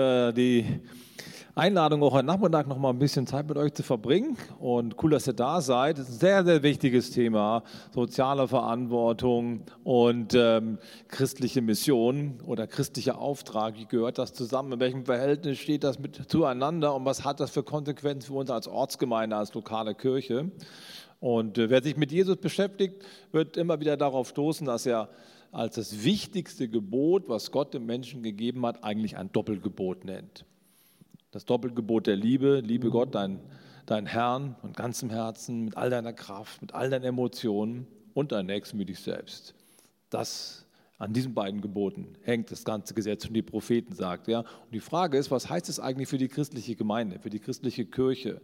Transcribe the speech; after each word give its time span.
Äh, 0.00 0.32
die 0.32 0.80
Einladung, 1.54 2.02
auch 2.02 2.14
heute 2.14 2.26
Nachmittag 2.26 2.66
noch 2.66 2.78
mal 2.78 2.90
ein 2.90 2.98
bisschen 2.98 3.28
Zeit 3.28 3.46
mit 3.46 3.56
euch 3.56 3.74
zu 3.74 3.84
verbringen. 3.84 4.36
Und 4.58 5.00
cool, 5.00 5.12
dass 5.12 5.28
ihr 5.28 5.34
da 5.34 5.60
seid. 5.60 5.98
Das 5.98 6.08
ist 6.08 6.16
ein 6.16 6.18
sehr, 6.18 6.44
sehr 6.44 6.62
wichtiges 6.64 7.12
Thema. 7.12 7.62
Soziale 7.92 8.48
Verantwortung 8.48 9.62
und 9.84 10.34
ähm, 10.34 10.78
christliche 11.06 11.62
Mission 11.62 12.40
oder 12.44 12.66
christlicher 12.66 13.20
Auftrag. 13.20 13.76
Wie 13.76 13.86
gehört 13.86 14.18
das 14.18 14.32
zusammen? 14.32 14.72
In 14.72 14.80
welchem 14.80 15.04
Verhältnis 15.04 15.60
steht 15.60 15.84
das 15.84 16.00
mit 16.00 16.28
zueinander? 16.28 16.92
Und 16.96 17.04
was 17.04 17.24
hat 17.24 17.38
das 17.38 17.52
für 17.52 17.62
Konsequenzen 17.62 18.26
für 18.26 18.34
uns 18.34 18.50
als 18.50 18.66
Ortsgemeinde, 18.66 19.36
als 19.36 19.54
lokale 19.54 19.94
Kirche? 19.94 20.50
Und 21.20 21.56
äh, 21.56 21.70
wer 21.70 21.84
sich 21.84 21.96
mit 21.96 22.10
Jesus 22.10 22.38
beschäftigt, 22.38 23.04
wird 23.30 23.56
immer 23.56 23.78
wieder 23.78 23.96
darauf 23.96 24.30
stoßen, 24.30 24.66
dass 24.66 24.86
er 24.86 25.08
als 25.54 25.76
das 25.76 26.02
wichtigste 26.02 26.68
Gebot, 26.68 27.28
was 27.28 27.52
Gott 27.52 27.74
dem 27.74 27.86
Menschen 27.86 28.22
gegeben 28.22 28.66
hat, 28.66 28.82
eigentlich 28.82 29.16
ein 29.16 29.30
Doppelgebot 29.32 30.04
nennt. 30.04 30.44
Das 31.30 31.44
Doppelgebot 31.44 32.06
der 32.06 32.16
Liebe, 32.16 32.60
liebe 32.60 32.90
Gott, 32.90 33.14
dein, 33.14 33.40
dein 33.86 34.06
Herrn 34.06 34.56
von 34.60 34.72
ganzem 34.72 35.10
Herzen, 35.10 35.64
mit 35.64 35.76
all 35.76 35.90
deiner 35.90 36.12
Kraft, 36.12 36.60
mit 36.60 36.74
all 36.74 36.90
deinen 36.90 37.04
Emotionen 37.04 37.86
und 38.14 38.32
dein 38.32 38.46
Nächsten 38.46 38.78
wie 38.78 38.84
dich 38.84 38.98
selbst. 38.98 39.54
Das 40.10 40.66
an 40.98 41.12
diesen 41.12 41.34
beiden 41.34 41.60
Geboten 41.60 42.16
hängt 42.22 42.50
das 42.50 42.64
ganze 42.64 42.94
Gesetz 42.94 43.26
und 43.26 43.34
die 43.34 43.42
Propheten 43.42 43.94
sagt. 43.94 44.26
Ja? 44.28 44.40
Und 44.40 44.72
die 44.72 44.80
Frage 44.80 45.18
ist, 45.18 45.30
was 45.30 45.48
heißt 45.48 45.68
es 45.68 45.78
eigentlich 45.78 46.08
für 46.08 46.18
die 46.18 46.28
christliche 46.28 46.74
Gemeinde, 46.76 47.18
für 47.20 47.30
die 47.30 47.40
christliche 47.40 47.84
Kirche? 47.84 48.40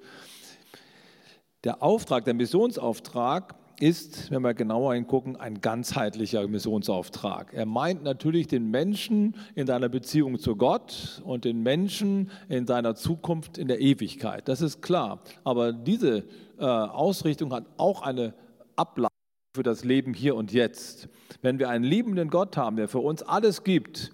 Der 1.64 1.82
Auftrag, 1.82 2.24
der 2.24 2.34
Missionsauftrag 2.34 3.54
ist, 3.80 4.30
wenn 4.30 4.42
wir 4.42 4.54
genauer 4.54 4.94
hingucken, 4.94 5.36
ein 5.36 5.60
ganzheitlicher 5.60 6.46
Missionsauftrag. 6.46 7.52
Er 7.54 7.66
meint 7.66 8.02
natürlich 8.02 8.46
den 8.46 8.70
Menschen 8.70 9.36
in 9.54 9.66
seiner 9.66 9.88
Beziehung 9.88 10.38
zu 10.38 10.56
Gott 10.56 11.22
und 11.24 11.44
den 11.44 11.62
Menschen 11.62 12.30
in 12.48 12.66
seiner 12.66 12.94
Zukunft 12.94 13.58
in 13.58 13.68
der 13.68 13.80
Ewigkeit. 13.80 14.48
Das 14.48 14.60
ist 14.60 14.82
klar. 14.82 15.22
Aber 15.44 15.72
diese 15.72 16.24
äh, 16.58 16.64
Ausrichtung 16.64 17.52
hat 17.52 17.64
auch 17.78 18.02
eine 18.02 18.34
Ableitung 18.76 19.10
für 19.56 19.62
das 19.62 19.84
Leben 19.84 20.14
hier 20.14 20.36
und 20.36 20.52
jetzt. 20.52 21.08
Wenn 21.42 21.58
wir 21.58 21.68
einen 21.68 21.84
liebenden 21.84 22.30
Gott 22.30 22.56
haben, 22.56 22.76
der 22.76 22.88
für 22.88 23.00
uns 23.00 23.22
alles 23.22 23.64
gibt, 23.64 24.12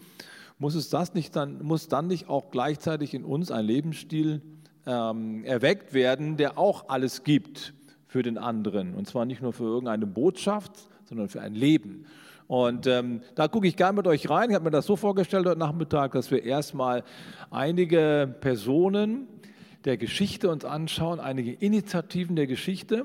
muss, 0.58 0.74
es 0.74 0.88
das 0.88 1.12
nicht 1.12 1.36
dann, 1.36 1.62
muss 1.62 1.88
dann 1.88 2.06
nicht 2.06 2.28
auch 2.28 2.50
gleichzeitig 2.50 3.12
in 3.14 3.24
uns 3.24 3.50
ein 3.50 3.64
Lebensstil 3.64 4.40
ähm, 4.86 5.44
erweckt 5.44 5.92
werden, 5.92 6.36
der 6.36 6.56
auch 6.56 6.88
alles 6.88 7.24
gibt 7.24 7.74
für 8.16 8.22
den 8.22 8.38
anderen. 8.38 8.94
Und 8.94 9.06
zwar 9.06 9.26
nicht 9.26 9.42
nur 9.42 9.52
für 9.52 9.64
irgendeine 9.64 10.06
Botschaft, 10.06 10.72
sondern 11.04 11.28
für 11.28 11.42
ein 11.42 11.54
Leben. 11.54 12.06
Und 12.46 12.86
ähm, 12.86 13.20
da 13.34 13.46
gucke 13.46 13.68
ich 13.68 13.76
gerne 13.76 13.94
mit 13.94 14.06
euch 14.06 14.30
rein. 14.30 14.48
Ich 14.48 14.54
habe 14.54 14.64
mir 14.64 14.70
das 14.70 14.86
so 14.86 14.96
vorgestellt 14.96 15.44
heute 15.44 15.58
Nachmittag, 15.58 16.12
dass 16.12 16.30
wir 16.30 16.42
erstmal 16.42 17.04
einige 17.50 18.34
Personen 18.40 19.28
der 19.84 19.98
Geschichte 19.98 20.48
uns 20.48 20.64
anschauen, 20.64 21.20
einige 21.20 21.52
Initiativen 21.52 22.36
der 22.36 22.46
Geschichte, 22.46 23.04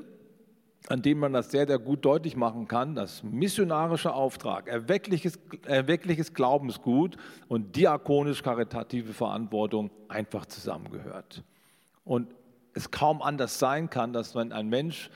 an 0.88 1.02
denen 1.02 1.20
man 1.20 1.34
das 1.34 1.50
sehr, 1.50 1.66
sehr 1.66 1.78
gut 1.78 2.06
deutlich 2.06 2.34
machen 2.34 2.66
kann, 2.66 2.94
dass 2.94 3.22
missionarischer 3.22 4.14
Auftrag, 4.14 4.66
erweckliches, 4.66 5.38
erweckliches 5.66 6.32
Glaubensgut 6.32 7.18
und 7.48 7.76
diakonisch-karitative 7.76 9.12
Verantwortung 9.12 9.90
einfach 10.08 10.46
zusammengehört. 10.46 11.44
Und 12.02 12.28
es 12.74 12.90
kaum 12.90 13.22
anders 13.22 13.58
sein 13.58 13.90
kann, 13.90 14.12
dass 14.12 14.34
wenn 14.34 14.52
ein 14.52 14.68
Mensch 14.68 15.10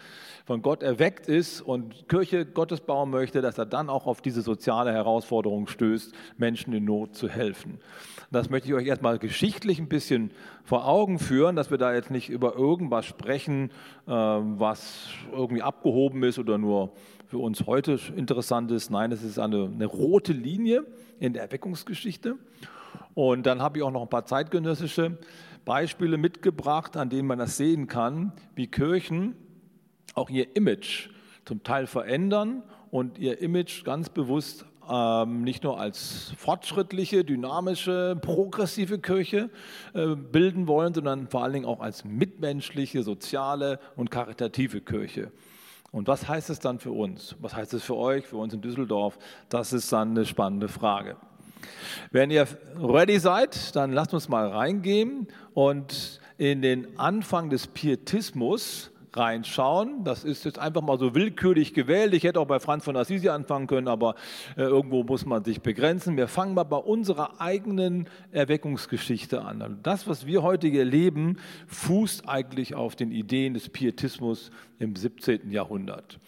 von 0.46 0.62
Gott 0.62 0.82
erweckt 0.82 1.26
ist 1.26 1.60
und 1.60 2.08
Kirche 2.08 2.46
Gottes 2.46 2.80
bauen 2.80 3.10
möchte, 3.10 3.42
dass 3.42 3.58
er 3.58 3.66
dann 3.66 3.90
auch 3.90 4.06
auf 4.06 4.20
diese 4.20 4.42
soziale 4.42 4.92
Herausforderung 4.92 5.66
stößt, 5.66 6.14
Menschen 6.38 6.72
in 6.72 6.84
Not 6.84 7.16
zu 7.16 7.28
helfen. 7.28 7.80
Das 8.30 8.48
möchte 8.48 8.68
ich 8.68 8.74
euch 8.74 8.86
erstmal 8.86 9.18
geschichtlich 9.18 9.78
ein 9.80 9.88
bisschen 9.88 10.30
vor 10.64 10.86
Augen 10.86 11.18
führen, 11.18 11.56
dass 11.56 11.70
wir 11.70 11.78
da 11.78 11.94
jetzt 11.94 12.10
nicht 12.10 12.28
über 12.28 12.54
irgendwas 12.54 13.06
sprechen, 13.06 13.70
ähm, 14.06 14.58
was 14.58 15.08
irgendwie 15.32 15.62
abgehoben 15.62 16.22
ist 16.22 16.38
oder 16.38 16.58
nur 16.58 16.92
für 17.26 17.38
uns 17.38 17.66
heute 17.66 17.98
interessant 18.14 18.70
ist. 18.70 18.90
Nein, 18.90 19.10
es 19.10 19.24
ist 19.24 19.38
eine, 19.38 19.64
eine 19.64 19.86
rote 19.86 20.32
Linie 20.32 20.84
in 21.18 21.32
der 21.32 21.42
Erweckungsgeschichte. 21.42 22.36
Und 23.14 23.46
dann 23.46 23.62
habe 23.62 23.78
ich 23.78 23.84
auch 23.84 23.90
noch 23.90 24.02
ein 24.02 24.08
paar 24.08 24.26
zeitgenössische 24.26 25.18
Beispiele 25.66 26.16
mitgebracht, 26.16 26.96
an 26.96 27.10
denen 27.10 27.28
man 27.28 27.38
das 27.38 27.58
sehen 27.58 27.88
kann, 27.88 28.32
wie 28.54 28.68
Kirchen 28.68 29.36
auch 30.14 30.30
ihr 30.30 30.56
Image 30.56 31.10
zum 31.44 31.62
Teil 31.62 31.86
verändern 31.86 32.62
und 32.90 33.18
ihr 33.18 33.40
Image 33.42 33.84
ganz 33.84 34.08
bewusst 34.08 34.64
ähm, 34.88 35.42
nicht 35.42 35.64
nur 35.64 35.80
als 35.80 36.32
fortschrittliche, 36.38 37.24
dynamische, 37.24 38.16
progressive 38.22 39.00
Kirche 39.00 39.50
äh, 39.92 40.14
bilden 40.14 40.68
wollen, 40.68 40.94
sondern 40.94 41.28
vor 41.28 41.42
allen 41.42 41.52
Dingen 41.52 41.66
auch 41.66 41.80
als 41.80 42.04
mitmenschliche, 42.04 43.02
soziale 43.02 43.80
und 43.96 44.10
karitative 44.10 44.80
Kirche. 44.80 45.32
Und 45.90 46.06
was 46.06 46.28
heißt 46.28 46.48
es 46.50 46.60
dann 46.60 46.78
für 46.78 46.92
uns? 46.92 47.34
Was 47.40 47.54
heißt 47.56 47.74
es 47.74 47.82
für 47.82 47.96
euch, 47.96 48.24
für 48.26 48.36
uns 48.36 48.54
in 48.54 48.60
Düsseldorf? 48.60 49.18
Das 49.48 49.72
ist 49.72 49.92
dann 49.92 50.10
eine 50.10 50.26
spannende 50.26 50.68
Frage. 50.68 51.16
Wenn 52.10 52.30
ihr 52.30 52.46
ready 52.78 53.18
seid, 53.18 53.74
dann 53.76 53.92
lasst 53.92 54.14
uns 54.14 54.28
mal 54.28 54.48
reingehen 54.48 55.28
und 55.54 56.20
in 56.38 56.62
den 56.62 56.98
Anfang 56.98 57.50
des 57.50 57.66
Pietismus 57.66 58.90
reinschauen. 59.16 60.04
Das 60.04 60.24
ist 60.24 60.44
jetzt 60.44 60.58
einfach 60.58 60.82
mal 60.82 60.98
so 60.98 61.14
willkürlich 61.14 61.74
gewählt. 61.74 62.14
Ich 62.14 62.24
hätte 62.24 62.38
auch 62.38 62.46
bei 62.46 62.60
Franz 62.60 62.84
von 62.84 62.96
Assisi 62.96 63.28
anfangen 63.28 63.66
können, 63.66 63.88
aber 63.88 64.14
äh, 64.56 64.62
irgendwo 64.62 65.02
muss 65.02 65.24
man 65.24 65.42
sich 65.44 65.62
begrenzen. 65.62 66.16
Wir 66.16 66.28
fangen 66.28 66.54
mal 66.54 66.64
bei 66.64 66.76
unserer 66.76 67.40
eigenen 67.40 68.08
Erweckungsgeschichte 68.32 69.42
an. 69.42 69.62
Also 69.62 69.76
das, 69.82 70.06
was 70.06 70.26
wir 70.26 70.42
heute 70.42 70.68
erleben, 70.68 71.38
fußt 71.66 72.28
eigentlich 72.28 72.74
auf 72.74 72.96
den 72.96 73.10
Ideen 73.10 73.54
des 73.54 73.68
Pietismus 73.68 74.50
im 74.78 74.94
17. 74.94 75.50
Jahrhundert. 75.50 76.18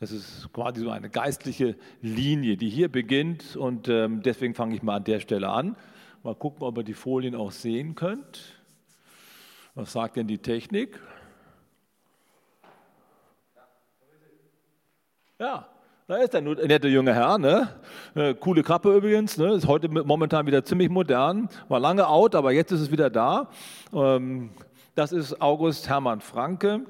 Das 0.00 0.12
ist 0.12 0.50
quasi 0.54 0.80
so 0.80 0.90
eine 0.90 1.10
geistliche 1.10 1.76
Linie, 2.00 2.56
die 2.56 2.70
hier 2.70 2.90
beginnt 2.90 3.54
und 3.54 3.86
ähm, 3.88 4.22
deswegen 4.22 4.54
fange 4.54 4.74
ich 4.74 4.82
mal 4.82 4.96
an 4.96 5.04
der 5.04 5.20
Stelle 5.20 5.50
an. 5.50 5.76
Mal 6.22 6.34
gucken, 6.34 6.62
ob 6.62 6.78
ihr 6.78 6.84
die 6.84 6.94
Folien 6.94 7.34
auch 7.34 7.50
sehen 7.50 7.94
könnt. 7.94 8.54
Was 9.74 9.92
sagt 9.92 10.16
denn 10.16 10.26
die 10.26 10.38
Technik? 10.38 10.98
Ja, 15.38 15.68
da 16.06 16.16
ist 16.16 16.32
der 16.32 16.40
nette 16.40 16.88
junge 16.88 17.14
Herr, 17.14 17.36
ne? 17.36 17.68
Äh, 18.14 18.32
coole 18.32 18.62
Kappe 18.62 18.96
übrigens, 18.96 19.36
ne? 19.36 19.52
ist 19.52 19.66
heute 19.66 19.90
momentan 19.90 20.46
wieder 20.46 20.64
ziemlich 20.64 20.88
modern, 20.88 21.50
war 21.68 21.78
lange 21.78 22.08
out, 22.08 22.34
aber 22.34 22.52
jetzt 22.52 22.72
ist 22.72 22.80
es 22.80 22.90
wieder 22.90 23.10
da. 23.10 23.50
Ähm, 23.92 24.50
das 24.94 25.12
ist 25.12 25.42
August 25.42 25.90
Hermann 25.90 26.22
Franke. 26.22 26.86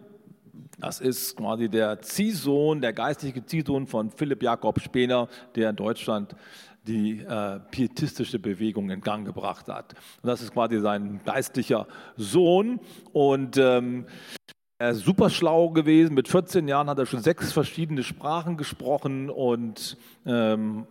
Das 0.78 1.00
ist 1.00 1.37
quasi 1.37 1.69
der 1.69 2.00
Ziehsohn, 2.00 2.81
der 2.81 2.93
geistliche 2.93 3.44
Ziehsohn 3.44 3.87
von 3.87 4.11
Philipp 4.11 4.43
Jakob 4.43 4.81
Spener, 4.81 5.28
der 5.55 5.71
in 5.71 5.77
Deutschland 5.77 6.34
die 6.87 7.21
äh, 7.21 7.61
pietistische 7.71 8.38
Bewegung 8.38 8.91
in 8.91 9.00
Gang 9.00 9.27
gebracht 9.27 9.69
hat. 9.69 9.94
Und 10.22 10.28
das 10.28 10.41
ist 10.41 10.53
quasi 10.53 10.81
sein 10.81 11.21
geistlicher 11.25 11.87
Sohn. 12.16 12.81
Und 13.12 13.59
ähm, 13.59 14.06
er 14.78 14.91
ist 14.91 15.05
super 15.05 15.28
schlau 15.28 15.71
gewesen. 15.71 16.15
Mit 16.15 16.28
14 16.28 16.66
Jahren 16.66 16.89
hat 16.89 16.99
er 16.99 17.06
schon 17.06 17.21
sechs 17.21 17.53
verschiedene 17.53 18.03
Sprachen 18.03 18.56
gesprochen 18.56 19.28
und 19.28 19.99
ähm, 20.25 20.87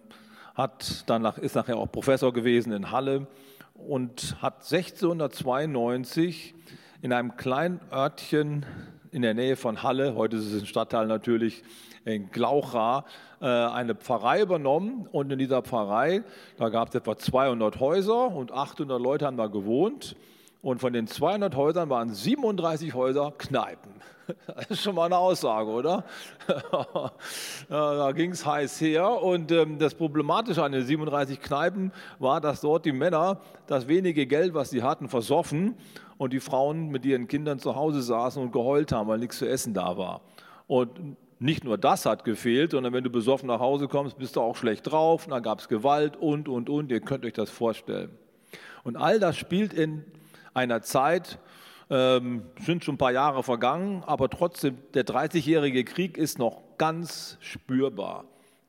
hat 0.53 1.03
danach, 1.08 1.40
ist 1.40 1.56
nachher 1.56 1.78
auch 1.78 1.92
Professor 1.92 2.31
gewesen 2.31 2.72
in 2.72 2.92
Halle 2.92 3.25
und 3.74 4.36
hat 4.42 4.58
1692 4.58 6.53
in 7.02 7.14
einem 7.14 7.36
kleinen 7.38 7.80
Örtchen 7.92 8.66
in 9.12 9.22
der 9.22 9.34
Nähe 9.34 9.56
von 9.56 9.81
Halle, 9.84 10.16
heute 10.16 10.38
ist 10.38 10.52
es 10.52 10.62
ein 10.62 10.68
Stadtteil 10.68 11.08
natürlich, 11.08 11.64
in 12.06 12.30
Glaucha, 12.31 13.06
äh, 13.42 13.46
eine 13.46 13.96
Pfarrei 13.96 14.42
übernommen. 14.42 15.08
Und 15.12 15.31
in 15.31 15.40
dieser 15.40 15.62
Pfarrei, 15.62 16.24
da 16.58 16.70
gab 16.70 16.90
es 16.90 16.96
etwa 16.96 17.18
200 17.18 17.80
Häuser 17.80 18.31
und 18.31 18.52
800 18.52 19.02
Leute 19.02 19.25
haben 19.25 19.38
da 19.38 19.48
gewohnt. 19.48 20.16
Und 20.62 20.80
von 20.80 20.92
den 20.92 21.08
200 21.08 21.56
Häusern 21.56 21.90
waren 21.90 22.14
37 22.14 22.94
Häuser 22.94 23.34
Kneipen. 23.38 23.94
Das 24.46 24.70
ist 24.70 24.84
schon 24.84 24.94
mal 24.94 25.06
eine 25.06 25.18
Aussage, 25.18 25.72
oder? 25.72 26.04
da 27.70 28.12
ging 28.12 28.30
es 28.30 28.46
heiß 28.46 28.80
her. 28.80 29.24
Und 29.24 29.52
ähm, 29.52 29.80
das 29.80 29.96
Problematische 29.96 30.64
an 30.64 30.72
den 30.72 30.86
37 30.86 31.42
Kneipen 31.42 31.92
war, 32.20 32.40
dass 32.40 32.62
dort 32.62 32.86
die 32.86 32.92
Männer 32.92 33.42
das 33.66 33.88
wenige 33.88 34.28
Geld, 34.28 34.54
was 34.54 34.70
sie 34.70 34.84
hatten, 34.84 35.10
versoffen 35.10 35.74
und 36.20 36.32
die 36.32 36.40
Frauen 36.40 36.90
mit 36.90 37.06
ihren 37.06 37.28
Kindern 37.28 37.58
zu 37.58 37.76
Hause 37.76 38.04
saßen 38.04 38.40
und 38.40 38.52
geheult 38.52 38.92
haben, 38.92 39.08
weil 39.08 39.18
nichts 39.18 39.40
zu 39.40 39.50
essen 39.50 39.74
da 39.74 39.98
war. 39.98 40.22
Und 40.68 41.18
nicht 41.40 41.64
nur 41.64 41.80
das 41.80 42.06
hat 42.06 42.24
gefehlt, 42.24 42.72
sondern 42.72 42.94
wenn 42.94 43.04
du 43.04 43.10
besoffen 43.10 43.48
nach 43.48 43.60
Hause 43.60 43.88
kommst, 43.88 44.20
bist 44.20 44.36
du 44.36 44.42
auch 44.42 44.58
schlecht 44.58 44.92
drauf. 44.92 45.26
Und 45.26 45.32
dann 45.32 45.42
gab 45.42 45.60
es 45.60 45.70
Gewalt 45.70 46.18
und, 46.18 46.48
und, 46.48 46.70
und. 46.70 46.92
Ihr 46.92 47.00
könnt 47.00 47.26
euch 47.26 47.34
das 47.34 47.50
vorstellen. 47.50 48.12
Und 48.84 48.98
all 48.98 49.20
das 49.20 49.38
spielt 49.38 49.74
in 49.74 50.06
einer 50.60 50.82
Zeit, 50.82 51.40
ähm, 51.90 52.44
sind 52.60 52.84
schon 52.84 52.96
ein 52.96 53.00
paar 53.00 53.14
Jahre 53.14 53.44
vergangen, 53.44 54.04
aber 54.06 54.30
trotzdem, 54.30 54.78
der 54.94 55.06
30-jährige 55.06 55.84
Krieg 55.86 56.18
ist 56.18 56.38
noch 56.38 56.62
ganz 56.78 57.38
spürbar. 57.40 58.26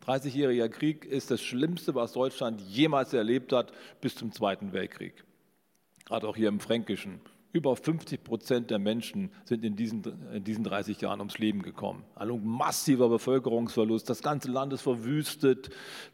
30-jähriger 0.07 0.69
Krieg 0.69 1.05
ist 1.05 1.31
das 1.31 1.43
Schlimmste, 1.43 1.95
was 1.95 2.13
Deutschland 2.13 2.61
jemals 2.63 3.13
erlebt 3.13 3.53
hat, 3.53 3.73
bis 4.01 4.15
zum 4.15 4.33
Zweiten 4.33 4.73
Weltkrieg. 4.73 5.25
gerade 6.07 6.27
auch 6.27 6.37
hier 6.37 6.49
im 6.49 6.61
Fränkischen. 6.61 7.21
Über 7.53 7.75
50 7.75 8.23
Prozent 8.23 8.71
der 8.71 8.79
Menschen 8.79 9.31
sind 9.45 9.65
in 9.65 9.75
diesen, 9.75 10.05
in 10.33 10.45
diesen 10.45 10.63
30 10.63 11.01
Jahren 11.01 11.19
ums 11.19 11.39
Leben 11.39 11.63
gekommen. 11.63 12.05
Also 12.15 12.37
massiver 12.37 13.09
Bevölkerungsverlust. 13.09 14.09
Das 14.09 14.23
ganze 14.23 14.53
Land 14.53 14.73
ist 14.73 14.83
verwüstet. 14.83 15.71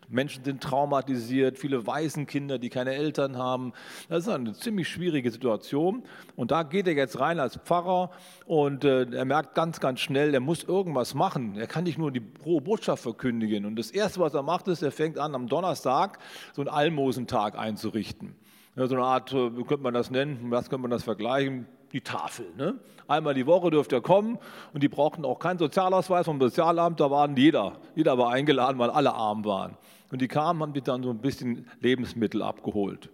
Menschen 0.08 0.44
sind 0.44 0.62
traumatisiert. 0.62 1.58
Viele 1.58 1.86
Waisenkinder, 1.86 2.58
die 2.58 2.70
keine 2.70 2.94
Eltern 2.94 3.36
haben. 3.36 3.74
Das 4.08 4.26
ist 4.26 4.28
eine 4.30 4.54
ziemlich 4.54 4.88
schwierige 4.88 5.30
Situation. 5.30 6.04
Und 6.36 6.52
da 6.52 6.62
geht 6.62 6.86
er 6.86 6.94
jetzt 6.94 7.20
rein 7.20 7.38
als 7.38 7.56
Pfarrer 7.58 8.12
und 8.46 8.84
äh, 8.84 9.04
er 9.04 9.26
merkt 9.26 9.54
ganz, 9.54 9.78
ganz 9.78 10.00
schnell, 10.00 10.32
er 10.32 10.40
muss 10.40 10.64
irgendwas 10.64 11.12
machen. 11.12 11.56
Er 11.58 11.66
kann 11.66 11.84
nicht 11.84 11.98
nur 11.98 12.12
die 12.12 12.22
frohe 12.42 12.62
Botschaft 12.62 13.02
verkündigen. 13.02 13.66
Und 13.66 13.76
das 13.76 13.90
Erste, 13.90 14.20
was 14.20 14.32
er 14.32 14.42
macht, 14.42 14.68
ist, 14.68 14.82
er 14.82 14.92
fängt 14.92 15.18
an, 15.18 15.34
am 15.34 15.48
Donnerstag 15.48 16.18
so 16.54 16.62
einen 16.62 16.70
Almosentag 16.70 17.58
einzurichten 17.58 18.36
so 18.76 18.94
eine 18.94 19.04
Art, 19.04 19.32
äh, 19.32 19.56
wie 19.56 19.64
könnte 19.64 19.82
man 19.82 19.94
das 19.94 20.10
nennen, 20.10 20.50
was 20.50 20.68
könnte 20.68 20.82
man 20.82 20.90
das 20.90 21.02
vergleichen, 21.02 21.66
die 21.92 22.02
Tafel. 22.02 22.46
Ne? 22.56 22.78
Einmal 23.08 23.34
die 23.34 23.46
Woche 23.46 23.70
dürfte 23.70 23.96
er 23.96 24.02
kommen 24.02 24.38
und 24.74 24.82
die 24.82 24.88
brauchten 24.88 25.24
auch 25.24 25.38
keinen 25.38 25.58
Sozialausweis 25.58 26.26
vom 26.26 26.40
Sozialamt, 26.40 27.00
da 27.00 27.10
waren 27.10 27.36
jeder, 27.36 27.80
jeder 27.94 28.18
war 28.18 28.30
eingeladen, 28.32 28.78
weil 28.78 28.90
alle 28.90 29.14
arm 29.14 29.44
waren. 29.44 29.76
Und 30.10 30.20
die 30.20 30.28
kamen, 30.28 30.60
haben 30.60 30.74
sich 30.74 30.82
dann 30.82 31.02
so 31.02 31.10
ein 31.10 31.18
bisschen 31.18 31.68
Lebensmittel 31.80 32.42
abgeholt. 32.42 33.08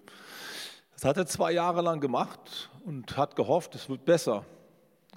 Das 0.95 1.05
hat 1.05 1.17
er 1.17 1.27
zwei 1.27 1.53
Jahre 1.53 1.83
lang 1.83 2.01
gemacht 2.01 2.71
und 2.85 3.17
hat 3.17 3.37
gehofft, 3.37 3.75
es 3.75 3.89
wird 3.89 4.05
besser. 4.05 4.45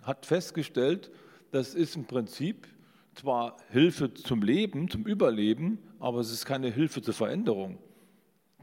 Hat 0.03 0.25
festgestellt, 0.25 1.11
das 1.51 1.73
ist 1.73 1.95
im 1.95 2.05
Prinzip 2.05 2.67
zwar 3.15 3.57
Hilfe 3.69 4.13
zum 4.13 4.41
Leben, 4.41 4.89
zum 4.89 5.05
Überleben, 5.05 5.79
aber 5.99 6.19
es 6.19 6.31
ist 6.31 6.45
keine 6.45 6.69
Hilfe 6.69 7.01
zur 7.01 7.13
Veränderung. 7.13 7.77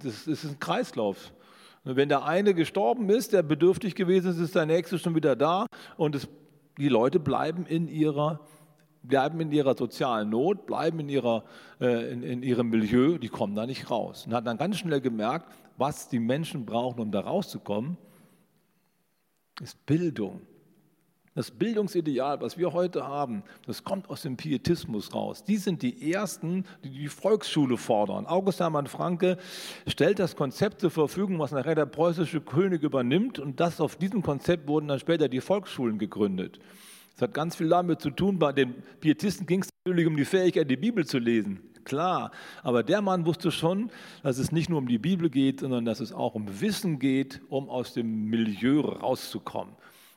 Das 0.03 0.27
ist 0.27 0.45
ein 0.45 0.59
Kreislauf. 0.59 1.33
Wenn 1.85 2.09
der 2.09 2.25
eine 2.25 2.55
gestorben 2.55 3.09
ist, 3.11 3.33
der 3.33 3.43
bedürftig 3.43 3.95
gewesen 3.95 4.31
ist, 4.31 4.39
ist 4.39 4.55
der 4.55 4.67
nächste 4.67 4.99
schon 4.99 5.15
wieder 5.15 5.35
da 5.35 5.67
und 5.97 6.15
es, 6.15 6.29
die 6.79 6.89
Leute 6.89 7.19
bleiben 7.19 7.67
in 7.67 7.89
ihrer 7.89 8.41
bleiben 9.03 9.41
in 9.41 9.53
ihrer 9.53 9.77
sozialen 9.77 10.31
Not, 10.31 10.67
bleiben 10.67 11.01
in, 11.01 11.09
ihrer, 11.09 11.45
äh, 11.81 12.13
in, 12.13 12.23
in, 12.23 12.43
ihrem 12.43 12.69
Milieu, 12.71 13.19
die 13.19 13.29
kommen 13.29 13.55
da 13.55 13.67
nicht 13.67 13.91
raus. 13.91 14.27
Und 14.27 14.35
hat 14.35 14.47
dann 14.47 14.59
ganz 14.59 14.79
schnell 14.79 15.01
gemerkt, 15.01 15.53
was 15.77 16.09
die 16.09 16.21
Menschen 16.21 16.65
brauchen, 16.65 17.01
um 17.01 17.11
da 17.11 17.21
rauszukommen, 17.21 17.97
ist 19.61 19.85
Bildung. 19.87 20.43
Das 21.35 21.51
Bildungsideal, 21.51 22.43
was 22.43 22.59
wir 22.59 22.75
heute 22.75 23.09
haben, 23.09 23.43
das 23.65 23.85
kommt 23.85 24.11
aus 24.11 24.21
dem 24.21 24.37
Pietismus 24.37 25.15
raus. 25.15 25.43
Die 25.45 25.57
sind 25.57 25.81
die 25.81 26.13
Ersten, 26.13 26.67
die 26.85 26.91
die 26.91 27.09
Volksschule 27.09 27.79
fordern. 27.79 28.27
August 28.27 28.61
Hermann 28.61 28.87
Franke 28.87 29.39
stellt 29.87 30.19
das 30.19 30.37
Konzept 30.37 30.83
zur 30.83 30.91
Verfügung, 30.91 31.39
was 31.39 31.53
nachher 31.53 31.75
der 31.75 31.87
preußische 31.87 32.43
König 32.43 32.83
übernimmt. 32.83 33.39
Und 33.39 33.61
das 33.61 33.81
auf 33.81 33.97
diesem 33.97 34.21
Konzept 34.21 34.69
wurden 34.69 34.89
dann 34.89 34.99
später 34.99 35.27
die 35.27 35.41
Volksschulen 35.41 35.99
gegründet. 35.99 36.61
Das 37.15 37.23
hat 37.23 37.35
ganz 37.35 37.57
viel 37.57 37.71
damit 37.71 38.03
zu 38.03 38.11
tun. 38.11 38.39
Bei 38.39 38.53
den 38.53 38.75
Pietisten 39.01 39.47
ging 39.47 39.63
es 39.63 39.71
natürlich 39.87 40.07
um 40.07 40.17
die 40.19 40.27
Fähigkeit, 40.27 40.71
die 40.71 40.77
Bibel 40.77 41.07
zu 41.07 41.19
lesen. 41.19 41.61
Klar, 41.85 42.31
aber 42.63 42.83
der 42.83 43.01
Mann 43.01 43.25
wusste 43.25 43.51
schon, 43.51 43.91
dass 44.23 44.37
es 44.37 44.53
nicht 44.53 44.69
nur 44.69 44.79
um 44.79 44.87
die 44.87 44.99
Bibel 44.99 45.31
geht, 45.31 45.61
sondern 45.61 45.87
dass 45.87 46.01
es 46.01 46.13
auch 46.13 46.35
um 46.35 46.61
Wissen 46.61 46.99
geht, 46.99 47.41
um 47.49 47.71
aus 47.71 47.95
dem 47.95 48.27
Milieu 48.29 48.81
rauszukommen 48.81 49.73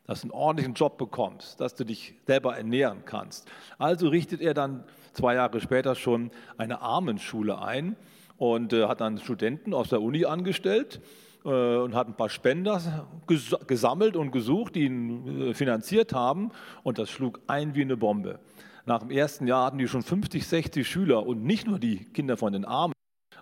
dass 0.07 0.21
du 0.21 0.25
einen 0.25 0.31
ordentlichen 0.31 0.73
Job 0.73 0.97
bekommst, 0.97 1.59
dass 1.59 1.75
du 1.75 1.83
dich 1.83 2.15
selber 2.25 2.57
ernähren 2.57 3.03
kannst. 3.05 3.47
Also 3.77 4.09
richtet 4.09 4.41
er 4.41 4.53
dann 4.53 4.83
zwei 5.13 5.35
Jahre 5.35 5.61
später 5.61 5.95
schon 5.95 6.31
eine 6.57 6.81
Armenschule 6.81 7.61
ein 7.61 7.95
und 8.37 8.73
äh, 8.73 8.87
hat 8.87 9.01
dann 9.01 9.17
Studenten 9.17 9.73
aus 9.73 9.89
der 9.89 10.01
Uni 10.01 10.25
angestellt 10.25 11.01
äh, 11.45 11.49
und 11.49 11.95
hat 11.95 12.07
ein 12.07 12.15
paar 12.15 12.29
Spender 12.29 13.07
ges 13.27 13.55
gesammelt 13.67 14.15
und 14.15 14.31
gesucht, 14.31 14.75
die 14.75 14.85
ihn 14.85 15.49
äh, 15.49 15.53
finanziert 15.53 16.13
haben 16.13 16.51
und 16.83 16.99
das 16.99 17.09
schlug 17.09 17.39
ein 17.47 17.75
wie 17.75 17.81
eine 17.81 17.97
Bombe. 17.97 18.39
Nach 18.85 18.99
dem 18.99 19.09
ersten 19.09 19.47
Jahr 19.47 19.65
hatten 19.65 19.79
die 19.79 19.87
schon 19.87 20.03
50, 20.03 20.45
60 20.45 20.87
Schüler 20.87 21.25
und 21.25 21.43
nicht 21.43 21.65
nur 21.65 21.79
die 21.79 22.05
Kinder 22.05 22.37
von 22.37 22.53
den 22.53 22.65
Armen, 22.65 22.94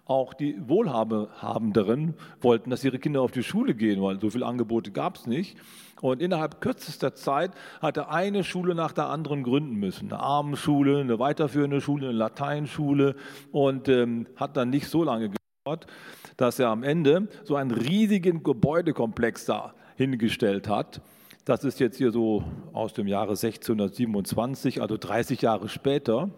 auch 0.05 0.33
die 0.33 0.57
Wohlhabenderen 0.67 2.15
wollten, 2.41 2.69
dass 2.69 2.83
ihre 2.83 2.99
Kinder 2.99 3.21
auf 3.21 3.31
die 3.31 3.43
Schule 3.43 3.73
gehen, 3.73 4.01
weil 4.01 4.19
so 4.19 4.29
viele 4.29 4.45
Angebote 4.45 4.91
gab 4.91 5.15
es 5.15 5.27
nicht. 5.27 5.57
Und 6.01 6.21
innerhalb 6.21 6.59
kürzester 6.59 7.15
Zeit 7.15 7.51
hat 7.81 7.95
er 7.95 8.11
eine 8.11 8.43
Schule 8.43 8.75
nach 8.75 8.91
der 8.91 9.07
anderen 9.07 9.43
gründen 9.43 9.75
müssen. 9.75 10.11
Eine 10.11 10.21
Armenschule, 10.21 10.99
eine 10.99 11.19
weiterführende 11.19 11.79
Schule, 11.79 12.09
eine 12.09 12.17
Lateinschule 12.17 13.15
und 13.53 13.87
ähm, 13.87 14.27
hat 14.35 14.57
dann 14.57 14.69
nicht 14.69 14.89
so 14.89 15.03
lange 15.03 15.29
gedauert, 15.29 15.87
dass 16.35 16.59
er 16.59 16.67
am 16.67 16.83
Ende 16.83 17.29
so 17.45 17.55
einen 17.55 17.71
riesigen 17.71 18.43
Gebäudekomplex 18.43 19.45
da 19.45 19.73
hingestellt 19.95 20.67
hat. 20.67 21.01
Das 21.45 21.63
ist 21.63 21.79
jetzt 21.79 21.97
hier 21.97 22.11
so 22.11 22.43
aus 22.73 22.93
dem 22.93 23.07
Jahre 23.07 23.31
1627, 23.31 24.81
also 24.81 24.97
30 24.97 25.41
Jahre 25.41 25.69
später. 25.69 26.29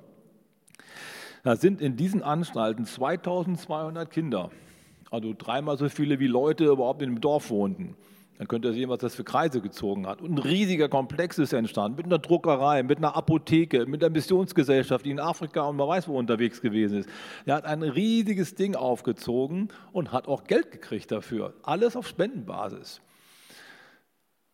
Da 1.46 1.56
sind 1.56 1.80
in 1.80 1.96
diesen 1.96 2.24
Anstalten 2.24 2.86
2200 2.86 4.10
Kinder, 4.10 4.50
also 5.12 5.36
dreimal 5.38 5.78
so 5.78 5.88
viele 5.90 6.20
wie 6.20 6.26
Leute 6.26 6.66
überhaupt 6.66 7.04
in 7.04 7.12
dem 7.12 7.22
Dorf 7.22 7.52
wohnten. 7.52 7.96
Dann 8.40 8.48
könnt 8.48 8.66
ihr 8.66 8.74
sehen, 8.74 8.90
was 8.90 8.98
das 8.98 9.14
für 9.14 9.24
Kreise 9.24 9.62
gezogen 9.62 10.08
hat. 10.08 10.24
Und 10.24 10.32
ein 10.32 10.38
riesiger 10.40 10.90
Komplex 10.90 11.38
ist 11.38 11.54
entstanden, 11.54 11.98
mit 11.98 12.08
einer 12.08 12.18
Druckerei, 12.18 12.82
mit 12.82 12.98
einer 12.98 13.16
Apotheke, 13.16 13.86
mit 13.86 14.04
einer 14.04 14.12
Missionsgesellschaft, 14.12 15.06
die 15.06 15.12
in 15.12 15.20
Afrika 15.20 15.62
und 15.68 15.76
man 15.76 15.88
weiß, 15.88 16.08
wo 16.08 16.18
unterwegs 16.18 16.62
gewesen 16.62 17.02
ist. 17.02 17.10
Er 17.46 17.58
hat 17.58 17.66
ein 17.66 17.84
riesiges 17.84 18.56
Ding 18.56 18.76
aufgezogen 18.76 19.70
und 19.92 20.12
hat 20.12 20.28
auch 20.28 20.46
Geld 20.46 20.72
gekriegt 20.72 21.12
dafür. 21.12 21.54
Alles 21.62 21.96
auf 21.96 22.08
Spendenbasis. 22.08 23.02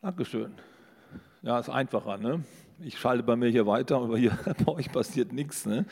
Dankeschön. 0.01 0.51
Ja, 1.41 1.57
ist 1.57 1.69
einfacher, 1.69 2.17
ne? 2.17 2.43
Ich 2.81 2.99
schalte 2.99 3.23
bei 3.23 3.37
mir 3.37 3.47
hier 3.47 3.65
weiter, 3.65 3.95
aber 3.95 4.17
hier 4.17 4.37
bei 4.65 4.73
euch 4.73 4.91
passiert 4.91 5.31
nichts, 5.31 5.65
ne? 5.65 5.85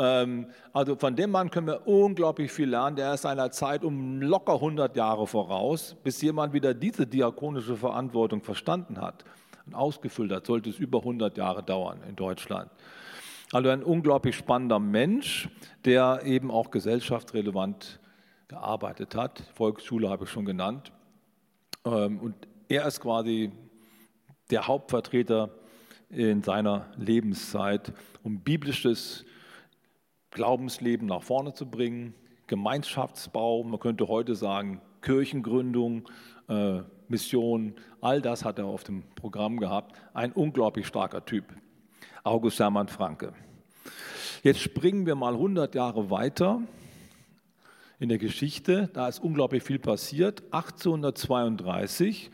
Ähm, 0.00 0.46
also 0.72 0.96
von 0.96 1.14
dem 1.14 1.30
Mann 1.30 1.50
können 1.50 1.66
wir 1.66 1.86
unglaublich 1.86 2.50
viel 2.50 2.70
lernen. 2.70 2.96
Der 2.96 3.14
ist 3.14 3.22
seiner 3.22 3.50
Zeit 3.50 3.84
um 3.84 4.22
locker 4.22 4.54
100 4.54 4.96
Jahre 4.96 5.26
voraus, 5.26 5.94
bis 6.02 6.22
jemand 6.22 6.54
wieder 6.54 6.72
diese 6.72 7.06
diakonische 7.06 7.76
Verantwortung 7.76 8.42
verstanden 8.42 8.98
hat 8.98 9.24
und 9.66 9.74
ausgefüllt 9.74 10.32
hat. 10.32 10.46
Sollte 10.46 10.70
es 10.70 10.78
über 10.78 11.00
100 11.00 11.36
Jahre 11.36 11.62
dauern 11.62 12.00
in 12.08 12.16
Deutschland. 12.16 12.70
Also 13.52 13.68
ein 13.68 13.82
unglaublich 13.82 14.36
spannender 14.36 14.78
Mensch, 14.78 15.50
der 15.84 16.22
eben 16.24 16.50
auch 16.50 16.70
gesellschaftsrelevant 16.70 18.00
gearbeitet 18.48 19.14
hat. 19.14 19.42
Volksschule 19.54 20.08
habe 20.08 20.24
ich 20.24 20.30
schon 20.30 20.46
genannt. 20.46 20.92
Ähm, 21.84 22.20
und 22.20 22.34
er 22.68 22.86
ist 22.86 23.00
quasi 23.00 23.52
der 24.50 24.66
Hauptvertreter 24.66 25.50
in 26.08 26.42
seiner 26.42 26.86
Lebenszeit, 26.96 27.92
um 28.22 28.40
biblisches 28.40 29.26
Glaubensleben 30.30 31.08
nach 31.08 31.22
vorne 31.22 31.52
zu 31.54 31.66
bringen, 31.66 32.14
Gemeinschaftsbau, 32.46 33.64
man 33.64 33.80
könnte 33.80 34.08
heute 34.08 34.34
sagen 34.34 34.80
Kirchengründung, 35.02 36.08
äh, 36.48 36.80
Mission, 37.08 37.74
all 38.00 38.20
das 38.22 38.44
hat 38.44 38.58
er 38.58 38.66
auf 38.66 38.84
dem 38.84 39.02
Programm 39.16 39.58
gehabt. 39.58 39.96
Ein 40.14 40.32
unglaublich 40.32 40.86
starker 40.86 41.24
Typ, 41.24 41.44
August 42.22 42.60
Hermann 42.60 42.88
Franke. 42.88 43.32
Jetzt 44.42 44.60
springen 44.60 45.06
wir 45.06 45.16
mal 45.16 45.34
100 45.34 45.74
Jahre 45.74 46.10
weiter 46.10 46.62
in 47.98 48.08
der 48.08 48.18
Geschichte. 48.18 48.88
Da 48.92 49.08
ist 49.08 49.18
unglaublich 49.18 49.62
viel 49.62 49.78
passiert. 49.78 50.42
1832 50.52 52.30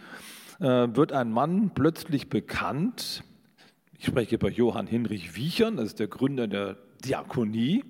äh, 0.60 0.64
wird 0.64 1.12
ein 1.12 1.30
Mann 1.30 1.70
plötzlich 1.74 2.28
bekannt. 2.28 3.24
Ich 3.98 4.06
spreche 4.06 4.34
über 4.34 4.50
Johann 4.50 4.86
Hinrich 4.86 5.36
Wiechern, 5.36 5.78
das 5.78 5.86
ist 5.86 6.00
der 6.00 6.08
Gründer 6.08 6.46
der 6.46 6.76
Diakonie. 7.04 7.84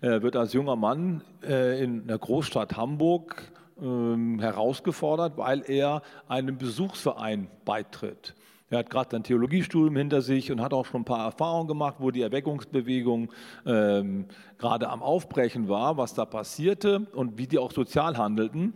Er 0.00 0.22
wird 0.22 0.36
als 0.36 0.52
junger 0.52 0.76
Mann 0.76 1.22
äh, 1.42 1.82
in 1.82 2.06
der 2.06 2.18
Großstadt 2.18 2.76
Hamburg 2.76 3.52
ähm, 3.80 4.40
herausgefordert, 4.40 5.36
weil 5.36 5.62
er 5.66 6.02
einem 6.28 6.58
Besuchsverein 6.58 7.48
beitritt. 7.64 8.34
Er 8.72 8.78
hat 8.78 8.88
gerade 8.88 9.14
ein 9.16 9.22
Theologiestudium 9.22 9.96
hinter 9.96 10.22
sich 10.22 10.50
und 10.50 10.62
hat 10.62 10.72
auch 10.72 10.86
schon 10.86 11.02
ein 11.02 11.04
paar 11.04 11.26
Erfahrungen 11.26 11.68
gemacht, 11.68 11.96
wo 11.98 12.10
die 12.10 12.22
Erweckungsbewegung 12.22 13.30
ähm, 13.66 14.24
gerade 14.56 14.88
am 14.88 15.02
Aufbrechen 15.02 15.68
war, 15.68 15.98
was 15.98 16.14
da 16.14 16.24
passierte 16.24 17.00
und 17.12 17.36
wie 17.36 17.46
die 17.46 17.58
auch 17.58 17.70
sozial 17.70 18.16
handelten. 18.16 18.72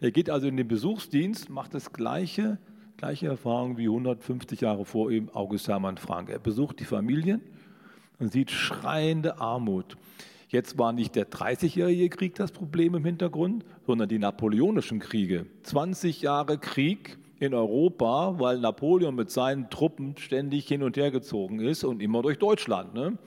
Er 0.00 0.10
geht 0.10 0.30
also 0.30 0.48
in 0.48 0.56
den 0.56 0.66
Besuchsdienst, 0.66 1.48
macht 1.48 1.74
das 1.74 1.92
gleiche, 1.92 2.58
gleiche 2.96 3.28
Erfahrung 3.28 3.78
wie 3.78 3.86
150 3.86 4.62
Jahre 4.62 4.84
vor 4.84 5.12
ihm 5.12 5.30
August 5.32 5.68
Hermann 5.68 5.96
Frank. 5.96 6.28
Er 6.28 6.40
besucht 6.40 6.80
die 6.80 6.84
Familien, 6.84 7.40
und 8.18 8.32
sieht 8.32 8.50
schreiende 8.50 9.40
Armut. 9.40 9.96
Jetzt 10.48 10.78
war 10.78 10.92
nicht 10.92 11.16
der 11.16 11.28
30-jährige 11.28 12.08
Krieg 12.08 12.34
das 12.36 12.52
Problem 12.52 12.94
im 12.94 13.04
Hintergrund, 13.04 13.64
sondern 13.86 14.08
die 14.08 14.18
napoleonischen 14.18 15.00
Kriege. 15.00 15.46
20 15.64 16.22
Jahre 16.22 16.58
Krieg 16.58 17.18
in 17.40 17.52
Europa, 17.52 18.38
weil 18.38 18.58
Napoleon 18.58 19.14
mit 19.14 19.30
seinen 19.30 19.68
Truppen 19.70 20.16
ständig 20.16 20.66
hin 20.68 20.82
und 20.82 20.96
her 20.96 21.10
gezogen 21.10 21.60
ist 21.60 21.84
und 21.84 22.00
immer 22.00 22.22
durch 22.22 22.38
Deutschland. 22.38 22.94
Ne? 22.94 23.18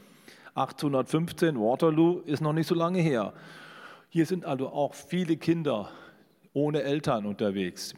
1815 0.55 1.59
Waterloo 1.59 2.21
ist 2.25 2.41
noch 2.41 2.53
nicht 2.53 2.67
so 2.67 2.75
lange 2.75 2.99
her. 2.99 3.33
Hier 4.09 4.25
sind 4.25 4.45
also 4.45 4.69
auch 4.69 4.93
viele 4.93 5.37
Kinder 5.37 5.89
ohne 6.53 6.81
Eltern 6.81 7.25
unterwegs. 7.25 7.93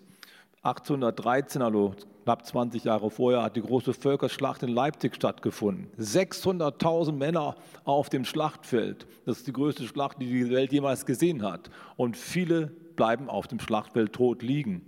1813, 0.63 1.61
also 1.61 1.95
knapp 2.23 2.45
20 2.45 2.83
Jahre 2.83 3.09
vorher, 3.09 3.43
hat 3.43 3.55
die 3.55 3.61
große 3.61 3.93
Völkerschlacht 3.93 4.63
in 4.63 4.69
Leipzig 4.69 5.15
stattgefunden. 5.15 5.87
600.000 5.99 7.13
Männer 7.13 7.55
auf 7.83 8.09
dem 8.09 8.25
Schlachtfeld. 8.25 9.07
Das 9.25 9.37
ist 9.37 9.47
die 9.47 9.53
größte 9.53 9.87
Schlacht, 9.87 10.21
die 10.21 10.27
die 10.27 10.49
Welt 10.49 10.71
jemals 10.71 11.05
gesehen 11.05 11.43
hat. 11.43 11.69
Und 11.97 12.17
viele 12.17 12.67
bleiben 12.95 13.29
auf 13.29 13.47
dem 13.47 13.59
Schlachtfeld 13.59 14.13
tot 14.13 14.43
liegen. 14.43 14.85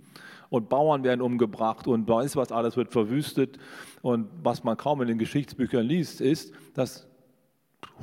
Und 0.50 0.68
Bauern 0.68 1.02
werden 1.02 1.20
umgebracht 1.20 1.88
und 1.88 2.08
weiß 2.08 2.36
was 2.36 2.52
alles 2.52 2.76
wird 2.76 2.92
verwüstet. 2.92 3.58
Und 4.02 4.28
was 4.42 4.62
man 4.62 4.76
kaum 4.76 5.02
in 5.02 5.08
den 5.08 5.18
Geschichtsbüchern 5.18 5.84
liest, 5.84 6.20
ist, 6.20 6.52
dass 6.74 7.06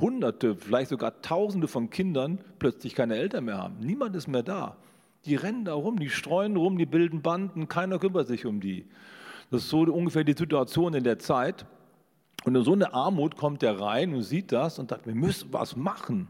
Hunderte, 0.00 0.56
vielleicht 0.56 0.90
sogar 0.90 1.22
Tausende 1.22 1.68
von 1.68 1.90
Kindern 1.90 2.38
plötzlich 2.58 2.94
keine 2.94 3.16
Eltern 3.16 3.44
mehr 3.44 3.58
haben. 3.58 3.76
Niemand 3.80 4.14
ist 4.16 4.28
mehr 4.28 4.42
da. 4.42 4.76
Die 5.24 5.36
rennen 5.36 5.64
da 5.64 5.74
rum, 5.74 5.98
die 5.98 6.10
streuen 6.10 6.56
rum, 6.56 6.78
die 6.78 6.86
bilden 6.86 7.22
Banden, 7.22 7.68
keiner 7.68 7.98
kümmert 7.98 8.26
sich 8.26 8.44
um 8.44 8.60
die. 8.60 8.86
Das 9.52 9.64
ist 9.64 9.68
so 9.68 9.80
ungefähr 9.80 10.24
die 10.24 10.32
Situation 10.32 10.94
in 10.94 11.04
der 11.04 11.18
Zeit. 11.18 11.66
Und 12.44 12.54
in 12.54 12.64
so 12.64 12.72
eine 12.72 12.94
Armut 12.94 13.36
kommt 13.36 13.62
er 13.62 13.78
rein 13.78 14.14
und 14.14 14.22
sieht 14.22 14.50
das 14.50 14.78
und 14.78 14.88
sagt, 14.88 15.06
wir 15.06 15.14
müssen 15.14 15.52
was 15.52 15.76
machen. 15.76 16.28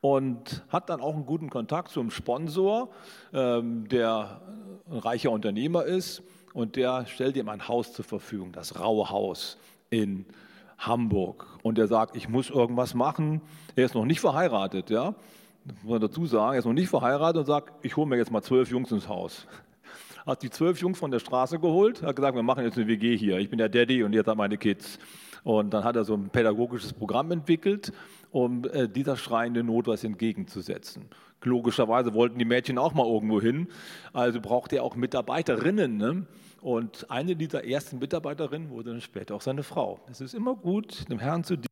Und 0.00 0.62
hat 0.68 0.88
dann 0.88 1.00
auch 1.00 1.16
einen 1.16 1.26
guten 1.26 1.50
Kontakt 1.50 1.90
zum 1.90 2.12
Sponsor, 2.12 2.90
ähm, 3.32 3.88
der 3.88 4.40
ein 4.88 4.98
reicher 4.98 5.32
Unternehmer 5.32 5.84
ist. 5.84 6.22
Und 6.54 6.76
der 6.76 7.06
stellt 7.06 7.36
ihm 7.36 7.48
ein 7.48 7.66
Haus 7.66 7.92
zur 7.92 8.04
Verfügung, 8.04 8.52
das 8.52 8.78
Raue 8.78 9.10
Haus 9.10 9.58
in 9.90 10.24
Hamburg. 10.78 11.44
Und 11.64 11.76
er 11.76 11.88
sagt, 11.88 12.16
ich 12.16 12.28
muss 12.28 12.50
irgendwas 12.50 12.94
machen. 12.94 13.40
Er 13.74 13.84
ist 13.84 13.96
noch 13.96 14.04
nicht 14.04 14.20
verheiratet, 14.20 14.90
ja 14.90 15.16
muss 15.82 15.90
man 15.90 16.00
dazu 16.00 16.24
sagen, 16.24 16.54
er 16.54 16.60
ist 16.60 16.64
noch 16.64 16.72
nicht 16.72 16.88
verheiratet 16.88 17.40
und 17.40 17.46
sagt, 17.46 17.84
ich 17.84 17.96
hole 17.96 18.06
mir 18.06 18.16
jetzt 18.16 18.30
mal 18.30 18.42
zwölf 18.42 18.70
Jungs 18.70 18.90
ins 18.90 19.08
Haus. 19.08 19.46
Hat 20.28 20.42
die 20.42 20.50
zwölf 20.50 20.78
Jungs 20.78 20.98
von 20.98 21.10
der 21.10 21.20
Straße 21.20 21.58
geholt, 21.58 22.02
hat 22.02 22.14
gesagt, 22.14 22.34
wir 22.34 22.42
machen 22.42 22.62
jetzt 22.62 22.76
eine 22.76 22.86
WG 22.86 23.16
hier. 23.16 23.38
Ich 23.38 23.48
bin 23.48 23.56
der 23.56 23.70
Daddy 23.70 24.02
und 24.02 24.12
jetzt 24.12 24.26
hat 24.26 24.36
meine 24.36 24.58
Kids. 24.58 24.98
Und 25.42 25.72
dann 25.72 25.84
hat 25.84 25.96
er 25.96 26.04
so 26.04 26.12
ein 26.12 26.28
pädagogisches 26.28 26.92
Programm 26.92 27.30
entwickelt, 27.30 27.94
um 28.30 28.62
äh, 28.66 28.90
dieser 28.90 29.16
schreienden 29.16 29.68
Not 29.68 29.86
was 29.86 30.04
entgegenzusetzen. 30.04 31.06
Logischerweise 31.42 32.12
wollten 32.12 32.38
die 32.38 32.44
Mädchen 32.44 32.76
auch 32.76 32.92
mal 32.92 33.06
irgendwo 33.06 33.40
hin, 33.40 33.68
also 34.12 34.38
braucht 34.38 34.74
er 34.74 34.82
auch 34.82 34.96
Mitarbeiterinnen. 34.96 35.96
Ne? 35.96 36.26
Und 36.60 37.10
eine 37.10 37.34
dieser 37.34 37.64
ersten 37.64 37.98
Mitarbeiterinnen 37.98 38.68
wurde 38.68 38.90
dann 38.90 39.00
später 39.00 39.34
auch 39.34 39.40
seine 39.40 39.62
Frau. 39.62 39.98
Es 40.10 40.20
ist 40.20 40.34
immer 40.34 40.54
gut, 40.56 41.08
dem 41.10 41.20
Herrn 41.20 41.42
zu 41.42 41.56
dienen 41.56 41.67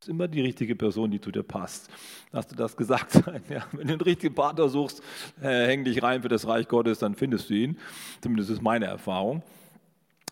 ist 0.00 0.08
immer 0.08 0.28
die 0.28 0.40
richtige 0.40 0.74
Person, 0.76 1.10
die 1.10 1.20
zu 1.20 1.30
dir 1.30 1.42
passt. 1.42 1.90
Hast 2.32 2.50
du 2.50 2.56
das 2.56 2.74
gesagt 2.74 3.10
sein? 3.24 3.42
Ja, 3.50 3.66
wenn 3.72 3.86
du 3.86 3.92
einen 3.92 4.00
richtigen 4.00 4.34
Partner 4.34 4.70
suchst, 4.70 5.02
äh, 5.42 5.66
häng 5.66 5.84
dich 5.84 6.02
rein 6.02 6.22
für 6.22 6.28
das 6.28 6.46
Reich 6.46 6.68
Gottes, 6.68 7.00
dann 7.00 7.14
findest 7.14 7.50
du 7.50 7.54
ihn. 7.54 7.76
Zumindest 8.22 8.48
ist 8.48 8.62
meine 8.62 8.86
Erfahrung. 8.86 9.42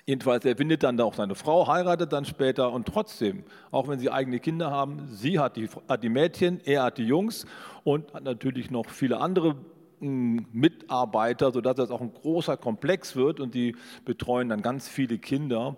Jedenfalls, 0.07 0.47
er 0.47 0.57
findet 0.57 0.85
dann 0.85 0.99
auch 1.03 1.13
seine 1.13 1.35
Frau, 1.35 1.69
heiratet 1.69 2.15
dann 2.15 2.25
später 2.25 2.73
und 2.73 2.87
trotzdem, 2.87 3.45
auch 3.71 3.89
wenn 3.89 3.99
sie 3.99 4.11
eigene 4.11 4.41
Kinder 4.41 4.71
haben, 4.71 5.07
sie 5.13 5.39
hat 5.39 5.57
die, 5.57 5.69
hat 5.87 6.03
die 6.03 6.09
Mädchen, 6.09 6.63
er 6.65 6.85
hat 6.85 6.97
die 6.97 7.05
Jungs 7.05 7.45
und 7.85 8.15
hat 8.15 8.25
natürlich 8.25 8.71
noch 8.71 8.89
viele 8.89 9.21
andere 9.21 9.55
hm, 10.01 10.47
Mitarbeiter, 10.51 11.53
sodass 11.53 11.77
das 11.77 11.91
auch 11.91 12.01
ein 12.01 12.15
großer 12.15 12.57
Komplex 12.57 13.17
wird 13.17 13.39
und 13.39 13.55
die 13.55 13.77
betreuen 14.07 14.49
dann 14.49 14.63
ganz 14.63 14.89
viele 14.89 15.19
Kinder. 15.19 15.77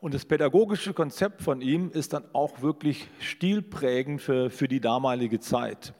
Und 0.00 0.14
das 0.14 0.24
pädagogische 0.24 0.94
Konzept 0.94 1.42
von 1.42 1.60
ihm 1.60 1.90
ist 1.90 2.14
dann 2.14 2.24
auch 2.32 2.62
wirklich 2.62 3.08
stilprägend 3.18 4.22
für, 4.22 4.48
für 4.48 4.66
die 4.66 4.80
damalige 4.80 5.40
Zeit. 5.40 5.92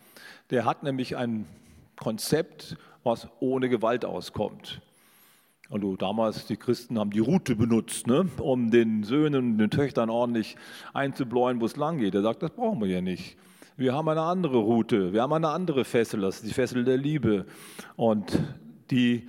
Der 0.49 0.65
hat 0.65 0.83
nämlich 0.83 1.19
ein 1.19 1.47
Konzept, 1.97 2.79
was 3.05 3.29
ohne 3.41 3.69
Gewalt 3.69 4.07
auskommt. 4.07 4.81
Also 5.69 5.97
damals, 5.97 6.47
die 6.47 6.57
Christen 6.57 6.99
haben 6.99 7.11
die 7.11 7.21
Route 7.21 7.55
benutzt, 7.55 8.07
ne, 8.07 8.27
um 8.41 8.71
den 8.71 9.05
Söhnen 9.05 9.53
und 9.53 9.59
den 9.59 9.71
Töchtern 9.71 10.09
ordentlich 10.09 10.57
einzubläuen, 10.95 11.61
wo 11.61 11.67
es 11.67 11.77
lang 11.77 11.99
geht. 11.99 12.15
Er 12.15 12.23
sagt, 12.23 12.43
das 12.43 12.53
brauchen 12.53 12.81
wir 12.81 12.89
ja 12.89 13.03
nicht. 13.03 13.37
Wir 13.77 13.95
haben 13.95 14.09
eine 14.09 14.23
andere 14.23 14.59
Route, 14.59 15.13
wir 15.13 15.23
haben 15.23 15.33
eine 15.35 15.51
andere 15.51 15.85
Fessel, 15.85 16.23
das 16.23 16.37
ist 16.37 16.47
die 16.47 16.55
Fessel 16.55 16.85
der 16.85 16.97
Liebe. 16.97 17.45
Und 17.97 18.43
die 18.91 19.29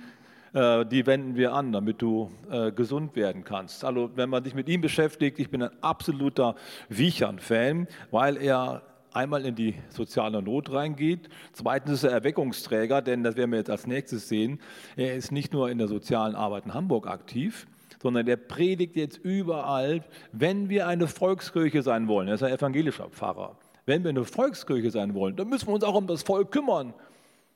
die 0.54 1.06
wenden 1.06 1.36
wir 1.36 1.54
an, 1.54 1.72
damit 1.72 2.02
du 2.02 2.30
äh, 2.50 2.72
gesund 2.72 3.16
werden 3.16 3.42
kannst. 3.42 3.84
Also 3.84 4.10
wenn 4.16 4.28
man 4.28 4.44
sich 4.44 4.54
mit 4.54 4.68
ihm 4.68 4.82
beschäftigt, 4.82 5.38
ich 5.38 5.50
bin 5.50 5.62
ein 5.62 5.70
absoluter 5.82 6.56
Wiechern-Fan, 6.90 7.88
weil 8.10 8.36
er 8.36 8.82
einmal 9.14 9.44
in 9.46 9.54
die 9.54 9.74
soziale 9.88 10.42
Not 10.42 10.72
reingeht. 10.72 11.28
Zweitens 11.52 11.94
ist 11.94 12.04
er 12.04 12.10
Erweckungsträger, 12.10 13.02
denn 13.02 13.22
das 13.22 13.36
werden 13.36 13.50
wir 13.50 13.58
jetzt 13.58 13.70
als 13.70 13.86
nächstes 13.86 14.28
sehen. 14.28 14.60
Er 14.96 15.14
ist 15.14 15.32
nicht 15.32 15.52
nur 15.52 15.70
in 15.70 15.78
der 15.78 15.88
sozialen 15.88 16.34
Arbeit 16.34 16.66
in 16.66 16.74
Hamburg 16.74 17.06
aktiv, 17.06 17.66
sondern 18.02 18.26
er 18.26 18.36
predigt 18.36 18.96
jetzt 18.96 19.18
überall, 19.18 20.04
wenn 20.32 20.68
wir 20.68 20.86
eine 20.86 21.06
Volkskirche 21.06 21.82
sein 21.82 22.08
wollen. 22.08 22.28
Er 22.28 22.34
ist 22.34 22.42
ein 22.42 22.52
evangelischer 22.52 23.08
Pfarrer. 23.08 23.56
Wenn 23.84 24.02
wir 24.04 24.10
eine 24.10 24.24
Volkskirche 24.24 24.90
sein 24.90 25.14
wollen, 25.14 25.36
dann 25.36 25.48
müssen 25.48 25.68
wir 25.68 25.74
uns 25.74 25.84
auch 25.84 25.94
um 25.94 26.06
das 26.06 26.22
Volk 26.22 26.52
kümmern. 26.52 26.94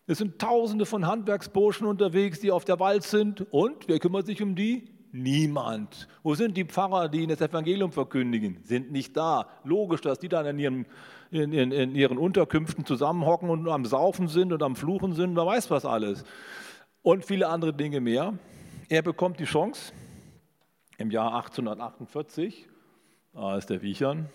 Es 0.07 0.19
sind 0.19 0.39
Tausende 0.39 0.87
von 0.87 1.07
Handwerksburschen 1.07 1.87
unterwegs, 1.87 2.41
die 2.41 2.53
auf 2.53 2.65
der 2.65 2.79
Wald 2.79 3.03
sind. 3.03 3.47
Und 3.53 3.89
wer 3.89 3.99
kümmert 3.99 4.27
sich 4.27 4.41
um 4.41 4.55
die? 4.55 4.89
Niemand. 5.11 6.09
Wo 6.23 6.35
sind 6.35 6.57
die 6.57 6.65
Pfarrer, 6.65 7.09
die 7.09 7.27
das 7.27 7.41
Evangelium 7.41 7.91
verkündigen? 7.91 8.59
Sind 8.63 8.93
nicht 8.93 9.17
da. 9.17 9.49
Logisch, 9.65 10.03
dass 10.03 10.19
die 10.19 10.29
dann 10.29 10.47
in 10.47 10.59
ihren, 10.59 10.87
in, 11.31 11.53
in, 11.53 11.73
in 11.73 11.95
ihren 11.95 12.19
Unterkünften 12.19 12.85
zusammenhocken 12.85 13.51
und 13.51 13.69
am 13.69 13.85
Saufen 13.85 14.29
sind 14.29 14.53
und 14.53 14.63
am 14.63 14.77
Fluchen 14.77 15.15
sind. 15.15 15.35
Wer 15.35 15.47
weiß 15.47 15.71
was 15.71 15.85
alles. 15.85 16.25
Und 17.03 17.25
viele 17.25 17.49
andere 17.49 17.73
Dinge 17.73 18.01
mehr. 18.01 18.35
Er 18.89 19.03
bekommt 19.03 19.41
die 19.41 19.45
Chance 19.45 19.93
im 20.99 21.11
Jahr 21.11 21.35
1848, 21.35 22.69
da 23.35 23.57
ist 23.57 23.69
der 23.69 23.83
Wiechern, 23.83 24.29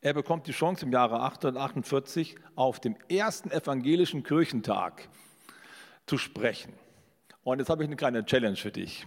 Er 0.00 0.12
bekommt 0.14 0.46
die 0.46 0.52
Chance 0.52 0.84
im 0.84 0.92
Jahre 0.92 1.22
1848 1.22 2.36
auf 2.54 2.80
dem 2.80 2.96
ersten 3.08 3.50
evangelischen 3.50 4.22
Kirchentag 4.22 5.08
zu 6.06 6.18
sprechen. 6.18 6.72
Und 7.42 7.58
jetzt 7.58 7.70
habe 7.70 7.82
ich 7.82 7.88
eine 7.88 7.96
kleine 7.96 8.24
Challenge 8.24 8.56
für 8.56 8.70
dich. 8.70 9.06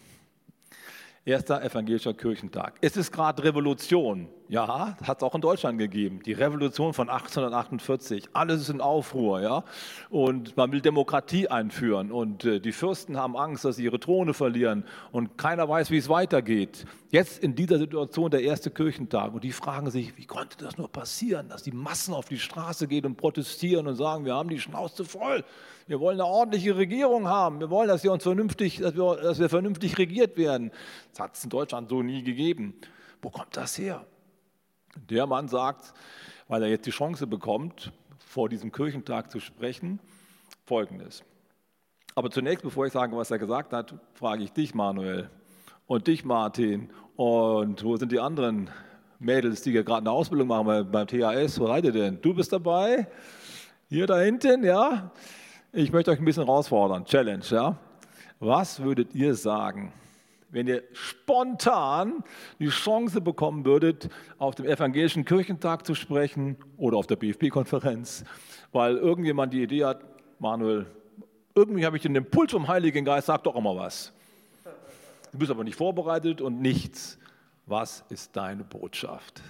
Erster 1.25 1.61
evangelischer 1.63 2.13
Kirchentag. 2.13 2.75
Es 2.81 2.97
ist 2.97 3.11
gerade 3.11 3.43
Revolution. 3.43 4.29
Ja, 4.51 4.97
hat 5.03 5.17
es 5.17 5.23
auch 5.23 5.35
in 5.35 5.41
Deutschland 5.41 5.77
gegeben. 5.77 6.21
Die 6.25 6.33
Revolution 6.33 6.95
von 6.95 7.07
1848. 7.07 8.29
Alles 8.33 8.61
ist 8.61 8.69
in 8.69 8.81
Aufruhr, 8.81 9.41
ja. 9.41 9.63
Und 10.09 10.57
man 10.57 10.71
will 10.71 10.81
Demokratie 10.81 11.47
einführen. 11.47 12.11
Und 12.11 12.45
äh, 12.45 12.59
die 12.59 12.71
Fürsten 12.71 13.15
haben 13.15 13.37
Angst, 13.37 13.63
dass 13.63 13.75
sie 13.75 13.83
ihre 13.83 13.99
Throne 13.99 14.33
verlieren. 14.33 14.85
Und 15.11 15.37
keiner 15.37 15.69
weiß, 15.69 15.91
wie 15.91 15.97
es 15.97 16.09
weitergeht. 16.09 16.87
Jetzt 17.11 17.43
in 17.43 17.53
dieser 17.53 17.77
Situation 17.77 18.31
der 18.31 18.41
erste 18.41 18.71
Kirchentag. 18.71 19.35
Und 19.35 19.43
die 19.43 19.51
fragen 19.51 19.91
sich, 19.91 20.17
wie 20.17 20.25
konnte 20.25 20.57
das 20.57 20.79
nur 20.79 20.91
passieren, 20.91 21.47
dass 21.49 21.61
die 21.61 21.71
Massen 21.71 22.15
auf 22.15 22.25
die 22.25 22.39
Straße 22.39 22.87
gehen 22.87 23.05
und 23.05 23.17
protestieren 23.17 23.85
und 23.85 23.97
sagen, 23.97 24.25
wir 24.25 24.33
haben 24.33 24.49
die 24.49 24.59
Schnauze 24.59 25.05
voll. 25.05 25.43
Wir 25.85 25.99
wollen 25.99 26.19
eine 26.19 26.27
ordentliche 26.27 26.75
Regierung 26.75 27.27
haben. 27.27 27.59
Wir 27.59 27.69
wollen, 27.69 27.87
dass 27.87 28.03
wir 28.03 28.11
uns 28.11 28.23
vernünftig, 28.23 28.79
dass 28.79 28.95
wir, 28.95 29.15
dass 29.17 29.37
wir 29.37 29.47
vernünftig 29.49 29.99
regiert 29.99 30.37
werden. 30.37 30.71
Das 31.11 31.19
hat 31.19 31.35
es 31.35 31.43
in 31.43 31.51
Deutschland 31.51 31.87
so 31.89 32.01
nie 32.01 32.23
gegeben. 32.23 32.73
Wo 33.21 33.29
kommt 33.29 33.55
das 33.55 33.77
her? 33.77 34.03
Der 35.09 35.27
Mann 35.27 35.47
sagt, 35.47 35.93
weil 36.47 36.63
er 36.63 36.69
jetzt 36.69 36.85
die 36.85 36.91
Chance 36.91 37.27
bekommt, 37.27 37.91
vor 38.17 38.49
diesem 38.49 38.71
Kirchentag 38.71 39.31
zu 39.31 39.39
sprechen, 39.39 39.99
folgendes. 40.65 41.23
Aber 42.15 42.29
zunächst, 42.29 42.63
bevor 42.63 42.85
ich 42.85 42.93
sage, 42.93 43.15
was 43.15 43.31
er 43.31 43.39
gesagt 43.39 43.73
hat, 43.73 43.95
frage 44.13 44.43
ich 44.43 44.51
dich, 44.51 44.73
Manuel, 44.73 45.29
und 45.87 46.07
dich, 46.07 46.25
Martin, 46.25 46.89
und 47.15 47.83
wo 47.83 47.97
sind 47.97 48.11
die 48.11 48.19
anderen 48.19 48.69
Mädels, 49.19 49.61
die 49.61 49.71
gerade 49.71 49.97
eine 49.97 50.11
Ausbildung 50.11 50.47
machen 50.47 50.91
beim 50.91 51.07
THS? 51.07 51.59
Wo 51.59 51.67
seid 51.67 51.85
ihr 51.85 51.91
denn? 51.91 52.21
Du 52.21 52.33
bist 52.33 52.53
dabei? 52.53 53.07
Hier 53.89 54.05
da 54.05 54.19
hinten, 54.19 54.63
ja? 54.63 55.11
Ich 55.73 55.91
möchte 55.91 56.11
euch 56.11 56.19
ein 56.19 56.25
bisschen 56.25 56.45
herausfordern. 56.45 57.05
Challenge, 57.05 57.43
ja? 57.49 57.77
Was 58.39 58.81
würdet 58.81 59.13
ihr 59.15 59.35
sagen, 59.35 59.91
wenn 60.51 60.67
ihr 60.67 60.83
spontan 60.93 62.23
die 62.59 62.69
Chance 62.69 63.21
bekommen 63.21 63.65
würdet, 63.65 64.09
auf 64.37 64.55
dem 64.55 64.65
evangelischen 64.65 65.25
Kirchentag 65.25 65.85
zu 65.85 65.95
sprechen 65.95 66.57
oder 66.77 66.97
auf 66.97 67.07
der 67.07 67.15
BFP-Konferenz, 67.15 68.23
weil 68.71 68.97
irgendjemand 68.97 69.53
die 69.53 69.63
Idee 69.63 69.85
hat, 69.85 70.03
Manuel, 70.39 70.87
irgendwie 71.55 71.85
habe 71.85 71.97
ich 71.97 72.03
den 72.03 72.15
Impuls 72.15 72.51
vom 72.51 72.67
Heiligen 72.67 73.05
Geist, 73.05 73.27
sag 73.27 73.43
doch 73.43 73.55
immer 73.55 73.75
was. 73.75 74.13
Du 75.31 75.37
bist 75.37 75.51
aber 75.51 75.63
nicht 75.63 75.75
vorbereitet 75.75 76.41
und 76.41 76.61
nichts. 76.61 77.19
Was 77.65 78.03
ist 78.09 78.35
deine 78.35 78.63
Botschaft? 78.63 79.43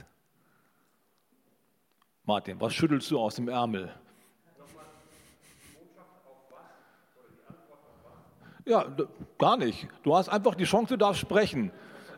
Martin, 2.26 2.60
was 2.60 2.74
schüttelst 2.74 3.10
du 3.12 3.20
aus 3.20 3.36
dem 3.36 3.48
Ärmel? 3.48 3.90
Ja, 8.70 8.86
gar 9.40 9.58
nicht. 9.58 9.88
Du 10.04 10.16
hast 10.16 10.30
einfach 10.30 10.54
die 10.54 10.66
Chance, 10.66 10.94
du 10.94 10.98
darfst 10.98 11.20
sprechen. 11.20 11.72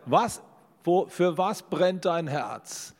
Was, 0.05 0.43
wo, 0.83 1.07
für 1.07 1.37
was 1.37 1.63
brennt 1.63 2.03
dein 2.03 2.27
Herz? 2.27 2.93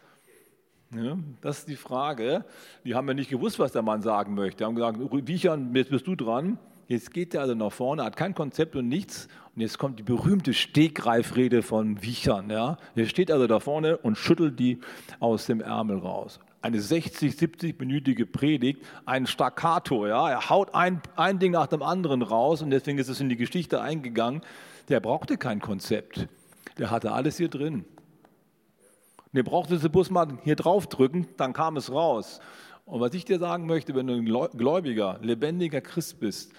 Ja, 0.96 1.18
das 1.42 1.60
ist 1.60 1.68
die 1.68 1.76
Frage. 1.76 2.46
Die 2.86 2.96
haben 2.96 3.10
ja 3.10 3.14
nicht 3.14 3.30
gewusst, 3.30 3.60
was 3.60 3.74
der 3.74 3.82
Mann 3.82 4.02
sagen 4.02 4.36
möchte. 4.36 4.60
Die 4.60 4.64
haben 4.64 4.76
gesagt, 4.76 4.98
Wiechern, 5.28 5.76
jetzt 5.76 5.92
bist 5.92 6.08
du 6.08 6.16
dran. 6.16 6.60
Jetzt 6.88 7.14
geht 7.14 7.34
er 7.34 7.42
also 7.42 7.54
nach 7.54 7.74
vorne, 7.74 8.06
hat 8.06 8.16
kein 8.16 8.34
Konzept 8.34 8.78
und 8.78 8.88
nichts. 8.88 9.28
Und 9.54 9.62
jetzt 9.62 9.78
kommt 9.78 10.00
die 10.00 10.04
berühmte 10.04 10.54
Stegreifrede 10.54 11.62
von 11.62 12.02
Wichern. 12.02 12.50
Ja? 12.50 12.78
Er 12.96 13.06
steht 13.06 13.32
also 13.32 13.48
da 13.48 13.60
vorne 13.60 13.98
und 13.98 14.18
schüttelt 14.18 14.60
die 14.60 14.80
aus 15.20 15.46
dem 15.46 15.60
Ärmel 15.60 15.98
raus. 15.98 16.40
Eine 16.62 16.80
60, 16.80 17.34
70-minütige 17.34 18.26
Predigt, 18.26 18.86
ein 19.06 19.26
Staccato. 19.26 20.06
Ja? 20.06 20.30
Er 20.30 20.50
haut 20.50 20.76
ein, 20.76 21.02
ein 21.16 21.40
Ding 21.40 21.54
nach 21.54 21.68
dem 21.68 21.82
anderen 21.82 22.22
raus 22.22 22.62
und 22.62 22.70
deswegen 22.70 23.00
ist 23.00 23.08
es 23.08 23.20
in 23.20 23.30
die 23.30 23.38
Geschichte 23.38 23.82
eingegangen. 23.82 24.42
Der 24.90 25.00
brauchte 25.00 25.38
kein 25.38 25.60
Konzept. 25.60 26.28
Der 26.78 26.92
hatte 26.92 27.12
alles 27.12 27.38
hier 27.38 27.50
drin. 27.50 27.86
Der 29.34 29.44
brauchte 29.44 29.78
sie 29.78 29.90
bloß 29.90 30.10
mal 30.10 30.28
hier 30.44 30.56
draufdrücken, 30.56 31.28
dann 31.38 31.54
kam 31.54 31.78
es 31.78 31.92
raus. 31.92 32.42
Und 32.86 33.00
was 33.00 33.14
ich 33.14 33.24
dir 33.24 33.40
sagen 33.40 33.66
möchte, 33.66 33.96
wenn 33.96 34.08
du 34.08 34.14
ein 34.14 34.26
gläubiger, 34.26 35.18
lebendiger 35.22 35.80
Christ 35.80 36.20
bist, 36.20 36.52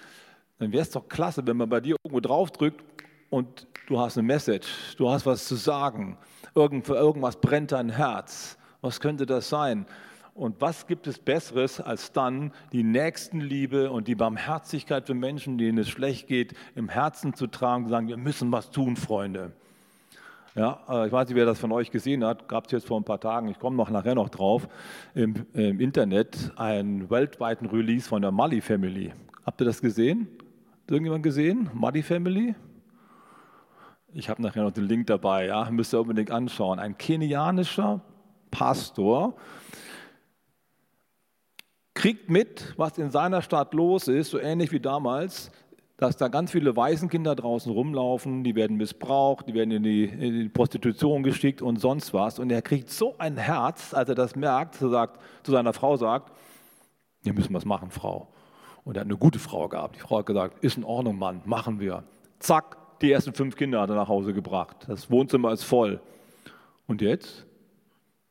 dann 0.57 0.71
wäre 0.71 0.81
es 0.81 0.89
doch 0.89 1.07
klasse, 1.07 1.45
wenn 1.45 1.57
man 1.57 1.69
bei 1.69 1.79
dir 1.79 1.95
irgendwo 2.03 2.19
draufdrückt 2.19 2.83
und 3.29 3.67
du 3.87 3.99
hast 3.99 4.17
eine 4.17 4.25
Message, 4.25 4.95
du 4.97 5.09
hast 5.09 5.25
was 5.25 5.47
zu 5.47 5.55
sagen. 5.55 6.17
Irgend, 6.55 6.85
für 6.85 6.95
irgendwas 6.95 7.39
brennt 7.39 7.71
dein 7.71 7.89
Herz. 7.89 8.57
Was 8.83 8.99
könnte 8.99 9.25
das 9.25 9.47
sein? 9.47 9.85
Und 10.35 10.59
was 10.59 10.87
gibt 10.87 11.07
es 11.07 11.17
Besseres, 11.17 11.79
als 11.79 12.11
dann 12.11 12.51
die 12.73 12.83
Nächstenliebe 12.83 13.89
und 13.89 14.09
die 14.09 14.15
Barmherzigkeit 14.15 15.07
für 15.07 15.13
Menschen, 15.13 15.57
denen 15.57 15.77
es 15.77 15.87
schlecht 15.87 16.27
geht, 16.27 16.53
im 16.75 16.89
Herzen 16.89 17.33
zu 17.33 17.47
tragen 17.47 17.85
und 17.85 17.89
sagen, 17.91 18.09
wir 18.09 18.17
müssen 18.17 18.51
was 18.51 18.71
tun, 18.71 18.97
Freunde. 18.97 19.53
Ja, 20.53 20.81
äh, 20.89 21.07
ich 21.07 21.13
weiß 21.13 21.29
nicht, 21.29 21.37
wer 21.37 21.45
das 21.45 21.59
von 21.59 21.71
euch 21.71 21.91
gesehen 21.91 22.25
hat, 22.25 22.49
gab 22.49 22.65
es 22.65 22.73
jetzt 22.73 22.87
vor 22.87 22.99
ein 22.99 23.05
paar 23.05 23.21
Tagen, 23.21 23.47
ich 23.47 23.57
komme 23.57 23.77
noch 23.77 23.89
nachher 23.89 24.15
noch 24.15 24.27
drauf, 24.27 24.67
im, 25.15 25.45
im, 25.53 25.79
Internet 25.79 26.51
einen 26.57 27.09
weltweiten 27.09 27.67
Release 27.67 28.09
von 28.09 28.21
der 28.21 28.31
Mali 28.31 28.59
Family. 28.59 29.13
Habt 29.45 29.61
ihr 29.61 29.65
das 29.65 29.81
gesehen? 29.81 30.27
Hat 30.83 30.91
irgendjemand 30.91 31.23
gesehen? 31.23 31.69
Mali 31.73 32.03
Family? 32.03 32.53
Ich 34.13 34.29
habe 34.29 34.41
nachher 34.41 34.63
noch 34.63 34.71
den 34.71 34.83
Link 34.89 35.07
dabei, 35.07 35.45
ja, 35.45 35.69
müsst 35.71 35.93
ihr 35.93 36.01
unbedingt 36.01 36.31
anschauen. 36.31 36.79
Ein 36.79 36.97
kenianischer 36.97 38.01
Pastor 38.53 39.35
kriegt 41.95 42.29
mit, 42.29 42.73
was 42.77 42.97
in 42.97 43.11
seiner 43.11 43.41
Stadt 43.41 43.73
los 43.73 44.07
ist, 44.07 44.29
so 44.29 44.39
ähnlich 44.39 44.71
wie 44.71 44.79
damals 44.79 45.51
dass 45.97 46.17
da 46.17 46.27
ganz 46.27 46.51
viele 46.51 46.75
Waisenkinder 46.75 47.33
draußen 47.33 47.71
rumlaufen, 47.71 48.43
die 48.43 48.55
werden 48.55 48.75
missbraucht, 48.75 49.47
die 49.47 49.53
werden 49.53 49.71
in 49.71 49.83
die, 49.83 50.03
in 50.03 50.33
die, 50.33 50.49
Prostitution 50.49 51.23
geschickt 51.23 51.61
und 51.61 51.79
sonst 51.79 52.13
was. 52.13 52.39
Und 52.39 52.51
er 52.51 52.61
kriegt 52.61 52.89
so 52.89 53.15
ein 53.19 53.37
Herz, 53.37 53.93
als 53.93 54.09
er 54.09 54.15
das 54.15 54.35
merkt, 54.35 54.81
er 54.81 54.89
sagt, 54.89 55.21
zu 55.43 55.51
seiner 55.51 55.71
Frau 55.71 55.95
sagt, 55.95 56.33
wir 57.21 57.33
müssen 57.33 57.53
was 57.53 57.63
machen, 57.63 57.89
Frau. 57.89 58.27
Und 58.83 58.97
er 58.97 59.01
hat 59.01 59.07
eine 59.07 59.17
gute 59.17 59.39
Frau 59.39 59.69
gehabt. 59.69 59.95
Die 59.95 60.01
Frau 60.01 60.17
hat 60.17 60.25
gesagt, 60.25 60.61
ist 60.61 60.75
in 60.75 60.83
Ordnung, 60.83 61.17
Mann, 61.17 61.41
machen 61.45 61.79
wir. 61.79 62.03
Zack, 62.39 62.99
die 62.99 63.09
ersten 63.09 63.33
fünf 63.33 63.55
Kinder 63.55 63.79
hat 63.79 63.89
er 63.89 63.95
nach 63.95 64.09
Hause 64.09 64.33
gebracht. 64.33 64.75
Das 64.87 65.09
Wohnzimmer 65.09 65.53
ist 65.53 65.63
voll. 65.63 66.01
Und 66.85 67.01
jetzt? 67.01 67.45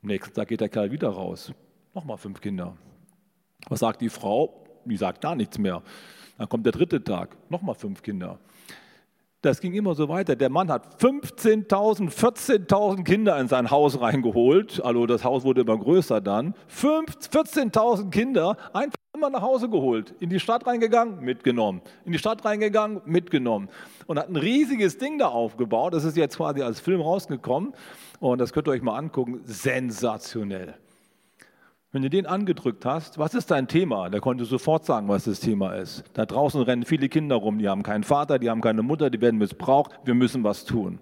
Am 0.03 0.07
nächsten 0.07 0.33
Tag 0.33 0.49
geht 0.49 0.59
der 0.59 0.67
Kerl 0.67 0.91
wieder 0.91 1.07
raus. 1.07 1.53
Nochmal 1.93 2.17
fünf 2.17 2.41
Kinder. 2.41 2.75
Was 3.69 3.79
sagt 3.79 4.01
die 4.01 4.09
Frau? 4.09 4.65
Die 4.83 4.97
sagt 4.97 5.21
gar 5.21 5.33
nichts 5.33 5.57
mehr. 5.57 5.81
Dann 6.37 6.49
kommt 6.49 6.65
der 6.65 6.73
dritte 6.73 7.01
Tag, 7.01 7.37
nochmal 7.49 7.75
fünf 7.75 8.01
Kinder. 8.01 8.37
Das 9.41 9.61
ging 9.61 9.73
immer 9.73 9.95
so 9.95 10.09
weiter. 10.09 10.35
Der 10.35 10.49
Mann 10.49 10.69
hat 10.69 11.01
15.000, 11.01 12.09
14.000 12.09 13.03
Kinder 13.05 13.39
in 13.39 13.47
sein 13.47 13.71
Haus 13.71 14.01
reingeholt. 14.01 14.83
Also 14.83 15.05
das 15.05 15.23
Haus 15.23 15.45
wurde 15.45 15.61
immer 15.61 15.77
größer 15.77 16.19
dann. 16.19 16.53
14.000 16.69 18.09
Kinder 18.09 18.57
einfach 18.73 19.02
immer 19.23 19.29
nach 19.29 19.41
Hause 19.41 19.69
geholt. 19.69 20.13
In 20.19 20.29
die 20.29 20.39
Stadt 20.39 20.67
reingegangen, 20.67 21.21
mitgenommen. 21.21 21.81
In 22.03 22.11
die 22.11 22.19
Stadt 22.19 22.43
reingegangen, 22.43 23.01
mitgenommen. 23.05 23.69
Und 24.05 24.19
hat 24.19 24.27
ein 24.27 24.35
riesiges 24.35 24.97
Ding 24.97 25.17
da 25.17 25.27
aufgebaut. 25.27 25.93
Das 25.93 26.03
ist 26.03 26.17
jetzt 26.17 26.37
quasi 26.37 26.61
als 26.61 26.81
Film 26.81 26.99
rausgekommen. 26.99 27.73
Und 28.19 28.39
das 28.39 28.51
könnt 28.51 28.67
ihr 28.67 28.71
euch 28.71 28.81
mal 28.81 28.97
angucken. 28.97 29.41
Sensationell. 29.45 30.75
Wenn 31.93 32.01
du 32.01 32.09
den 32.09 32.25
angedrückt 32.25 32.85
hast, 32.85 33.17
was 33.17 33.33
ist 33.33 33.51
dein 33.51 33.67
Thema? 33.67 34.09
Der 34.09 34.19
konnte 34.19 34.45
sofort 34.45 34.83
sagen, 34.83 35.07
was 35.07 35.25
das 35.25 35.39
Thema 35.39 35.75
ist. 35.75 36.03
Da 36.13 36.25
draußen 36.25 36.61
rennen 36.61 36.83
viele 36.83 37.07
Kinder 37.07 37.35
rum, 37.35 37.59
die 37.59 37.69
haben 37.69 37.83
keinen 37.83 38.03
Vater, 38.03 38.39
die 38.39 38.49
haben 38.49 38.61
keine 38.61 38.81
Mutter, 38.81 39.11
die 39.11 39.21
werden 39.21 39.37
missbraucht, 39.37 39.91
wir 40.03 40.15
müssen 40.15 40.43
was 40.43 40.65
tun. 40.65 40.97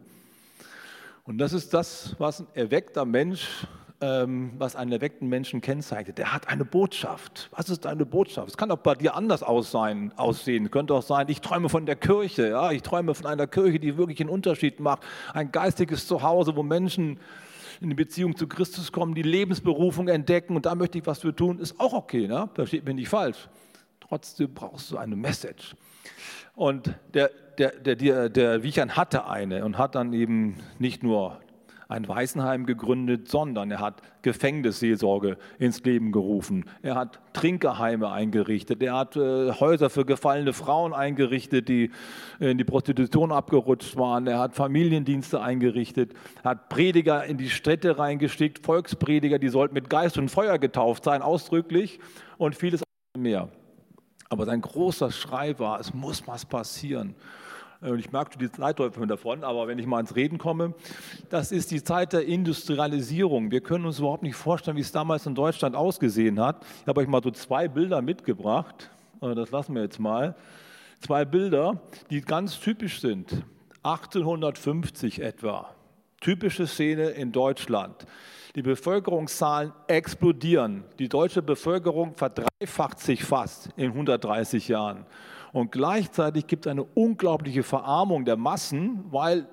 Und 1.23 1.37
das 1.37 1.53
ist 1.53 1.73
das, 1.73 2.15
was 2.19 2.41
ein 2.41 2.47
erweckter 2.55 3.05
Mensch, 3.05 3.65
was 4.01 4.75
einen 4.75 4.91
erweckten 4.91 5.29
Menschen 5.29 5.61
kennzeichnet. 5.61 6.17
Der 6.17 6.33
hat 6.33 6.47
eine 6.47 6.65
Botschaft. 6.65 7.49
Was 7.55 7.69
ist 7.69 7.85
deine 7.85 8.03
Botschaft? 8.03 8.47
Es 8.47 8.57
kann 8.57 8.71
auch 8.71 8.77
bei 8.77 8.95
dir 8.95 9.15
anders 9.15 9.43
aussehen. 9.43 10.11
aussehen. 10.17 10.71
Könnte 10.71 10.95
auch 10.95 11.03
sein, 11.03 11.27
ich 11.29 11.41
träume 11.41 11.69
von 11.69 11.85
der 11.85 11.95
Kirche. 11.95 12.49
Ja? 12.49 12.71
Ich 12.71 12.81
träume 12.81 13.13
von 13.13 13.27
einer 13.27 13.45
Kirche, 13.45 13.79
die 13.79 13.97
wirklich 13.97 14.19
einen 14.19 14.29
Unterschied 14.29 14.79
macht. 14.79 15.03
Ein 15.33 15.51
geistiges 15.51 16.07
Zuhause, 16.07 16.55
wo 16.55 16.63
Menschen 16.63 17.19
in 17.79 17.89
die 17.89 17.95
Beziehung 17.95 18.35
zu 18.35 18.47
Christus 18.47 18.91
kommen, 18.91 19.13
die 19.13 19.21
Lebensberufung 19.21 20.07
entdecken 20.07 20.55
und 20.55 20.65
da 20.65 20.75
möchte 20.75 20.99
ich 20.99 21.05
was 21.05 21.19
für 21.19 21.35
tun, 21.35 21.59
ist 21.59 21.79
auch 21.79 21.93
okay, 21.93 22.27
ne? 22.27 22.47
versteht 22.53 22.85
mich 22.85 22.95
nicht 22.95 23.09
falsch. 23.09 23.49
Trotzdem 23.99 24.53
brauchst 24.53 24.91
du 24.91 24.97
eine 24.97 25.15
Message. 25.15 25.75
Und 26.53 26.93
der, 27.13 27.31
der, 27.57 27.71
der, 27.71 27.95
der, 27.95 28.29
der 28.29 28.63
Wiechern 28.63 28.95
hatte 28.95 29.25
eine 29.25 29.65
und 29.65 29.77
hat 29.77 29.95
dann 29.95 30.13
eben 30.13 30.57
nicht 30.77 31.01
nur 31.01 31.39
ein 31.91 32.07
Waisenheim 32.07 32.65
gegründet, 32.65 33.27
sondern 33.27 33.69
er 33.69 33.79
hat 33.79 34.01
Gefängnisseelsorge 34.21 35.37
ins 35.59 35.83
Leben 35.83 36.11
gerufen. 36.11 36.65
Er 36.81 36.95
hat 36.95 37.19
Trinkerheime 37.33 38.11
eingerichtet. 38.11 38.81
Er 38.81 38.97
hat 38.97 39.17
äh, 39.17 39.51
Häuser 39.51 39.89
für 39.89 40.05
gefallene 40.05 40.53
Frauen 40.53 40.93
eingerichtet, 40.93 41.67
die 41.67 41.91
in 42.39 42.57
die 42.57 42.63
Prostitution 42.63 43.31
abgerutscht 43.31 43.97
waren. 43.97 44.25
Er 44.25 44.39
hat 44.39 44.55
Familiendienste 44.55 45.41
eingerichtet. 45.41 46.13
Er 46.43 46.51
hat 46.51 46.69
Prediger 46.69 47.25
in 47.25 47.37
die 47.37 47.49
Städte 47.49 47.99
reingeschickt, 47.99 48.65
Volksprediger, 48.65 49.37
die 49.37 49.49
sollten 49.49 49.73
mit 49.73 49.89
Geist 49.89 50.17
und 50.17 50.29
Feuer 50.29 50.59
getauft 50.59 51.03
sein, 51.03 51.21
ausdrücklich 51.21 51.99
und 52.37 52.55
vieles 52.55 52.83
mehr. 53.17 53.49
Aber 54.29 54.45
sein 54.45 54.61
großer 54.61 55.11
Schrei 55.11 55.59
war, 55.59 55.81
es 55.81 55.93
muss 55.93 56.25
was 56.25 56.45
passieren. 56.45 57.15
Und 57.81 57.97
ich 57.97 58.11
merke 58.11 58.37
die 58.37 58.51
Zeitläufe 58.51 59.05
davon, 59.07 59.43
aber 59.43 59.67
wenn 59.67 59.79
ich 59.79 59.87
mal 59.87 59.99
ins 59.99 60.15
Reden 60.15 60.37
komme, 60.37 60.75
das 61.29 61.51
ist 61.51 61.71
die 61.71 61.83
Zeit 61.83 62.13
der 62.13 62.25
Industrialisierung. 62.25 63.49
Wir 63.49 63.61
können 63.61 63.85
uns 63.85 63.97
überhaupt 63.97 64.21
nicht 64.21 64.35
vorstellen, 64.35 64.77
wie 64.77 64.81
es 64.81 64.91
damals 64.91 65.25
in 65.25 65.33
Deutschland 65.33 65.75
ausgesehen 65.75 66.39
hat. 66.39 66.63
Ich 66.81 66.87
habe 66.87 67.01
euch 67.01 67.07
mal 67.07 67.23
so 67.23 67.31
zwei 67.31 67.67
Bilder 67.67 68.03
mitgebracht. 68.03 68.91
Äh, 69.21 69.33
das 69.33 69.49
lassen 69.49 69.73
wir 69.73 69.81
jetzt 69.81 69.99
mal. 69.99 70.35
Zwei 70.99 71.25
Bilder, 71.25 71.81
die 72.11 72.21
ganz 72.21 72.59
typisch 72.59 73.01
sind. 73.01 73.43
1850 73.81 75.19
etwa. 75.19 75.73
Typische 76.19 76.67
Szene 76.67 77.09
in 77.09 77.31
Deutschland. 77.31 78.05
Die 78.55 78.61
Bevölkerungszahlen 78.61 79.71
explodieren. 79.87 80.83
Die 80.99 81.09
deutsche 81.09 81.41
Bevölkerung 81.41 82.13
verdreifacht 82.13 82.99
sich 82.99 83.23
fast 83.23 83.69
in 83.75 83.87
130 83.87 84.67
Jahren. 84.67 85.07
Und 85.53 85.71
gleichzeitig 85.71 86.47
gibt 86.47 86.65
es 86.65 86.71
eine 86.71 86.83
unglaubliche 86.83 87.63
Verarmung 87.63 88.25
der 88.25 88.37
Massen, 88.37 89.03
weil 89.11 89.47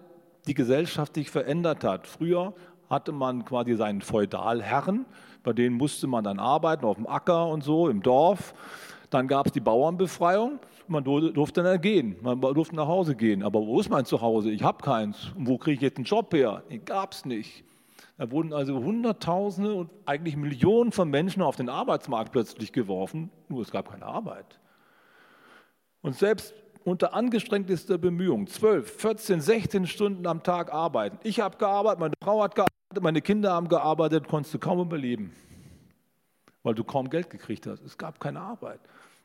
die 0.47 0.55
Gesellschaft 0.55 1.15
sich 1.15 1.31
verändert 1.31 1.85
hat. 1.85 2.07
Früher 2.07 2.55
hatte 2.89 3.13
man 3.13 3.45
quasi 3.45 3.75
seinen 3.75 4.01
Feudalherren, 4.01 5.05
bei 5.43 5.53
denen 5.53 5.77
musste 5.77 6.07
man 6.07 6.25
dann 6.25 6.39
arbeiten, 6.39 6.85
auf 6.85 6.97
dem 6.97 7.07
Acker 7.07 7.49
und 7.49 7.63
so, 7.63 7.89
im 7.89 8.03
Dorf. 8.03 8.55
Dann 9.11 9.27
gab 9.27 9.47
es 9.47 9.53
die 9.53 9.61
Bauernbefreiung, 9.61 10.59
man 10.87 11.05
durfte 11.05 11.63
dann 11.63 11.81
gehen, 11.81 12.17
man 12.23 12.41
durfte 12.41 12.77
nach 12.77 12.87
Hause 12.87 13.15
gehen. 13.15 13.43
Aber 13.43 13.61
wo 13.67 13.81
ist 13.81 13.91
mein 13.91 14.05
Zuhause? 14.05 14.51
Ich 14.51 14.63
habe 14.63 14.83
keins. 14.83 15.33
Und 15.37 15.49
wo 15.49 15.59
kriege 15.59 15.77
ich 15.77 15.81
jetzt 15.81 15.97
einen 15.97 16.05
Job 16.05 16.33
her? 16.33 16.63
Den 16.71 16.85
gab 16.85 17.13
es 17.13 17.25
nicht. 17.25 17.65
Da 18.17 18.31
wurden 18.31 18.53
also 18.53 18.77
Hunderttausende 18.77 19.75
und 19.75 19.91
eigentlich 20.05 20.37
Millionen 20.37 20.93
von 20.93 21.09
Menschen 21.09 21.43
auf 21.43 21.57
den 21.57 21.69
Arbeitsmarkt 21.69 22.33
plötzlich 22.33 22.73
geworfen, 22.73 23.31
nur 23.49 23.63
es 23.63 23.71
gab 23.71 23.91
keine 23.91 24.07
Arbeit. 24.07 24.59
Und 26.03 26.17
selbst 26.17 26.55
unter 26.85 27.15
angestrengtester 27.15 27.99
Bemühung, 27.99 28.47
12, 28.47 29.01
14, 29.01 29.41
16 29.41 29.87
Stunden 29.87 30.27
am 30.27 30.43
Tag 30.43 30.73
arbeiten. 30.73 31.19
Ich 31.23 31.41
habe 31.41 31.59
gearbeitet, 31.59 32.01
meine 32.01 32.15
Frau 32.23 32.43
hat 32.43 32.55
gearbeitet, 32.55 33.03
meine 33.03 33.21
Kinder 33.21 33.53
haben 33.53 33.69
gearbeitet, 33.69 34.27
konntest 34.29 34.55
du 34.55 34.59
kaum 34.59 34.81
überleben, 34.81 35.33
weil 36.63 36.75
du 36.75 36.85
kaum 36.85 37.11
Geld 37.11 37.31
gekriegt 37.31 37.67
hast. 37.67 37.83
Es 37.85 37.99
gab 37.99 38.21
keine 38.21 38.41
Arbeit. 38.41 38.81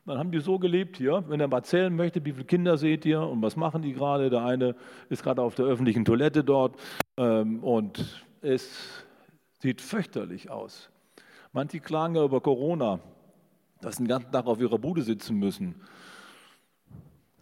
Dann 0.06 0.18
haben 0.18 0.30
die 0.30 0.40
so 0.40 0.58
gelebt 0.58 0.98
hier. 0.98 1.24
Wenn 1.28 1.40
er 1.40 1.48
mal 1.48 1.62
zählen 1.62 1.94
möchte, 1.94 2.22
wie 2.24 2.32
viele 2.32 2.44
Kinder 2.44 2.76
seht 2.76 3.06
ihr 3.06 3.22
und 3.22 3.40
was 3.40 3.56
machen 3.56 3.80
die 3.80 3.94
gerade? 3.94 4.28
Der 4.28 4.44
eine 4.44 4.76
ist 5.08 5.22
gerade 5.22 5.40
auf 5.40 5.54
der 5.54 5.64
öffentlichen 5.64 6.04
Toilette 6.04 6.44
dort 6.44 6.76
ähm, 7.16 7.64
und 7.64 8.26
es 8.42 9.06
sieht 9.60 9.80
fürchterlich 9.80 10.50
aus. 10.50 10.90
Manche 11.52 11.80
klagen 11.80 12.16
ja 12.16 12.24
über 12.24 12.42
Corona, 12.42 13.00
dass 13.80 13.96
sie 13.96 14.02
den 14.02 14.08
ganzen 14.08 14.30
Tag 14.30 14.46
auf 14.46 14.60
ihrer 14.60 14.78
Bude 14.78 15.02
sitzen 15.02 15.38
müssen. 15.38 15.76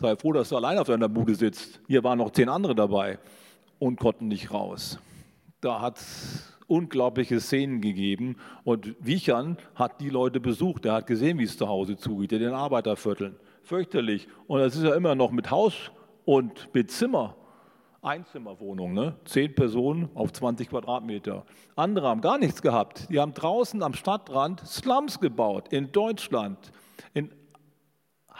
Sei 0.02 0.16
froh, 0.16 0.32
dass 0.32 0.48
du 0.48 0.56
allein 0.56 0.78
auf 0.78 0.88
deiner 0.88 1.08
Bude 1.08 1.36
sitzt. 1.36 1.80
Hier 1.86 2.02
waren 2.02 2.18
noch 2.18 2.30
zehn 2.30 2.48
andere 2.48 2.74
dabei 2.74 3.20
und 3.78 4.00
konnten 4.00 4.26
nicht 4.26 4.52
raus. 4.52 4.98
Da 5.60 5.80
hat 5.80 5.98
es 5.98 6.58
unglaubliche 6.66 7.38
Szenen 7.38 7.80
gegeben 7.80 8.34
und 8.64 8.96
Wiechern 8.98 9.58
hat 9.76 10.00
die 10.00 10.10
Leute 10.10 10.40
besucht. 10.40 10.86
Er 10.86 10.94
hat 10.94 11.06
gesehen, 11.06 11.38
wie 11.38 11.44
es 11.44 11.56
zu 11.56 11.68
Hause 11.68 11.96
zugeht, 11.96 12.32
in 12.32 12.40
den 12.40 12.52
Arbeitervierteln. 12.52 13.36
fürchterlich. 13.62 14.26
Und 14.48 14.58
das 14.58 14.74
ist 14.74 14.82
ja 14.82 14.92
immer 14.96 15.14
noch 15.14 15.30
mit 15.30 15.52
Haus 15.52 15.92
und 16.24 16.68
mit 16.74 16.90
Zimmer. 16.90 17.36
Einzimmerwohnung, 18.02 18.94
ne? 18.94 19.14
zehn 19.24 19.54
Personen 19.54 20.08
auf 20.14 20.32
20 20.32 20.68
Quadratmeter. 20.68 21.44
Andere 21.76 22.08
haben 22.08 22.22
gar 22.22 22.38
nichts 22.38 22.60
gehabt. 22.60 23.08
Die 23.08 23.20
haben 23.20 23.34
draußen 23.34 23.84
am 23.84 23.94
Stadtrand 23.94 24.66
Slums 24.66 25.20
gebaut 25.20 25.68
in 25.72 25.92
Deutschland. 25.92 26.72
In 27.14 27.30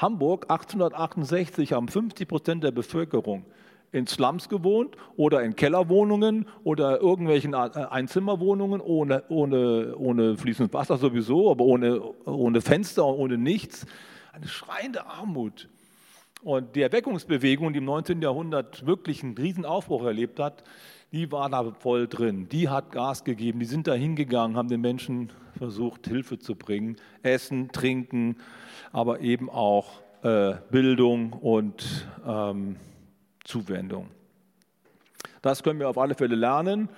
Hamburg 0.02 0.50
1868 0.50 1.72
haben 1.72 1.86
50 1.86 2.26
Prozent 2.26 2.64
der 2.64 2.72
Bevölkerung 2.72 3.44
in 3.92 4.08
Slums 4.08 4.48
gewohnt 4.48 4.96
oder 5.16 5.42
in 5.42 5.54
Kellerwohnungen 5.54 6.48
oder 6.64 7.00
irgendwelchen 7.00 7.54
Einzimmerwohnungen 7.54 8.80
ohne, 8.80 9.22
ohne, 9.28 9.94
ohne 9.96 10.36
fließendes 10.36 10.74
Wasser 10.74 10.96
sowieso, 10.96 11.52
aber 11.52 11.64
ohne, 11.64 12.00
ohne 12.24 12.60
Fenster 12.60 13.06
und 13.06 13.14
ohne 13.14 13.38
nichts. 13.38 13.86
Eine 14.32 14.48
schreiende 14.48 15.06
Armut. 15.06 15.68
Und 16.42 16.74
die 16.74 16.82
Erweckungsbewegung, 16.82 17.72
die 17.72 17.78
im 17.78 17.84
19. 17.84 18.20
Jahrhundert 18.22 18.84
wirklich 18.84 19.22
einen 19.22 19.36
Riesenaufbruch 19.38 20.04
erlebt 20.04 20.40
hat, 20.40 20.64
die 21.12 21.31
war 21.31 21.51
da 21.51 21.70
voll 21.79 22.09
drin. 22.09 22.48
Die 22.48 22.68
hat 22.68 22.90
Gas 22.90 23.25
gegeben. 23.25 23.61
Die 23.61 23.66
sind 23.66 23.87
da 23.87 23.94
hingegangen, 23.94 24.57
haben 24.57 24.68
den 24.68 24.81
Menschen 24.81 25.31
versucht, 25.57 26.07
Hilfe 26.07 26.38
zu 26.38 26.57
bringen. 26.57 26.96
Essen, 27.22 27.70
Trinken, 27.70 28.37
aber 28.92 29.20
eben 29.20 29.51
auch 29.51 30.01
äh, 30.22 30.55
Bildung 30.70 31.35
und 31.35 32.09
ähm, 32.27 32.77
Zuwendung. 33.44 34.09
Das 35.42 35.62
können 35.62 35.81
wir 35.81 35.88
auf 35.88 35.98
alle 35.98 36.14
Fälle 36.14 36.37
lernen. 36.37 36.88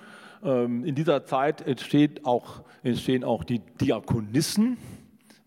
Ähm, 0.43 0.85
in 0.85 0.95
dieser 0.95 1.25
Zeit 1.25 1.65
auch, 2.23 2.61
entstehen 2.83 3.23
auch 3.23 3.43
die 3.43 3.59
Diakonissen. 3.81 4.77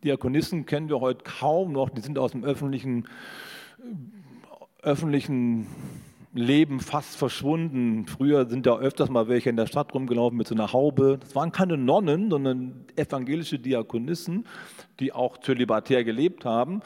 Diakonissen 0.05 0.67
kennen 0.67 0.89
wir 0.89 1.01
heute 1.01 1.25
kaum 1.25 1.73
noch. 1.73 1.89
Die 1.89 2.03
sind 2.03 2.19
aus 2.19 2.33
dem 2.33 2.45
öffentlichen 2.45 3.09
öffentlichen 4.83 5.67
Leben 6.35 6.81
fast 6.81 7.17
verschwunden. 7.17 8.07
Früher 8.07 8.49
sind 8.49 8.67
da 8.67 8.79
öfters 8.79 9.09
mal 9.09 9.29
welche 9.29 9.51
in 9.51 9.57
der 9.57 9.67
Stadt 9.67 9.95
rumgelaufen 9.95 10.37
mit 10.37 10.47
so 10.47 10.55
einer 10.55 10.73
Haube. 10.73 11.19
Das 11.21 11.35
waren 11.35 11.53
keine 11.53 11.77
Nonnen, 11.77 12.31
sondern 12.31 12.85
evangelische 12.97 13.59
Diakonissen, 13.59 14.47
die 15.01 15.13
auch 15.13 15.39
zölibatär 15.39 16.05
gelebt 16.05 16.45
haben. 16.45 16.81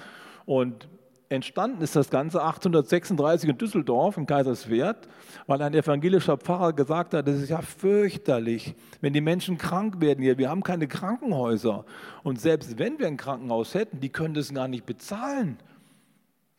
Und 0.46 0.88
entstanden 1.28 1.82
ist 1.82 1.96
das 1.96 2.10
Ganze 2.10 2.42
1836 2.42 3.50
in 3.50 3.58
Düsseldorf, 3.58 4.16
in 4.16 4.26
Kaiserswerth, 4.26 5.08
weil 5.46 5.60
ein 5.62 5.74
evangelischer 5.74 6.36
Pfarrer 6.36 6.72
gesagt 6.72 7.14
hat, 7.14 7.26
das 7.26 7.36
ist 7.36 7.48
ja 7.48 7.62
fürchterlich, 7.62 8.74
wenn 9.00 9.12
die 9.12 9.20
Menschen 9.20 9.58
krank 9.58 10.00
werden 10.00 10.22
hier. 10.22 10.38
Wir 10.38 10.50
haben 10.50 10.62
keine 10.62 10.86
Krankenhäuser. 10.86 11.84
Und 12.22 12.40
selbst 12.40 12.78
wenn 12.78 12.98
wir 12.98 13.08
ein 13.08 13.16
Krankenhaus 13.16 13.74
hätten, 13.74 13.98
die 13.98 14.10
können 14.10 14.34
das 14.34 14.52
gar 14.54 14.68
nicht 14.68 14.86
bezahlen. 14.86 15.58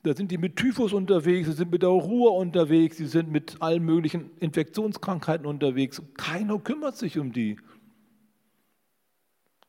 Da 0.04 0.14
sind 0.14 0.32
die 0.32 0.38
mit 0.38 0.58
Typhus 0.58 0.92
unterwegs, 0.92 1.48
sie 1.48 1.54
sind 1.54 1.72
mit 1.72 1.82
der 1.82 1.90
Ruhr 1.90 2.36
unterwegs, 2.36 2.98
sie 2.98 3.06
sind 3.06 3.32
mit 3.32 3.62
allen 3.62 3.84
möglichen 3.84 4.32
Infektionskrankheiten 4.42 5.46
unterwegs. 5.46 6.02
Keiner 6.18 6.60
kümmert 6.60 6.98
sich 6.98 7.18
um 7.18 7.32
die. 7.32 7.58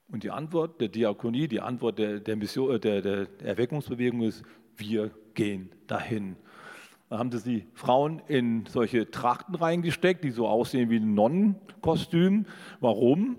Und 0.09 0.25
die 0.25 0.33
Antwort 0.33 0.81
der 0.81 0.89
Diakonie, 0.89 1.47
die 1.47 1.61
Antwort 1.61 2.01
der, 2.01 2.19
der, 2.19 2.35
Mission, 2.37 2.75
äh, 2.75 2.81
der, 2.81 3.01
der 3.01 3.29
Erweckungsbewegung 3.45 4.23
ist, 4.23 4.43
wir 4.77 5.13
gehen 5.35 5.71
dahin. 5.87 6.35
Da 7.11 7.19
haben 7.19 7.31
sie 7.31 7.43
die 7.43 7.67
Frauen 7.75 8.21
in 8.27 8.67
solche 8.67 9.11
Trachten 9.11 9.55
reingesteckt, 9.55 10.25
die 10.25 10.31
so 10.31 10.49
aussehen 10.49 10.91
wie 10.91 10.97
ein 10.97 11.15
Nonnenkostüm. 11.15 12.47
Warum? 12.81 13.39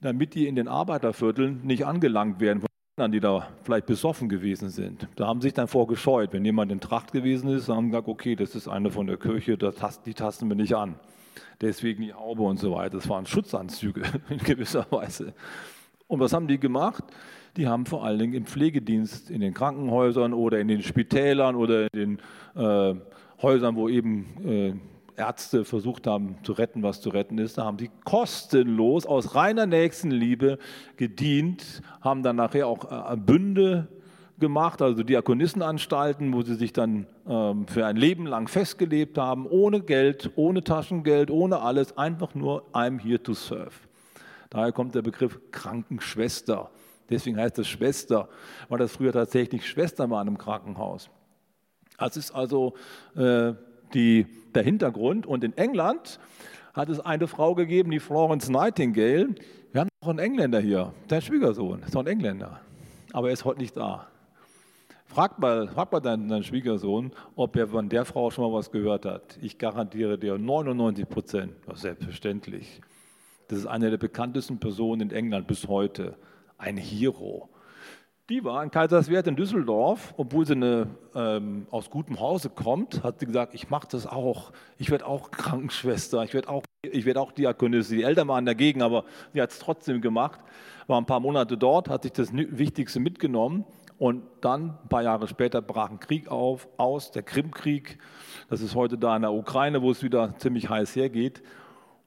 Damit 0.00 0.34
die 0.34 0.48
in 0.48 0.56
den 0.56 0.66
Arbeitervierteln 0.66 1.64
nicht 1.64 1.86
angelangt 1.86 2.40
werden 2.40 2.67
die 3.12 3.20
da 3.20 3.48
vielleicht 3.62 3.86
besoffen 3.86 4.28
gewesen 4.28 4.68
sind. 4.68 5.08
Da 5.16 5.26
haben 5.26 5.40
sich 5.40 5.54
dann 5.54 5.68
vorgescheut. 5.68 6.32
Wenn 6.32 6.44
jemand 6.44 6.72
in 6.72 6.80
Tracht 6.80 7.12
gewesen 7.12 7.48
ist, 7.50 7.68
haben 7.68 7.90
gesagt, 7.90 8.08
okay, 8.08 8.36
das 8.36 8.54
ist 8.54 8.68
eine 8.68 8.90
von 8.90 9.06
der 9.06 9.16
Kirche, 9.16 9.56
die 9.56 10.14
tasten 10.14 10.48
wir 10.48 10.56
nicht 10.56 10.74
an. 10.74 10.96
Deswegen 11.60 12.02
die 12.02 12.12
Haube 12.12 12.42
und 12.42 12.58
so 12.58 12.72
weiter. 12.72 12.96
Das 12.96 13.08
waren 13.08 13.26
Schutzanzüge 13.26 14.02
in 14.28 14.38
gewisser 14.38 14.86
Weise. 14.90 15.32
Und 16.06 16.20
was 16.20 16.32
haben 16.32 16.48
die 16.48 16.58
gemacht? 16.58 17.04
Die 17.56 17.66
haben 17.66 17.86
vor 17.86 18.04
allen 18.04 18.18
Dingen 18.18 18.34
im 18.34 18.46
Pflegedienst, 18.46 19.30
in 19.30 19.40
den 19.40 19.54
Krankenhäusern 19.54 20.32
oder 20.32 20.58
in 20.60 20.68
den 20.68 20.82
Spitälern 20.82 21.56
oder 21.56 21.92
in 21.92 22.18
den 22.54 22.62
äh, 22.62 22.94
Häusern, 23.42 23.76
wo 23.76 23.88
eben 23.88 24.26
äh, 24.44 24.74
Ärzte 25.18 25.64
versucht 25.64 26.06
haben 26.06 26.36
zu 26.44 26.52
retten, 26.52 26.82
was 26.82 27.00
zu 27.00 27.10
retten 27.10 27.38
ist. 27.38 27.58
Da 27.58 27.64
haben 27.64 27.78
sie 27.78 27.90
kostenlos 28.04 29.04
aus 29.04 29.34
reiner 29.34 29.66
Nächstenliebe 29.66 30.58
gedient, 30.96 31.82
haben 32.00 32.22
dann 32.22 32.36
nachher 32.36 32.66
auch 32.66 33.12
äh, 33.12 33.16
Bünde 33.16 33.88
gemacht, 34.38 34.80
also 34.80 35.02
Diakonissenanstalten, 35.02 36.32
wo 36.32 36.42
sie 36.42 36.54
sich 36.54 36.72
dann 36.72 37.06
ähm, 37.26 37.66
für 37.66 37.84
ein 37.86 37.96
Leben 37.96 38.26
lang 38.26 38.48
festgelebt 38.48 39.18
haben, 39.18 39.46
ohne 39.46 39.80
Geld, 39.80 40.30
ohne 40.36 40.62
Taschengeld, 40.62 41.30
ohne 41.30 41.60
alles, 41.60 41.98
einfach 41.98 42.34
nur 42.34 42.64
I'm 42.72 43.00
here 43.00 43.22
to 43.22 43.34
serve. 43.34 43.72
Daher 44.50 44.72
kommt 44.72 44.94
der 44.94 45.02
Begriff 45.02 45.40
Krankenschwester. 45.50 46.70
Deswegen 47.10 47.38
heißt 47.38 47.58
es 47.58 47.68
Schwester, 47.68 48.28
weil 48.68 48.78
das 48.78 48.92
früher 48.92 49.12
tatsächlich 49.12 49.66
Schwester 49.66 50.08
war 50.10 50.26
im 50.26 50.38
Krankenhaus. 50.38 51.10
Das 51.98 52.16
ist 52.16 52.30
also 52.30 52.74
äh, 53.16 53.54
die, 53.94 54.26
der 54.54 54.62
Hintergrund. 54.62 55.26
Und 55.26 55.44
in 55.44 55.56
England 55.56 56.18
hat 56.74 56.88
es 56.88 57.00
eine 57.00 57.26
Frau 57.26 57.54
gegeben, 57.54 57.90
die 57.90 58.00
Florence 58.00 58.48
Nightingale. 58.48 59.34
Wir 59.72 59.80
haben 59.80 59.88
auch 60.00 60.08
einen 60.08 60.18
Engländer 60.18 60.60
hier, 60.60 60.92
dein 61.08 61.22
Schwiegersohn, 61.22 61.82
ist 61.82 61.96
auch 61.96 62.00
ein 62.00 62.06
Engländer, 62.06 62.60
aber 63.12 63.28
er 63.28 63.34
ist 63.34 63.44
heute 63.44 63.60
nicht 63.60 63.76
da. 63.76 64.06
Frag 65.06 65.38
mal, 65.38 65.68
frag 65.68 65.90
mal 65.90 66.00
deinen, 66.00 66.28
deinen, 66.28 66.44
Schwiegersohn, 66.44 67.12
ob 67.34 67.56
er 67.56 67.68
von 67.68 67.88
der 67.88 68.04
Frau 68.04 68.30
schon 68.30 68.44
mal 68.44 68.56
was 68.56 68.70
gehört 68.70 69.06
hat. 69.06 69.38
Ich 69.40 69.56
garantiere 69.58 70.18
dir 70.18 70.36
99 70.36 71.08
Prozent, 71.08 71.52
selbstverständlich. 71.74 72.80
Das 73.48 73.58
ist 73.58 73.66
eine 73.66 73.88
der 73.88 73.96
bekanntesten 73.96 74.58
Personen 74.58 75.00
in 75.00 75.10
England 75.10 75.46
bis 75.46 75.66
heute. 75.66 76.16
Ein 76.58 76.76
Hero. 76.76 77.48
Die 78.30 78.44
war 78.44 78.62
in 78.62 78.70
Kaiserswerth 78.70 79.26
in 79.26 79.36
Düsseldorf, 79.36 80.12
obwohl 80.18 80.44
sie 80.44 80.52
eine, 80.52 80.88
ähm, 81.14 81.66
aus 81.70 81.88
gutem 81.88 82.20
Hause 82.20 82.50
kommt, 82.50 83.02
hat 83.02 83.20
sie 83.20 83.26
gesagt, 83.26 83.54
ich 83.54 83.70
mache 83.70 83.88
das 83.90 84.06
auch. 84.06 84.52
Ich 84.76 84.90
werde 84.90 85.06
auch 85.06 85.30
Krankenschwester, 85.30 86.22
ich 86.24 86.34
werde 86.34 86.50
auch, 86.50 86.62
werd 86.82 87.16
auch 87.16 87.32
Diakonistin. 87.32 87.96
Die 87.96 88.04
Eltern 88.04 88.28
waren 88.28 88.44
dagegen, 88.44 88.82
aber 88.82 89.04
sie 89.32 89.40
hat 89.40 89.50
es 89.50 89.58
trotzdem 89.58 90.02
gemacht. 90.02 90.40
War 90.88 91.00
ein 91.00 91.06
paar 91.06 91.20
Monate 91.20 91.56
dort, 91.56 91.88
hat 91.88 92.02
sich 92.02 92.12
das 92.12 92.28
Wichtigste 92.34 93.00
mitgenommen. 93.00 93.64
Und 93.96 94.24
dann, 94.42 94.76
ein 94.82 94.88
paar 94.90 95.02
Jahre 95.02 95.26
später, 95.26 95.62
brach 95.62 95.88
ein 95.88 95.98
Krieg 95.98 96.30
auf, 96.30 96.68
aus, 96.76 97.10
der 97.10 97.22
Krimkrieg. 97.22 97.98
Das 98.50 98.60
ist 98.60 98.74
heute 98.74 98.98
da 98.98 99.16
in 99.16 99.22
der 99.22 99.32
Ukraine, 99.32 99.80
wo 99.80 99.90
es 99.90 100.02
wieder 100.02 100.34
ziemlich 100.36 100.68
heiß 100.68 100.94
hergeht. 100.96 101.42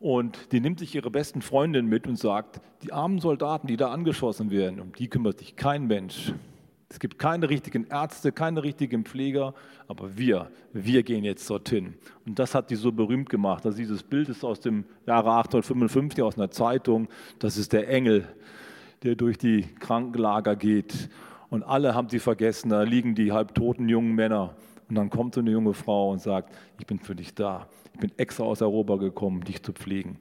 Und 0.02 0.52
die 0.52 0.60
nimmt 0.60 0.80
sich 0.80 0.96
ihre 0.96 1.12
besten 1.12 1.44
Freundin 1.44 1.86
mit 1.86 2.08
und 2.08 2.18
sagt, 2.18 2.60
die 2.82 2.92
armen 2.92 3.20
Soldaten, 3.20 3.68
die 3.68 3.78
da 3.78 3.92
angeschossen 3.92 4.50
werden, 4.50 4.80
um 4.80 4.94
die 4.94 5.08
kümmert 5.08 5.38
sich 5.38 5.56
kein 5.56 5.86
Mensch. 5.86 6.34
Es 6.90 7.00
gibt 7.00 7.20
keine 7.20 7.50
richtigen 7.50 7.86
Ärzte, 7.86 8.32
keine 8.32 8.64
richtigen 8.64 9.06
Pfleger, 9.06 9.54
aber 9.88 10.18
wir, 10.18 10.50
wir 10.74 11.04
gehen 11.04 11.24
jetzt 11.24 11.48
dorthin. 11.48 11.94
Und 12.26 12.40
das 12.40 12.56
hat 12.56 12.72
die 12.72 12.76
so 12.76 12.92
berühmt 12.92 13.30
gemacht. 13.30 13.64
Also 13.64 13.78
dieses 13.78 14.02
Bild 14.02 14.28
ist 14.28 14.44
aus 14.44 14.60
dem 14.60 14.86
Jahre 15.06 15.30
1855 15.30 16.24
aus 16.24 16.36
einer 16.36 16.50
Zeitung. 16.50 17.08
Das 17.38 17.56
ist 17.56 17.72
der 17.72 17.88
Engel, 17.88 18.28
der 19.04 19.16
durch 19.16 19.38
die 19.38 19.68
Krankenlager 19.80 20.56
geht. 20.56 21.10
Und 21.52 21.62
alle 21.62 21.94
haben 21.94 22.10
sie 22.10 22.20
vergessen, 22.20 22.70
da 22.70 22.82
liegen 22.82 23.14
die 23.14 23.32
halbtoten 23.32 23.88
jungen 23.88 24.16
Männer. 24.16 24.56
Und 24.92 24.96
dann 24.96 25.10
kommt 25.10 25.36
so 25.36 25.40
eine 25.40 25.52
junge 25.52 25.74
Frau 25.74 26.12
und 26.12 26.20
sagt, 26.20 26.54
ich 26.78 26.86
bin 26.86 27.00
für 27.00 27.16
dich 27.16 27.34
da 27.34 27.70
bin 27.98 28.12
extra 28.18 28.44
aus 28.44 28.62
Europa 28.62 28.98
gekommen, 28.98 29.42
dich 29.42 29.64
zu 29.64 29.72
pflegen. 29.72 30.20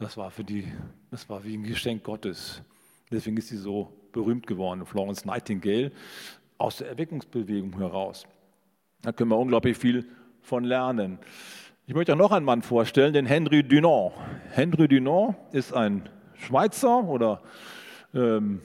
Das 0.00 0.16
war 0.16 0.32
für 0.32 0.42
die, 0.42 0.66
das 1.12 1.28
war 1.28 1.44
wie 1.44 1.56
ein 1.56 1.62
Geschenk 1.62 2.02
Gottes. 2.02 2.62
Deswegen 3.12 3.36
ist 3.36 3.46
sie 3.46 3.56
so 3.56 3.92
berühmt 4.10 4.48
geworden, 4.48 4.84
Florence 4.86 5.24
Nightingale, 5.24 5.92
aus 6.58 6.78
der 6.78 6.88
Erweckungsbewegung 6.88 7.78
heraus. 7.78 8.26
Da 9.02 9.12
können 9.12 9.30
wir 9.30 9.38
unglaublich 9.38 9.76
viel 9.76 10.04
von 10.40 10.64
lernen. 10.64 11.20
Ich 11.86 11.94
möchte 11.94 12.14
auch 12.14 12.18
noch 12.18 12.32
einen 12.32 12.44
Mann 12.44 12.62
vorstellen, 12.62 13.12
den 13.12 13.26
Henry 13.26 13.62
Dunant. 13.62 14.14
Henry 14.50 14.88
Dunant 14.88 15.36
ist 15.52 15.72
ein 15.72 16.08
Schweizer 16.34 17.04
oder 17.04 17.40
ähm, 18.14 18.62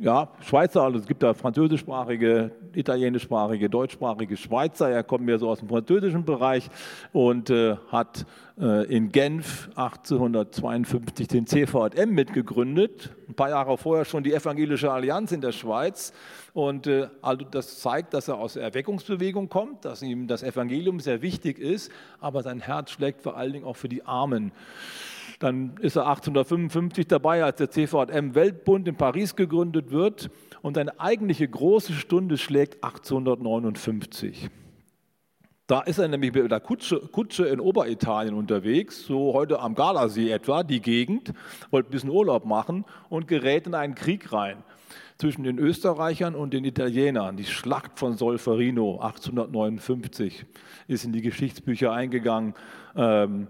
ja, 0.00 0.28
Schweizer, 0.40 0.82
also 0.82 0.98
es 0.98 1.06
gibt 1.06 1.22
da 1.22 1.34
französischsprachige, 1.34 2.50
italienischsprachige, 2.74 3.70
deutschsprachige 3.70 4.36
Schweizer. 4.36 4.90
Er 4.90 5.04
kommt 5.04 5.24
mehr 5.24 5.38
so 5.38 5.48
aus 5.48 5.60
dem 5.60 5.68
französischen 5.68 6.24
Bereich 6.24 6.68
und 7.12 7.50
äh, 7.50 7.76
hat 7.88 8.26
äh, 8.60 8.84
in 8.92 9.12
Genf 9.12 9.68
1852 9.76 11.28
den 11.28 11.46
CVM 11.46 12.10
mitgegründet. 12.10 13.10
Ein 13.28 13.34
paar 13.34 13.50
Jahre 13.50 13.76
vorher 13.78 14.04
schon 14.04 14.22
die 14.22 14.32
Evangelische 14.32 14.90
Allianz 14.90 15.32
in 15.32 15.40
der 15.40 15.52
Schweiz. 15.52 16.12
Und 16.52 16.86
äh, 16.86 17.08
also 17.22 17.44
das 17.50 17.80
zeigt, 17.80 18.14
dass 18.14 18.28
er 18.28 18.38
aus 18.38 18.54
der 18.54 18.62
Erweckungsbewegung 18.62 19.48
kommt, 19.48 19.84
dass 19.84 20.02
ihm 20.02 20.26
das 20.26 20.42
Evangelium 20.42 21.00
sehr 21.00 21.22
wichtig 21.22 21.58
ist, 21.58 21.90
aber 22.20 22.42
sein 22.42 22.60
Herz 22.60 22.90
schlägt 22.90 23.22
vor 23.22 23.36
allen 23.36 23.52
Dingen 23.52 23.64
auch 23.64 23.76
für 23.76 23.88
die 23.88 24.04
Armen. 24.04 24.52
Dann 25.40 25.74
ist 25.80 25.96
er 25.96 26.06
1855 26.06 27.08
dabei, 27.08 27.44
als 27.44 27.56
der 27.56 27.70
CVM 27.70 28.34
Weltbund 28.34 28.88
in 28.88 28.96
Paris 28.96 29.34
gegründet 29.36 29.90
wird. 29.90 30.30
Und 30.62 30.78
eine 30.78 30.98
eigentliche 31.00 31.48
große 31.48 31.92
Stunde 31.92 32.38
schlägt 32.38 32.82
1859. 32.84 34.48
Da 35.66 35.80
ist 35.80 35.96
er 35.96 36.08
nämlich 36.08 36.34
mit 36.34 36.50
der 36.50 36.60
Kutsche, 36.60 37.00
Kutsche, 37.00 37.46
in 37.46 37.58
Oberitalien 37.58 38.34
unterwegs, 38.34 39.06
so 39.06 39.32
heute 39.32 39.60
am 39.60 39.74
Gardasee 39.74 40.30
etwa, 40.30 40.62
die 40.62 40.80
Gegend, 40.80 41.32
wollte 41.70 41.88
ein 41.88 41.92
bisschen 41.92 42.10
Urlaub 42.10 42.44
machen 42.44 42.84
und 43.08 43.28
gerät 43.28 43.66
in 43.66 43.74
einen 43.74 43.94
Krieg 43.94 44.30
rein 44.30 44.62
zwischen 45.16 45.42
den 45.42 45.58
Österreichern 45.58 46.34
und 46.34 46.52
den 46.52 46.66
Italienern. 46.66 47.38
Die 47.38 47.46
Schlacht 47.46 47.98
von 47.98 48.18
Solferino 48.18 49.00
1859 49.00 50.44
ist 50.86 51.06
in 51.06 51.12
die 51.12 51.22
Geschichtsbücher 51.22 51.92
eingegangen, 51.92 52.52
ähm, 52.94 53.48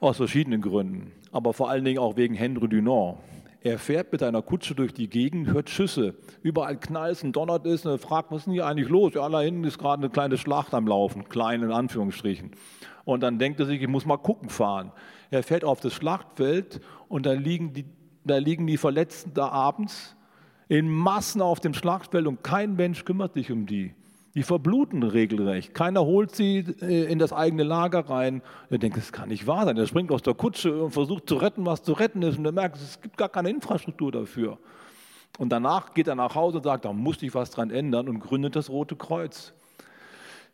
aus 0.00 0.16
verschiedenen 0.16 0.60
Gründen, 0.60 1.12
aber 1.30 1.52
vor 1.52 1.70
allen 1.70 1.84
Dingen 1.84 2.00
auch 2.00 2.16
wegen 2.16 2.34
Henry 2.34 2.68
Dunant. 2.68 3.18
Er 3.64 3.78
fährt 3.78 4.10
mit 4.10 4.22
einer 4.24 4.42
Kutsche 4.42 4.74
durch 4.74 4.92
die 4.92 5.08
Gegend, 5.08 5.48
hört 5.48 5.70
Schüsse. 5.70 6.14
Überall 6.42 6.76
knallt 6.76 7.22
und 7.22 7.36
donnert 7.36 7.64
ist. 7.64 7.86
Und 7.86 7.92
er 7.92 7.98
fragt, 7.98 8.32
was 8.32 8.38
ist 8.38 8.46
denn 8.46 8.54
hier 8.54 8.66
eigentlich 8.66 8.88
los? 8.88 9.14
Ja, 9.14 9.28
da 9.28 9.40
hinten 9.40 9.62
ist 9.64 9.78
gerade 9.78 10.02
eine 10.02 10.10
kleine 10.10 10.36
Schlacht 10.36 10.74
am 10.74 10.88
Laufen. 10.88 11.28
Klein 11.28 11.62
in 11.62 11.70
Anführungsstrichen. 11.70 12.50
Und 13.04 13.22
dann 13.22 13.38
denkt 13.38 13.60
er 13.60 13.66
sich, 13.66 13.80
ich 13.80 13.88
muss 13.88 14.04
mal 14.04 14.16
gucken 14.16 14.48
fahren. 14.48 14.92
Er 15.30 15.42
fährt 15.42 15.64
auf 15.64 15.80
das 15.80 15.92
Schlachtfeld 15.94 16.80
und 17.08 17.24
da 17.24 17.32
liegen 17.32 17.72
die, 17.72 17.84
da 18.24 18.38
liegen 18.38 18.66
die 18.66 18.76
Verletzten 18.76 19.32
da 19.34 19.48
abends 19.48 20.16
in 20.68 20.88
Massen 20.88 21.40
auf 21.40 21.60
dem 21.60 21.74
Schlachtfeld 21.74 22.26
und 22.26 22.42
kein 22.42 22.74
Mensch 22.74 23.04
kümmert 23.04 23.34
sich 23.34 23.52
um 23.52 23.66
die. 23.66 23.94
Die 24.34 24.42
verbluten 24.42 25.02
regelrecht. 25.02 25.74
Keiner 25.74 26.04
holt 26.04 26.34
sie 26.34 26.64
äh, 26.80 27.04
in 27.10 27.18
das 27.18 27.32
eigene 27.32 27.64
Lager 27.64 28.08
rein. 28.08 28.40
Er 28.70 28.78
denkt, 28.78 28.96
das 28.96 29.12
kann 29.12 29.28
nicht 29.28 29.46
wahr 29.46 29.66
sein. 29.66 29.76
Er 29.76 29.86
springt 29.86 30.10
aus 30.10 30.22
der 30.22 30.34
Kutsche 30.34 30.84
und 30.84 30.92
versucht 30.92 31.28
zu 31.28 31.36
retten, 31.36 31.66
was 31.66 31.82
zu 31.82 31.92
retten 31.92 32.22
ist. 32.22 32.38
Und 32.38 32.46
er 32.46 32.52
merkt, 32.52 32.76
es 32.76 33.00
gibt 33.00 33.18
gar 33.18 33.28
keine 33.28 33.50
Infrastruktur 33.50 34.10
dafür. 34.10 34.58
Und 35.38 35.50
danach 35.50 35.92
geht 35.92 36.08
er 36.08 36.14
nach 36.14 36.34
Hause 36.34 36.58
und 36.58 36.64
sagt, 36.64 36.86
da 36.86 36.92
muss 36.92 37.22
ich 37.22 37.34
was 37.34 37.50
dran 37.50 37.70
ändern 37.70 38.08
und 38.08 38.20
gründet 38.20 38.56
das 38.56 38.70
Rote 38.70 38.96
Kreuz. 38.96 39.52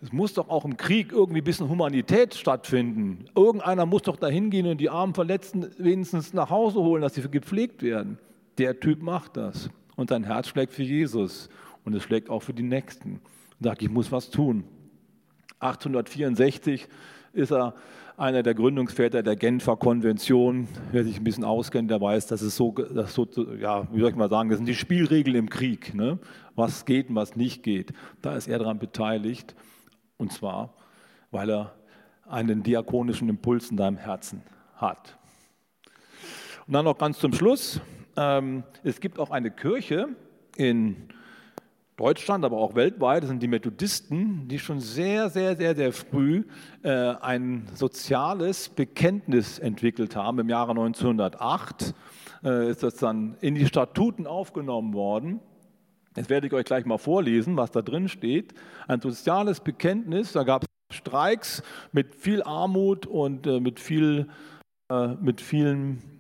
Es 0.01 0.12
muss 0.12 0.35
doch 0.35 0.49
auch 0.49 0.64
im 0.64 0.77
Krieg 0.77 1.12
irgendwie 1.12 1.41
ein 1.41 1.45
bisschen 1.45 1.69
Humanität 1.69 2.35
stattfinden. 2.35 3.25
Irgendeiner 3.35 3.87
muss 3.87 4.03
doch 4.03 4.17
da 4.17 4.29
hingehen 4.29 4.67
und 4.67 4.79
die 4.79 4.91
armen 4.91 5.14
Verletzten 5.14 5.69
wenigstens 5.79 6.33
nach 6.33 6.51
Hause 6.51 6.81
holen, 6.81 7.03
dass 7.03 7.14
sie 7.14 7.29
gepflegt 7.29 7.83
werden. 7.83 8.19
Der 8.59 8.79
Typ 8.79 9.03
macht 9.03 9.37
das. 9.37 9.71
Und 9.97 10.11
sein 10.11 10.23
Herz 10.23 10.49
schlägt 10.49 10.73
für 10.73 10.85
Jesus. 10.85 11.49
Und 11.85 11.95
es 11.95 12.05
schlägt 12.05 12.31
auch 12.31 12.41
für 12.41 12.55
die 12.55 12.62
Nächsten 12.62 13.21
und 13.59 13.64
sagt, 13.64 13.83
ich 13.83 13.90
muss 13.90 14.12
was 14.12 14.31
tun. 14.31 14.64
1864 15.61 16.88
ist 17.33 17.53
er 17.53 17.75
einer 18.16 18.42
der 18.42 18.55
Gründungsväter 18.55 19.23
der 19.23 19.37
Genfer 19.37 19.77
Konvention. 19.77 20.68
Wer 20.90 21.05
sich 21.05 21.18
ein 21.18 21.25
bisschen 21.25 21.44
auskennt, 21.44 21.90
der 21.90 22.01
weiß, 22.01 22.27
dass 22.27 22.42
es 22.42 22.57
so, 22.57 22.73
dass 22.73 23.14
so 23.14 23.27
ja, 23.61 23.87
wie 23.92 24.01
soll 24.01 24.11
ich 24.11 24.16
mal 24.16 24.29
sagen, 24.29 24.51
das 24.51 24.59
sind 24.59 24.66
die 24.66 24.75
Spielregeln 24.75 25.37
im 25.37 25.49
Krieg, 25.49 25.94
ne? 25.94 26.18
was 26.57 26.85
geht 26.85 27.09
und 27.11 27.14
was 27.14 27.37
nicht 27.37 27.62
geht. 27.62 27.92
Da 28.23 28.37
ist 28.37 28.49
er 28.49 28.59
daran 28.59 28.79
beteiligt 28.79 29.55
und 30.16 30.33
zwar, 30.33 30.75
weil 31.31 31.51
er 31.51 31.75
einen 32.29 32.62
diakonischen 32.62 33.29
Impuls 33.29 33.71
in 33.71 33.77
deinem 33.77 33.97
Herzen 33.97 34.42
hat. 34.75 35.16
Und 36.66 36.75
dann 36.75 36.85
noch 36.85 36.99
ganz 36.99 37.18
zum 37.18 37.33
Schluss, 37.33 37.81
ähm, 38.16 38.64
es 38.83 39.01
gibt 39.01 39.18
auch 39.18 39.31
eine 39.31 39.51
Kirche 39.51 40.09
in 40.57 41.09
Deutschland, 41.99 42.45
aber 42.45 42.59
auch 42.59 42.77
weltweit, 42.77 43.25
sind 43.25 43.43
die 43.43 43.49
Methodisten, 43.49 44.47
die 44.47 44.61
schon 44.61 44.79
sehr, 44.79 45.31
sehr, 45.31 45.57
sehr, 45.57 45.75
sehr 45.75 45.93
früh 45.93 46.45
äh, 46.85 46.91
ein 46.91 47.67
soziales 47.75 48.69
Bekenntnis 48.69 49.59
entwickelt 49.59 50.15
haben. 50.15 50.39
Im 50.39 50.49
Jahre 50.49 50.71
1908 50.71 51.95
äh, 52.45 52.71
ist 52.71 52.85
das 52.85 52.95
dann 52.95 53.37
in 53.41 53.57
die 53.57 53.67
Statuten 53.67 54.29
aufgenommen 54.29 54.95
worden. 54.95 55.41
Jetzt 56.17 56.31
werde 56.31 56.47
ich 56.47 56.53
euch 56.53 56.65
gleich 56.65 56.87
mal 56.87 56.99
vorlesen, 56.99 57.57
was 57.57 57.73
da 57.73 57.83
drin 57.83 58.09
steht. 58.09 58.55
Ein 58.87 59.01
soziales 59.01 59.59
Bekenntnis, 59.59 60.31
da 60.33 60.45
gab 60.45 60.63
es 60.63 60.97
Streiks 60.97 61.65
mit 61.91 62.15
viel 62.15 62.45
Armut 62.45 63.07
und 63.07 63.47
äh, 63.49 63.59
mit, 63.59 63.81
viel, 63.81 64.29
äh, 64.89 65.09
mit 65.21 65.41
vielen 65.41 66.18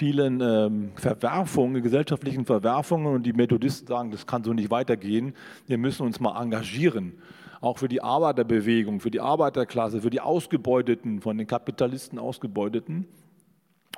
vielen 0.00 0.40
ähm, 0.40 0.92
Verwerfungen, 0.94 1.82
gesellschaftlichen 1.82 2.46
Verwerfungen 2.46 3.14
und 3.14 3.24
die 3.24 3.34
Methodisten 3.34 3.86
sagen, 3.86 4.10
das 4.10 4.26
kann 4.26 4.42
so 4.42 4.54
nicht 4.54 4.70
weitergehen. 4.70 5.34
Wir 5.66 5.76
müssen 5.76 6.06
uns 6.06 6.20
mal 6.20 6.40
engagieren, 6.40 7.18
auch 7.60 7.76
für 7.76 7.88
die 7.88 8.00
Arbeiterbewegung, 8.00 9.00
für 9.00 9.10
die 9.10 9.20
Arbeiterklasse, 9.20 10.00
für 10.00 10.08
die 10.08 10.22
Ausgebeuteten, 10.22 11.20
von 11.20 11.36
den 11.36 11.46
Kapitalisten 11.46 12.18
Ausgebeuteten. 12.18 13.08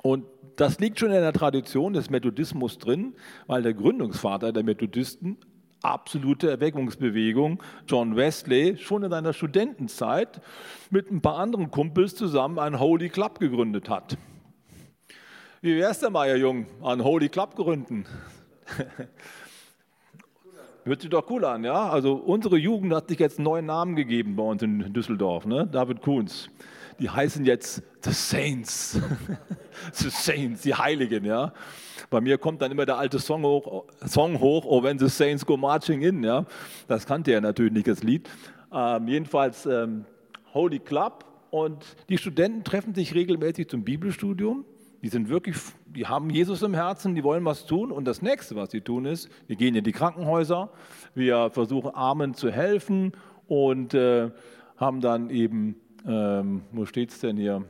Und 0.01 0.25
das 0.57 0.77
liegt 0.77 0.99
schon 0.99 1.11
in 1.11 1.21
der 1.21 1.31
Tradition 1.31 1.93
des 1.93 2.09
Methodismus 2.09 2.79
drin, 2.79 3.13
weil 3.47 3.63
der 3.63 3.73
Gründungsvater 3.73 4.51
der 4.51 4.63
Methodisten 4.63 5.37
absolute 5.83 6.49
Erweckungsbewegung, 6.49 7.63
John 7.87 8.17
Wesley, 8.17 8.75
schon 8.75 9.03
in 9.03 9.09
seiner 9.09 9.31
Studentenzeit 9.31 10.41
mit 10.89 11.09
ein 11.09 11.21
paar 11.21 11.37
anderen 11.37 11.71
Kumpels 11.71 12.13
zusammen 12.13 12.59
einen 12.59 12.81
Holy 12.81 13.07
Club 13.07 13.39
gegründet 13.39 13.89
hat. 13.89 14.17
Wie 15.63 15.77
wär's 15.77 15.99
denn 15.99 16.11
mal, 16.11 16.27
ihr 16.27 16.35
Jung, 16.35 16.65
an 16.81 17.01
Holy 17.01 17.29
Club 17.29 17.55
gründen? 17.55 18.05
Hört 20.83 20.99
sich 20.99 21.09
doch 21.09 21.29
cool 21.29 21.45
an, 21.45 21.63
ja? 21.63 21.89
Also 21.89 22.15
unsere 22.15 22.57
Jugend 22.57 22.93
hat 22.93 23.07
sich 23.07 23.17
jetzt 23.17 23.37
einen 23.37 23.45
neuen 23.45 23.65
Namen 23.67 23.95
gegeben 23.95 24.35
bei 24.35 24.43
uns 24.43 24.61
in 24.61 24.91
Düsseldorf, 24.91 25.45
ne? 25.45 25.65
David 25.65 26.01
Kuhns. 26.01 26.49
Die 26.99 27.09
heißen 27.09 27.45
jetzt 27.45 27.81
The 28.01 28.11
Saints. 28.11 28.99
the 29.93 30.09
Saints, 30.09 30.63
die 30.63 30.75
Heiligen, 30.75 31.23
ja? 31.23 31.53
Bei 32.09 32.19
mir 32.19 32.37
kommt 32.37 32.61
dann 32.61 32.69
immer 32.69 32.85
der 32.85 32.97
alte 32.97 33.19
Song 33.19 33.43
hoch, 33.43 33.85
Song 34.05 34.41
hoch 34.41 34.65
Oh, 34.65 34.83
when 34.83 34.99
the 34.99 35.07
Saints 35.07 35.45
go 35.45 35.55
marching 35.55 36.01
in, 36.01 36.25
ja? 36.25 36.45
Das 36.89 37.05
kannte 37.05 37.31
er 37.31 37.39
natürlich 37.39 37.71
nicht, 37.71 37.87
das 37.87 38.03
Lied. 38.03 38.29
Ähm, 38.73 39.07
jedenfalls 39.07 39.65
ähm, 39.65 40.03
Holy 40.53 40.79
Club 40.79 41.23
und 41.51 41.85
die 42.09 42.17
Studenten 42.17 42.65
treffen 42.65 42.93
sich 42.93 43.15
regelmäßig 43.15 43.69
zum 43.69 43.85
Bibelstudium 43.85 44.65
die 45.03 45.09
sind 45.09 45.27
wirklich, 45.27 45.57
die 45.85 46.07
haben 46.07 46.29
Jesus 46.29 46.61
im 46.61 46.73
Herzen, 46.73 47.13
die 47.13 47.25
wollen 47.25 47.43
was 47.43 47.65
tun. 47.65 47.91
Und 47.91 48.05
das 48.05 48.21
nächste, 48.21 48.55
was 48.55 48.71
sie 48.71 48.79
tun, 48.79 49.05
ist, 49.05 49.29
wir 49.47 49.57
gehen 49.57 49.75
in 49.75 49.83
die 49.83 49.91
Krankenhäuser, 49.91 50.69
wir 51.13 51.49
versuchen 51.49 51.93
Armen 51.93 52.33
zu 52.33 52.49
helfen 52.49 53.11
und 53.47 53.93
äh, 53.93 54.31
haben 54.77 55.01
dann 55.01 55.29
eben, 55.29 55.75
ähm, 56.07 56.61
wo 56.71 56.83
es 56.83 57.19
denn 57.19 57.35
hier? 57.35 57.65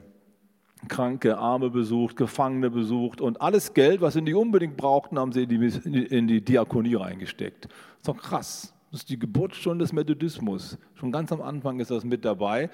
Kranke, 0.89 1.37
Arme 1.37 1.69
besucht, 1.69 2.17
Gefangene 2.17 2.69
besucht 2.69 3.19
und 3.19 3.41
alles 3.41 3.73
Geld, 3.73 4.01
was 4.01 4.13
sie 4.13 4.21
nicht 4.21 4.35
unbedingt 4.35 4.77
brauchten, 4.77 5.17
haben 5.17 5.31
sie 5.31 5.43
in 5.43 5.49
die, 5.49 6.05
in 6.05 6.27
die 6.27 6.41
Diakonie 6.41 6.95
reingesteckt. 6.95 7.65
Das 7.65 7.71
ist 7.99 8.07
doch 8.09 8.17
krass. 8.17 8.73
Das 8.93 8.99
ist 8.99 9.09
die 9.09 9.17
Geburtsstunde 9.17 9.83
des 9.83 9.91
Methodismus. 9.91 10.77
Schon 10.93 11.11
ganz 11.11 11.31
am 11.31 11.41
Anfang 11.41 11.79
ist 11.79 11.89
das 11.89 12.03
mit 12.03 12.23
dabei. 12.23 12.69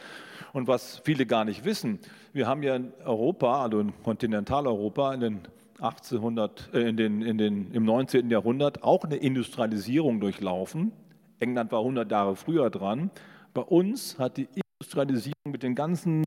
Und 0.52 0.68
was 0.68 1.02
viele 1.06 1.26
gar 1.26 1.46
nicht 1.46 1.64
wissen, 1.64 1.98
wir 2.34 2.46
haben 2.46 2.62
ja 2.62 2.76
in 2.76 2.92
Europa, 3.06 3.64
also 3.64 3.80
in 3.80 3.94
Kontinentaleuropa, 4.04 5.14
in 5.14 5.22
den 5.22 5.40
1800, 5.80 6.72
äh, 6.74 6.90
in 6.90 6.98
den, 6.98 7.22
in 7.22 7.38
den, 7.38 7.72
im 7.72 7.86
19. 7.86 8.30
Jahrhundert 8.30 8.84
auch 8.84 9.06
eine 9.06 9.16
Industrialisierung 9.16 10.20
durchlaufen. 10.20 10.92
England 11.40 11.72
war 11.72 11.80
100 11.80 12.12
Jahre 12.12 12.36
früher 12.36 12.70
dran. 12.70 13.12
Bei 13.54 13.62
uns 13.62 14.20
hat 14.20 14.36
die 14.36 14.50
Industrialisierung 14.82 15.54
mit 15.54 15.64
den 15.64 15.74
ganzen 15.74 16.26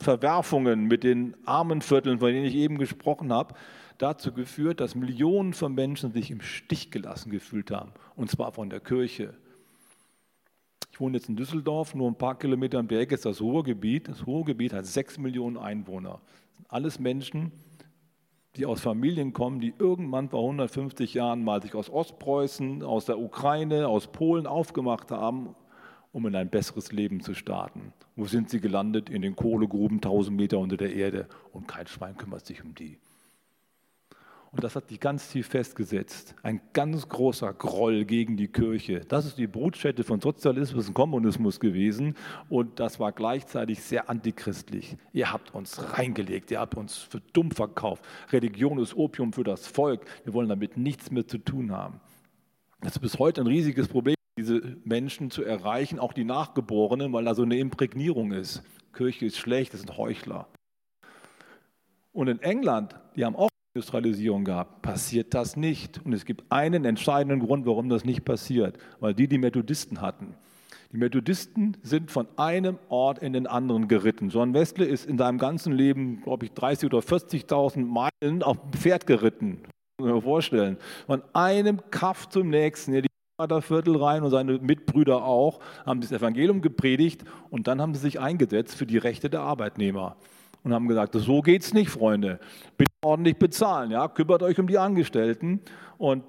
Verwerfungen, 0.00 0.86
mit 0.86 1.04
den 1.04 1.36
Armenvierteln, 1.44 2.18
von 2.18 2.32
denen 2.32 2.44
ich 2.44 2.56
eben 2.56 2.76
gesprochen 2.76 3.32
habe, 3.32 3.54
dazu 3.98 4.32
geführt, 4.32 4.80
dass 4.80 4.94
Millionen 4.94 5.52
von 5.52 5.74
Menschen 5.74 6.12
sich 6.12 6.30
im 6.30 6.40
Stich 6.40 6.90
gelassen 6.90 7.30
gefühlt 7.30 7.70
haben, 7.70 7.92
und 8.14 8.30
zwar 8.30 8.52
von 8.52 8.70
der 8.70 8.80
Kirche. 8.80 9.34
Ich 10.92 11.00
wohne 11.00 11.18
jetzt 11.18 11.28
in 11.28 11.36
Düsseldorf, 11.36 11.94
nur 11.94 12.10
ein 12.10 12.16
paar 12.16 12.38
Kilometer 12.38 12.78
am 12.78 12.86
Berg 12.86 13.12
ist 13.12 13.26
das 13.26 13.42
Ruhrgebiet. 13.42 14.08
Das 14.08 14.26
Ruhrgebiet 14.26 14.72
hat 14.72 14.86
sechs 14.86 15.18
Millionen 15.18 15.58
Einwohner. 15.58 16.20
Das 16.48 16.56
sind 16.56 16.70
alles 16.70 16.98
Menschen, 16.98 17.52
die 18.56 18.64
aus 18.64 18.80
Familien 18.80 19.34
kommen, 19.34 19.60
die 19.60 19.74
irgendwann 19.78 20.30
vor 20.30 20.40
150 20.40 21.12
Jahren 21.12 21.44
mal 21.44 21.60
sich 21.60 21.74
aus 21.74 21.90
Ostpreußen, 21.90 22.82
aus 22.82 23.04
der 23.04 23.18
Ukraine, 23.18 23.88
aus 23.88 24.06
Polen 24.06 24.46
aufgemacht 24.46 25.10
haben, 25.10 25.54
um 26.12 26.26
in 26.26 26.34
ein 26.34 26.48
besseres 26.48 26.92
Leben 26.92 27.20
zu 27.20 27.34
starten. 27.34 27.92
Wo 28.14 28.24
sind 28.24 28.48
sie 28.48 28.60
gelandet? 28.60 29.10
In 29.10 29.20
den 29.20 29.36
Kohlegruben, 29.36 29.98
1000 29.98 30.34
Meter 30.34 30.58
unter 30.58 30.78
der 30.78 30.94
Erde. 30.94 31.28
Und 31.52 31.68
kein 31.68 31.86
Schwein 31.86 32.16
kümmert 32.16 32.46
sich 32.46 32.64
um 32.64 32.74
die. 32.74 32.96
Und 34.56 34.64
das 34.64 34.74
hat 34.74 34.88
sich 34.88 34.98
ganz 35.00 35.28
tief 35.28 35.48
festgesetzt. 35.48 36.34
Ein 36.42 36.62
ganz 36.72 37.10
großer 37.10 37.52
Groll 37.52 38.06
gegen 38.06 38.38
die 38.38 38.48
Kirche. 38.48 39.00
Das 39.00 39.26
ist 39.26 39.36
die 39.36 39.46
Brutstätte 39.46 40.02
von 40.02 40.22
Sozialismus 40.22 40.88
und 40.88 40.94
Kommunismus 40.94 41.60
gewesen. 41.60 42.14
Und 42.48 42.80
das 42.80 42.98
war 42.98 43.12
gleichzeitig 43.12 43.82
sehr 43.82 44.08
antichristlich. 44.08 44.96
Ihr 45.12 45.30
habt 45.30 45.54
uns 45.54 45.78
reingelegt, 45.92 46.50
ihr 46.50 46.60
habt 46.60 46.74
uns 46.74 46.96
für 46.96 47.20
dumm 47.34 47.50
verkauft. 47.50 48.02
Religion 48.32 48.78
ist 48.78 48.96
Opium 48.96 49.34
für 49.34 49.44
das 49.44 49.66
Volk. 49.66 50.06
Wir 50.24 50.32
wollen 50.32 50.48
damit 50.48 50.78
nichts 50.78 51.10
mehr 51.10 51.26
zu 51.26 51.36
tun 51.36 51.72
haben. 51.72 52.00
Das 52.80 52.92
ist 52.92 53.00
bis 53.00 53.18
heute 53.18 53.42
ein 53.42 53.46
riesiges 53.46 53.88
Problem, 53.88 54.16
diese 54.38 54.78
Menschen 54.84 55.30
zu 55.30 55.44
erreichen, 55.44 55.98
auch 55.98 56.14
die 56.14 56.24
Nachgeborenen, 56.24 57.12
weil 57.12 57.26
da 57.26 57.34
so 57.34 57.42
eine 57.42 57.58
Imprägnierung 57.58 58.32
ist. 58.32 58.62
Kirche 58.94 59.26
ist 59.26 59.36
schlecht, 59.36 59.74
das 59.74 59.80
sind 59.80 59.98
Heuchler. 59.98 60.48
Und 62.14 62.28
in 62.28 62.40
England, 62.40 62.94
die 63.16 63.26
haben 63.26 63.36
auch 63.36 63.50
Industrialisierung 63.76 64.44
gehabt, 64.44 64.80
passiert 64.80 65.34
das 65.34 65.54
nicht. 65.54 66.00
Und 66.04 66.14
es 66.14 66.24
gibt 66.24 66.50
einen 66.50 66.86
entscheidenden 66.86 67.40
Grund, 67.40 67.66
warum 67.66 67.90
das 67.90 68.06
nicht 68.06 68.24
passiert, 68.24 68.78
weil 69.00 69.12
die 69.12 69.28
die 69.28 69.36
Methodisten 69.36 70.00
hatten. 70.00 70.34
Die 70.92 70.96
Methodisten 70.96 71.76
sind 71.82 72.10
von 72.10 72.26
einem 72.38 72.78
Ort 72.88 73.18
in 73.18 73.34
den 73.34 73.46
anderen 73.46 73.86
geritten. 73.86 74.30
John 74.30 74.54
Wesley 74.54 74.88
ist 74.88 75.04
in 75.04 75.18
seinem 75.18 75.36
ganzen 75.36 75.72
Leben, 75.72 76.22
glaube 76.22 76.46
ich, 76.46 76.52
30 76.52 76.86
oder 76.86 77.00
40.000 77.00 77.84
Meilen 77.84 78.42
auf 78.42 78.58
dem 78.62 78.72
Pferd 78.72 79.06
geritten. 79.06 79.58
Muss 79.98 80.10
man 80.10 80.22
vorstellen. 80.22 80.78
Von 81.06 81.22
einem 81.34 81.82
Kaff 81.90 82.30
zum 82.30 82.48
nächsten. 82.48 82.92
Die 82.94 83.08
Viertel 83.60 83.96
rein 83.96 84.22
und 84.22 84.30
seine 84.30 84.58
Mitbrüder 84.58 85.22
auch, 85.22 85.60
haben 85.84 86.00
das 86.00 86.10
Evangelium 86.10 86.62
gepredigt 86.62 87.24
und 87.50 87.68
dann 87.68 87.82
haben 87.82 87.92
sie 87.92 88.00
sich 88.00 88.18
eingesetzt 88.18 88.74
für 88.74 88.86
die 88.86 88.96
Rechte 88.96 89.28
der 89.28 89.40
Arbeitnehmer 89.40 90.16
und 90.66 90.72
haben 90.72 90.88
gesagt, 90.88 91.14
so 91.14 91.42
geht 91.42 91.62
es 91.62 91.74
nicht, 91.74 91.90
Freunde. 91.90 92.40
Bitte 92.78 92.95
ordentlich 93.02 93.36
bezahlen, 93.36 93.90
ja? 93.90 94.08
kümmert 94.08 94.42
euch 94.42 94.58
um 94.58 94.66
die 94.66 94.78
Angestellten. 94.78 95.60
Und 95.98 96.24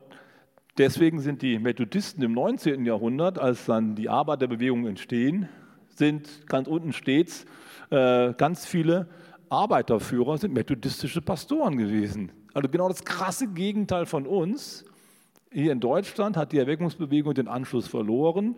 deswegen 0.77 1.19
sind 1.19 1.41
die 1.41 1.59
Methodisten 1.59 2.23
im 2.23 2.33
19. 2.33 2.85
Jahrhundert, 2.85 3.39
als 3.39 3.65
dann 3.65 3.95
die 3.95 4.09
Arbeiterbewegungen 4.09 4.87
entstehen, 4.87 5.49
sind 5.87 6.47
ganz 6.47 6.67
unten 6.67 6.93
stets 6.93 7.45
äh, 7.89 8.33
ganz 8.33 8.65
viele 8.65 9.07
Arbeiterführer 9.49 10.37
sind 10.37 10.53
methodistische 10.53 11.21
Pastoren 11.21 11.77
gewesen. 11.77 12.31
Also 12.53 12.67
genau 12.69 12.89
das 12.89 13.05
krasse 13.05 13.47
Gegenteil 13.47 14.05
von 14.05 14.25
uns. 14.25 14.83
Hier 15.51 15.71
in 15.71 15.79
Deutschland 15.79 16.35
hat 16.35 16.51
die 16.51 16.57
Erweckungsbewegung 16.57 17.33
den 17.33 17.47
Anschluss 17.47 17.87
verloren 17.87 18.55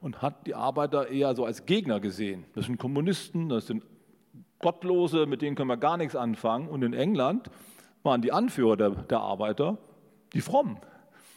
und 0.00 0.22
hat 0.22 0.46
die 0.46 0.54
Arbeiter 0.54 1.08
eher 1.08 1.34
so 1.34 1.44
als 1.44 1.66
Gegner 1.66 1.98
gesehen. 1.98 2.44
Das 2.54 2.66
sind 2.66 2.78
Kommunisten, 2.78 3.48
das 3.48 3.66
sind 3.66 3.82
Gottlose, 4.60 5.26
mit 5.26 5.42
denen 5.42 5.56
können 5.56 5.68
wir 5.68 5.76
gar 5.76 5.96
nichts 5.96 6.16
anfangen. 6.16 6.68
Und 6.68 6.82
in 6.82 6.92
England 6.92 7.50
waren 8.02 8.22
die 8.22 8.32
Anführer 8.32 8.76
der, 8.76 8.90
der 8.90 9.20
Arbeiter 9.20 9.78
die 10.32 10.40
Frommen. 10.40 10.78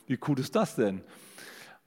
Wie 0.08 0.20
cool 0.28 0.40
ist 0.40 0.56
das 0.56 0.76
denn? 0.76 1.02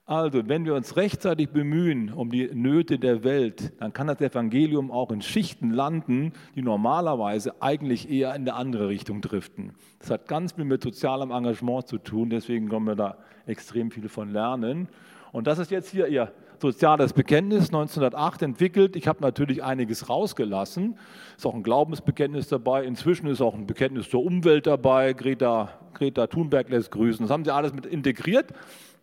Also, 0.06 0.46
wenn 0.48 0.66
wir 0.66 0.74
uns 0.74 0.98
rechtzeitig 0.98 1.48
bemühen 1.48 2.12
um 2.12 2.30
die 2.30 2.50
Nöte 2.54 2.98
der 2.98 3.24
Welt, 3.24 3.72
dann 3.80 3.94
kann 3.94 4.06
das 4.06 4.20
Evangelium 4.20 4.90
auch 4.90 5.10
in 5.10 5.22
Schichten 5.22 5.70
landen, 5.70 6.34
die 6.54 6.60
normalerweise 6.60 7.62
eigentlich 7.62 8.10
eher 8.10 8.34
in 8.34 8.42
eine 8.42 8.52
andere 8.52 8.88
Richtung 8.88 9.22
driften. 9.22 9.72
Das 10.00 10.10
hat 10.10 10.28
ganz 10.28 10.52
viel 10.52 10.66
mit 10.66 10.82
sozialem 10.82 11.30
Engagement 11.30 11.88
zu 11.88 11.96
tun, 11.96 12.28
deswegen 12.28 12.68
können 12.68 12.86
wir 12.86 12.96
da 12.96 13.16
extrem 13.46 13.90
viel 13.90 14.10
von 14.10 14.30
lernen. 14.30 14.88
Und 15.32 15.46
das 15.46 15.58
ist 15.58 15.70
jetzt 15.70 15.88
hier 15.88 16.06
Ihr 16.06 16.30
soziales 16.60 17.12
Bekenntnis 17.12 17.66
1908 17.66 18.42
entwickelt. 18.42 18.96
Ich 18.96 19.06
habe 19.08 19.20
natürlich 19.20 19.62
einiges 19.62 20.08
rausgelassen. 20.08 20.98
Ist 21.36 21.46
auch 21.46 21.54
ein 21.54 21.62
Glaubensbekenntnis 21.62 22.48
dabei. 22.48 22.84
Inzwischen 22.84 23.26
ist 23.26 23.40
auch 23.40 23.54
ein 23.54 23.66
Bekenntnis 23.66 24.08
zur 24.08 24.24
Umwelt 24.24 24.66
dabei. 24.66 25.12
Greta, 25.12 25.70
Greta 25.94 26.26
Thunberg 26.26 26.68
lässt 26.68 26.90
grüßen. 26.90 27.24
Das 27.24 27.30
haben 27.30 27.44
sie 27.44 27.52
alles 27.52 27.72
mit 27.74 27.86
integriert. 27.86 28.52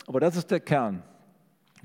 Aber 0.08 0.20
das 0.20 0.36
ist 0.36 0.52
der 0.52 0.60
Kern. 0.60 1.04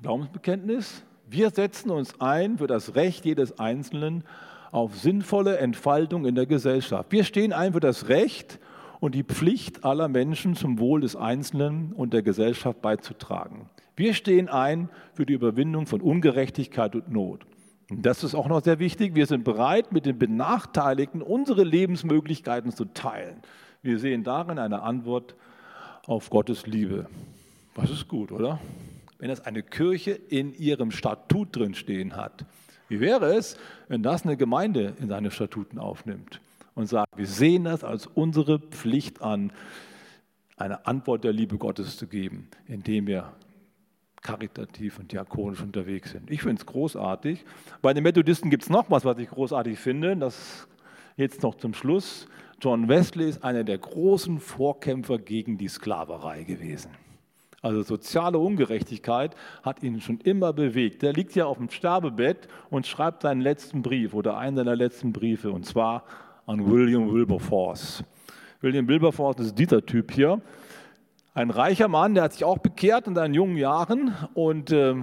Glaubensbekenntnis. 0.03 1.05
Wir 1.29 1.51
setzen 1.51 1.91
uns 1.91 2.21
ein 2.21 2.59
für 2.59 2.67
das 2.67 2.95
Recht 2.95 3.25
jedes 3.25 3.59
Einzelnen 3.59 4.25
auf 4.71 4.97
sinnvolle 4.97 5.59
Entfaltung 5.59 6.27
in 6.27 6.35
der 6.35 6.47
Gesellschaft. 6.47 7.11
Wir 7.11 7.25
stehen 7.25 7.53
ein 7.53 7.73
für 7.73 7.81
das 7.81 8.09
Recht 8.09 8.59
und 9.01 9.15
die 9.15 9.25
Pflicht 9.25 9.85
aller 9.85 10.09
Menschen 10.09 10.55
zum 10.55 10.79
Wohl 10.79 11.01
des 11.01 11.17
Einzelnen 11.17 11.93
und 11.93 12.13
der 12.13 12.23
Gesellschaft 12.23 12.81
beizutragen. 12.83 13.69
Wir 13.97 14.13
stehen 14.13 14.51
ein 14.51 14.91
für 15.15 15.25
die 15.25 15.33
Überwindung 15.33 15.87
von 15.87 16.03
Ungerechtigkeit 16.03 16.95
und 16.95 17.11
Not. 17.11 17.47
Und 17.91 18.05
das 18.05 18.25
ist 18.25 18.35
auch 18.35 18.47
noch 18.47 18.63
sehr 18.63 18.79
wichtig. 18.79 19.15
Wir 19.15 19.27
sind 19.27 19.43
bereit, 19.43 19.91
mit 19.91 20.05
den 20.05 20.19
Benachteiligten 20.19 21.23
unsere 21.23 21.65
Lebensmöglichkeiten 21.65 22.73
zu 22.73 22.85
teilen. 22.85 23.41
Wir 23.83 23.99
sehen 23.99 24.23
darin 24.23 24.59
eine 24.59 24.83
Antwort 24.83 25.35
auf 26.07 26.29
Gottes 26.29 26.67
Liebe. 26.67 27.07
Das 27.75 27.91
ist 27.91 28.07
gut, 28.07 28.33
oder? 28.33 28.61
Wenn 29.19 29.29
das 29.29 29.47
eine 29.47 29.63
Kirche 29.63 30.11
in 30.11 30.53
ihrem 30.53 30.91
Statut 30.91 31.57
drin 31.57 31.75
stehen 31.75 32.17
hat. 32.17 32.45
Wie 32.89 33.01
wäre 33.01 33.35
es, 33.35 33.57
wenn 33.89 34.03
das 34.03 34.25
eine 34.25 34.37
Gemeinde 34.37 34.95
in 35.01 35.09
seine 35.09 35.31
Statuten 35.31 35.79
aufnimmt 35.79 36.41
und 36.75 36.87
sagt, 36.87 37.17
wir 37.17 37.27
sehen 37.27 37.65
das 37.65 37.83
als 37.83 38.07
unsere 38.07 38.59
Pflicht 38.59 39.23
an, 39.23 39.53
eine 40.57 40.87
Antwort 40.87 41.25
der 41.25 41.33
Liebe 41.33 41.57
Gottes 41.57 41.97
zu 41.97 42.07
geben, 42.07 42.49
indem 42.67 43.07
wir 43.07 43.33
karitativ 44.27 44.99
und 44.99 45.13
diakonisch 45.13 45.63
unterwegs 45.63 46.11
sind. 46.11 46.31
Ich 46.31 46.43
finde 46.43 46.61
es 46.61 46.67
großartig. 46.67 47.45
Bei 47.81 47.95
den 47.95 48.03
Methodisten 48.03 48.51
gibt 48.51 48.65
es 48.65 48.71
noch 48.71 48.91
was, 48.91 49.05
was 49.05 49.19
ich 49.19 49.29
großartig 49.29 49.79
finde. 49.79 50.17
Das 50.17 50.67
jetzt 51.17 51.43
noch 51.43 51.55
zum 51.55 51.75
Schluss. 51.75 52.27
John 52.61 52.89
Wesley 52.89 53.29
ist 53.29 53.45
einer 53.45 53.63
der 53.63 53.79
großen 53.79 54.41
Vorkämpfer 54.41 55.19
gegen 55.19 55.59
die 55.59 55.69
Sklaverei 55.69 56.43
gewesen. 56.43 56.91
Also 57.63 57.83
soziale 57.83 58.39
Ungerechtigkeit 58.39 59.37
hat 59.63 59.83
ihn 59.83 60.01
schon 60.01 60.19
immer 60.21 60.53
bewegt. 60.53 61.03
Der 61.03 61.13
liegt 61.13 61.35
ja 61.35 61.47
auf 61.47 61.59
dem 61.59 61.71
Sterbebett 61.71 62.49
und 62.69 62.87
schreibt 62.87 63.23
seinen 63.23 63.41
letzten 63.41 63.83
Brief 63.83 64.13
oder 64.13 64.37
einen 64.39 64.57
seiner 64.57 64.77
letzten 64.77 65.13
Briefe 65.13 65.51
und 65.53 65.67
zwar 65.67 66.05
an 66.47 66.69
William 66.71 67.13
Wilberforce. 67.13 68.03
William 68.61 68.89
Wilberforce 68.89 69.41
ist 69.41 69.59
dieser 69.59 69.85
Typ 69.85 70.13
hier. 70.13 70.41
Ein 71.37 71.51
reicher 71.51 71.89
Mann, 71.89 72.15
der 72.15 72.25
hat 72.25 72.33
sich 72.33 72.45
auch 72.45 72.57
bekehrt 72.57 73.07
in 73.07 73.15
seinen 73.15 73.35
jungen 73.35 73.59
Jahren 73.59 74.17
und 74.33 74.73
äh, 74.73 74.95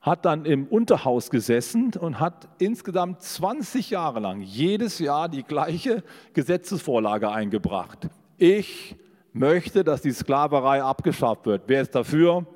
hat 0.00 0.24
dann 0.24 0.44
im 0.44 0.68
Unterhaus 0.68 1.28
gesessen 1.28 1.90
und 1.98 2.20
hat 2.20 2.48
insgesamt 2.58 3.20
20 3.20 3.90
Jahre 3.90 4.20
lang 4.20 4.42
jedes 4.42 5.00
Jahr 5.00 5.28
die 5.28 5.42
gleiche 5.42 6.04
Gesetzesvorlage 6.34 7.32
eingebracht. 7.32 8.10
Ich 8.38 8.94
möchte, 9.32 9.82
dass 9.82 10.02
die 10.02 10.12
Sklaverei 10.12 10.84
abgeschafft 10.84 11.46
wird. 11.46 11.62
Wer 11.66 11.82
ist 11.82 11.96
dafür? 11.96 12.46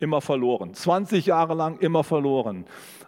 Immer 0.00 0.20
verloren. 0.20 0.74
20 0.74 1.26
Jahre 1.26 1.54
lang 1.54 1.78
immer 1.78 2.02
verloren. 2.02 2.64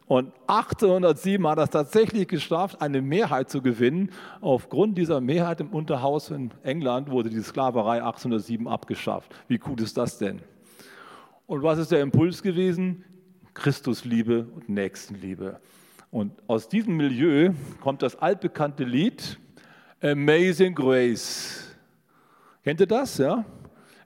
Und 0.09 0.33
1807 0.47 1.47
hat 1.47 1.59
er 1.59 1.65
es 1.65 1.71
tatsächlich 1.71 2.27
geschafft, 2.29 2.81
eine 2.81 3.03
Mehrheit 3.03 3.51
zu 3.51 3.61
gewinnen. 3.61 4.11
Aufgrund 4.41 4.97
dieser 4.97 5.21
Mehrheit 5.21 5.61
im 5.61 5.69
Unterhaus 5.69 6.31
in 6.31 6.51
England 6.63 7.11
wurde 7.11 7.29
die 7.29 7.43
Sklaverei 7.43 8.03
1807 8.03 8.67
abgeschafft. 8.67 9.35
Wie 9.49 9.59
gut 9.59 9.83
ist 9.83 9.99
das 9.99 10.17
denn? 10.17 10.41
Und 11.47 11.63
was 11.63 11.79
ist 11.79 11.93
der 11.93 12.01
Impuls 12.01 12.43
gewesen? 12.43 13.05
Christusliebe 13.53 14.47
und 14.55 14.71
Nächstenliebe. 14.71 15.61
Und 16.11 16.33
aus 16.47 16.69
diesem 16.69 16.97
Milieu 16.97 17.53
kommt 17.83 18.01
das 18.03 18.17
altbekannte 18.17 18.85
Lied 18.85 19.39
Amazing 20.01 20.75
Grace. 20.75 21.77
Kennt 22.65 22.81
ihr 22.81 22.87
das? 22.87 23.19
Ja? 23.19 23.45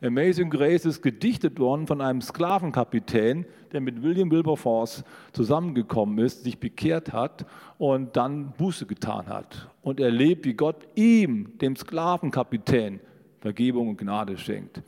Amazing 0.05 0.51
Grace 0.51 0.85
ist 0.85 1.01
gedichtet 1.01 1.61
worden 1.61 1.87
von 1.87 2.01
einem 2.01 2.21
Sklavenkapitän, 2.21 3.47
der 3.71 3.81
mit 3.81 4.03
William 4.03 4.33
Wilberforce 4.33 5.05
zusammengekommen 5.33 6.19
ist, 6.19 6.43
sich 6.43 6.59
bekehrt 6.59 7.13
hat 7.13 7.47
und 7.79 8.17
dann 8.17 8.53
Buße 8.59 8.87
getan 8.87 9.29
hat. 9.29 9.69
Und 9.81 10.01
erlebt, 10.01 10.45
wie 10.45 10.55
Gott 10.55 10.89
ihm, 10.97 11.57
dem 11.59 11.77
Sklavenkapitän, 11.77 12.99
Vergebung 13.41 13.91
und 13.91 13.97
Gnade 13.97 14.37
schenkt. 14.39 14.83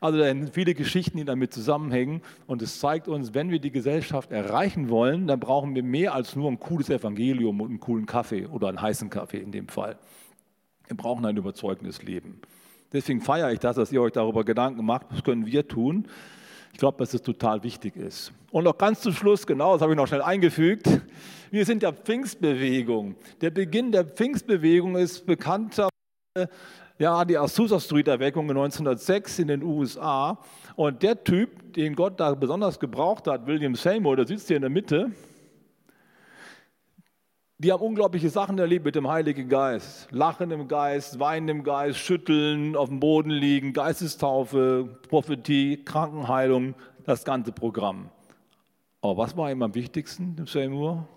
Also 0.00 0.18
da 0.18 0.24
sind 0.24 0.52
viele 0.52 0.74
Geschichten, 0.74 1.16
die 1.18 1.24
damit 1.24 1.52
zusammenhängen. 1.52 2.20
Und 2.48 2.60
es 2.60 2.80
zeigt 2.80 3.06
uns, 3.06 3.34
wenn 3.34 3.50
wir 3.50 3.60
die 3.60 3.70
Gesellschaft 3.70 4.32
erreichen 4.32 4.88
wollen, 4.88 5.28
dann 5.28 5.38
brauchen 5.38 5.76
wir 5.76 5.84
mehr 5.84 6.12
als 6.12 6.34
nur 6.34 6.50
ein 6.50 6.58
cooles 6.58 6.90
Evangelium 6.90 7.60
und 7.60 7.68
einen 7.68 7.80
coolen 7.80 8.06
Kaffee 8.06 8.46
oder 8.46 8.68
einen 8.68 8.82
heißen 8.82 9.10
Kaffee 9.10 9.38
in 9.38 9.52
dem 9.52 9.68
Fall. 9.68 9.96
Wir 10.88 10.96
brauchen 10.96 11.24
ein 11.24 11.36
überzeugendes 11.36 12.02
Leben. 12.02 12.40
Deswegen 12.92 13.20
feiere 13.20 13.52
ich 13.52 13.58
das, 13.58 13.76
dass 13.76 13.92
ihr 13.92 14.00
euch 14.00 14.12
darüber 14.12 14.44
Gedanken 14.44 14.84
macht, 14.84 15.06
was 15.10 15.22
können 15.22 15.46
wir 15.46 15.66
tun. 15.66 16.06
Ich 16.72 16.78
glaube, 16.78 16.98
dass 16.98 17.14
es 17.14 17.22
total 17.22 17.62
wichtig 17.62 17.96
ist. 17.96 18.32
Und 18.50 18.64
noch 18.64 18.76
ganz 18.76 19.00
zum 19.00 19.12
Schluss, 19.12 19.46
genau, 19.46 19.72
das 19.72 19.82
habe 19.82 19.92
ich 19.92 19.96
noch 19.96 20.06
schnell 20.06 20.22
eingefügt. 20.22 20.86
Wir 21.50 21.64
sind 21.64 21.82
der 21.82 21.92
Pfingstbewegung. 21.92 23.16
Der 23.40 23.50
Beginn 23.50 23.92
der 23.92 24.04
Pfingstbewegung 24.04 24.96
ist 24.96 25.24
bekannter, 25.26 25.88
ja, 26.98 27.24
die 27.24 27.36
Azusa 27.36 27.80
Street 27.80 28.08
Erweckung 28.08 28.48
1906 28.48 29.38
in 29.38 29.48
den 29.48 29.62
USA. 29.62 30.38
Und 30.74 31.02
der 31.02 31.22
Typ, 31.22 31.72
den 31.74 31.94
Gott 31.94 32.20
da 32.20 32.34
besonders 32.34 32.78
gebraucht 32.78 33.26
hat, 33.26 33.46
William 33.46 33.74
Seymour, 33.74 34.16
der 34.16 34.26
sitzt 34.26 34.48
hier 34.48 34.56
in 34.56 34.62
der 34.62 34.70
Mitte, 34.70 35.10
die 37.58 37.72
haben 37.72 37.82
unglaubliche 37.82 38.28
Sachen 38.28 38.58
erlebt 38.58 38.84
mit 38.84 38.94
dem 38.94 39.08
Heiligen 39.08 39.48
Geist. 39.48 40.08
Lachen 40.10 40.50
im 40.50 40.68
Geist, 40.68 41.18
Weinen 41.18 41.48
im 41.48 41.64
Geist, 41.64 41.98
Schütteln, 41.98 42.76
auf 42.76 42.88
dem 42.90 43.00
Boden 43.00 43.30
liegen, 43.30 43.72
Geistestaufe, 43.72 44.98
Prophetie, 45.08 45.82
Krankenheilung, 45.82 46.74
das 47.04 47.24
ganze 47.24 47.52
Programm. 47.52 48.10
Aber 49.00 49.16
was 49.16 49.36
war 49.36 49.50
ihm 49.50 49.62
am 49.62 49.74
wichtigsten 49.74 50.36
im 50.38 50.46
Seymour? 50.46 51.08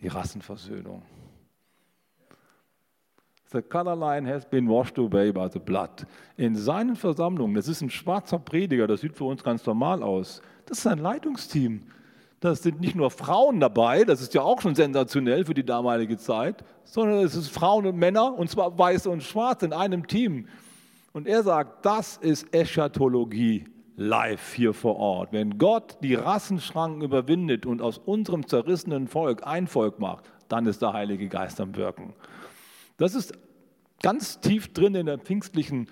Die 0.00 0.08
Rassenversöhnung. 0.08 1.02
The 3.50 3.62
color 3.62 3.96
line 3.96 4.28
has 4.28 4.44
been 4.44 4.68
washed 4.68 4.98
away 4.98 5.32
by 5.32 5.48
the 5.52 5.58
blood. 5.58 6.06
In 6.36 6.54
seinen 6.56 6.94
Versammlungen, 6.94 7.54
das 7.54 7.68
ist 7.68 7.80
ein 7.80 7.90
schwarzer 7.90 8.38
Prediger, 8.38 8.86
das 8.86 9.00
sieht 9.00 9.16
für 9.16 9.24
uns 9.24 9.42
ganz 9.42 9.64
normal 9.66 10.02
aus. 10.02 10.42
Das 10.66 10.78
ist 10.78 10.86
ein 10.86 10.98
Leitungsteam. 10.98 11.82
Das 12.40 12.62
sind 12.62 12.80
nicht 12.80 12.94
nur 12.94 13.10
Frauen 13.10 13.60
dabei, 13.60 14.04
das 14.04 14.20
ist 14.20 14.34
ja 14.34 14.42
auch 14.42 14.60
schon 14.60 14.74
sensationell 14.74 15.44
für 15.46 15.54
die 15.54 15.64
damalige 15.64 16.18
Zeit, 16.18 16.64
sondern 16.84 17.24
es 17.24 17.34
ist 17.34 17.48
Frauen 17.48 17.86
und 17.86 17.96
Männer, 17.96 18.34
und 18.38 18.50
zwar 18.50 18.78
weiß 18.78 19.06
und 19.06 19.22
schwarz 19.22 19.62
in 19.62 19.72
einem 19.72 20.06
Team. 20.06 20.46
Und 21.12 21.26
er 21.26 21.42
sagt, 21.42 21.86
das 21.86 22.18
ist 22.18 22.52
Eschatologie 22.54 23.64
live 23.96 24.52
hier 24.52 24.74
vor 24.74 24.96
Ort. 24.96 25.32
Wenn 25.32 25.56
Gott 25.56 25.96
die 26.02 26.14
Rassenschranken 26.14 27.02
überwindet 27.02 27.64
und 27.64 27.80
aus 27.80 27.98
unserem 27.98 28.46
zerrissenen 28.46 29.08
Volk 29.08 29.46
ein 29.46 29.66
Volk 29.66 29.98
macht, 29.98 30.30
dann 30.48 30.66
ist 30.66 30.82
der 30.82 30.92
Heilige 30.92 31.28
Geist 31.28 31.60
am 31.60 31.74
Wirken. 31.74 32.12
Das 32.98 33.14
ist 33.14 33.32
ganz 34.02 34.40
tief 34.40 34.72
drin 34.72 34.94
in 34.94 35.06
der 35.06 35.18
pfingstlichen 35.18 35.88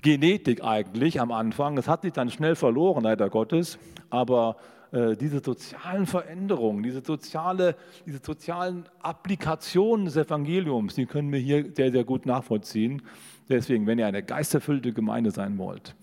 Genetik 0.00 0.62
eigentlich 0.64 1.20
am 1.20 1.32
Anfang. 1.32 1.76
Es 1.76 1.88
hat 1.88 2.02
sich 2.02 2.12
dann 2.12 2.30
schnell 2.30 2.54
verloren, 2.54 3.02
leider 3.02 3.28
Gottes, 3.30 3.78
aber 4.10 4.56
diese 4.94 5.40
sozialen 5.40 6.06
Veränderungen, 6.06 6.84
diese, 6.84 7.02
soziale, 7.04 7.74
diese 8.06 8.20
sozialen 8.22 8.84
Applikationen 9.00 10.04
des 10.04 10.16
Evangeliums, 10.16 10.94
die 10.94 11.06
können 11.06 11.32
wir 11.32 11.40
hier 11.40 11.72
sehr, 11.74 11.90
sehr 11.90 12.04
gut 12.04 12.26
nachvollziehen. 12.26 13.02
Deswegen, 13.48 13.88
wenn 13.88 13.98
ihr 13.98 14.06
eine 14.06 14.22
geisterfüllte 14.22 14.92
Gemeinde 14.92 15.32
sein 15.32 15.58
wollt, 15.58 15.96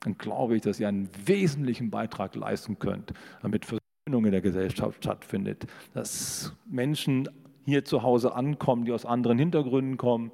dann 0.00 0.18
glaube 0.18 0.56
ich, 0.56 0.62
dass 0.62 0.78
ihr 0.78 0.88
einen 0.88 1.08
wesentlichen 1.24 1.90
Beitrag 1.90 2.34
leisten 2.34 2.78
könnt, 2.78 3.14
damit 3.40 3.64
Versöhnung 3.64 4.26
in 4.26 4.32
der 4.32 4.42
Gesellschaft 4.42 5.02
stattfindet, 5.02 5.66
dass 5.94 6.52
Menschen 6.66 7.30
hier 7.64 7.86
zu 7.86 8.02
Hause 8.02 8.34
ankommen, 8.34 8.84
die 8.84 8.92
aus 8.92 9.06
anderen 9.06 9.38
Hintergründen 9.38 9.96
kommen, 9.96 10.30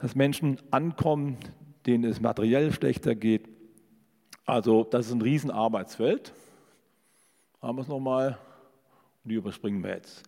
dass 0.00 0.16
Menschen 0.16 0.58
ankommen, 0.72 1.36
denen 1.86 2.02
es 2.02 2.20
materiell 2.20 2.72
schlechter 2.72 3.14
geht. 3.14 3.48
Also 4.44 4.82
das 4.82 5.06
ist 5.06 5.12
ein 5.12 5.22
Riesenarbeitsfeld. 5.22 6.32
Haben 7.66 7.78
wir 7.78 7.82
es 7.82 7.88
nochmal? 7.88 8.38
Die 9.24 9.34
überspringen 9.34 9.82
wir 9.82 9.90
jetzt. 9.90 10.22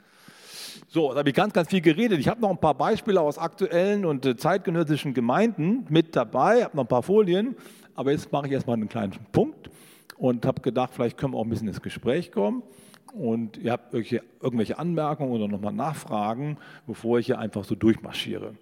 So, 0.89 1.13
da 1.13 1.21
habe 1.21 1.29
ich 1.29 1.37
ganz, 1.37 1.53
ganz 1.53 1.69
viel 1.69 1.81
geredet. 1.81 2.19
Ich 2.19 2.27
habe 2.27 2.41
noch 2.41 2.51
ein 2.51 2.59
paar 2.59 2.75
Beispiele 2.75 3.21
aus 3.21 3.39
aktuellen 3.39 4.05
und 4.05 4.27
äh, 4.27 4.37
zeitgenössischen 4.37 5.15
Gemeinden 5.15 5.87
mit 5.89 6.17
dabei, 6.17 6.59
Ich 6.59 6.65
habe 6.65 6.77
noch 6.77 6.83
ein 6.83 6.89
paar 6.89 7.05
Folien, 7.05 7.55
aber 7.95 8.11
jetzt 8.11 8.33
mache 8.33 8.49
ich 8.49 8.53
erstmal 8.55 8.75
einen 8.75 8.89
kleinen 8.89 9.13
Punkt 9.31 9.71
und 10.17 10.45
habe 10.47 10.63
gedacht, 10.63 10.95
vielleicht 10.95 11.17
können 11.17 11.35
wir 11.35 11.39
auch 11.39 11.45
ein 11.45 11.49
bisschen 11.49 11.69
ins 11.69 11.81
Gespräch 11.81 12.33
kommen 12.33 12.65
und 13.13 13.57
ihr 13.57 13.71
habt 13.71 13.95
irgendwelche 13.95 14.77
Anmerkungen 14.77 15.31
oder 15.31 15.47
nochmal 15.47 15.73
Nachfragen, 15.73 16.57
bevor 16.89 17.21
ich 17.21 17.27
hier 17.27 17.39
einfach 17.39 17.63
so 17.63 17.77
durchmarschiere. 17.77 18.57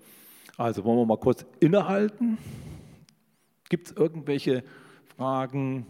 Also 0.59 0.85
wollen 0.85 0.99
wir 0.99 1.07
mal 1.07 1.17
kurz 1.17 1.47
innehalten. 1.61 2.37
Gibt 3.71 3.87
es 3.87 3.97
irgendwelche 3.97 4.65
Fragen, 5.17 5.87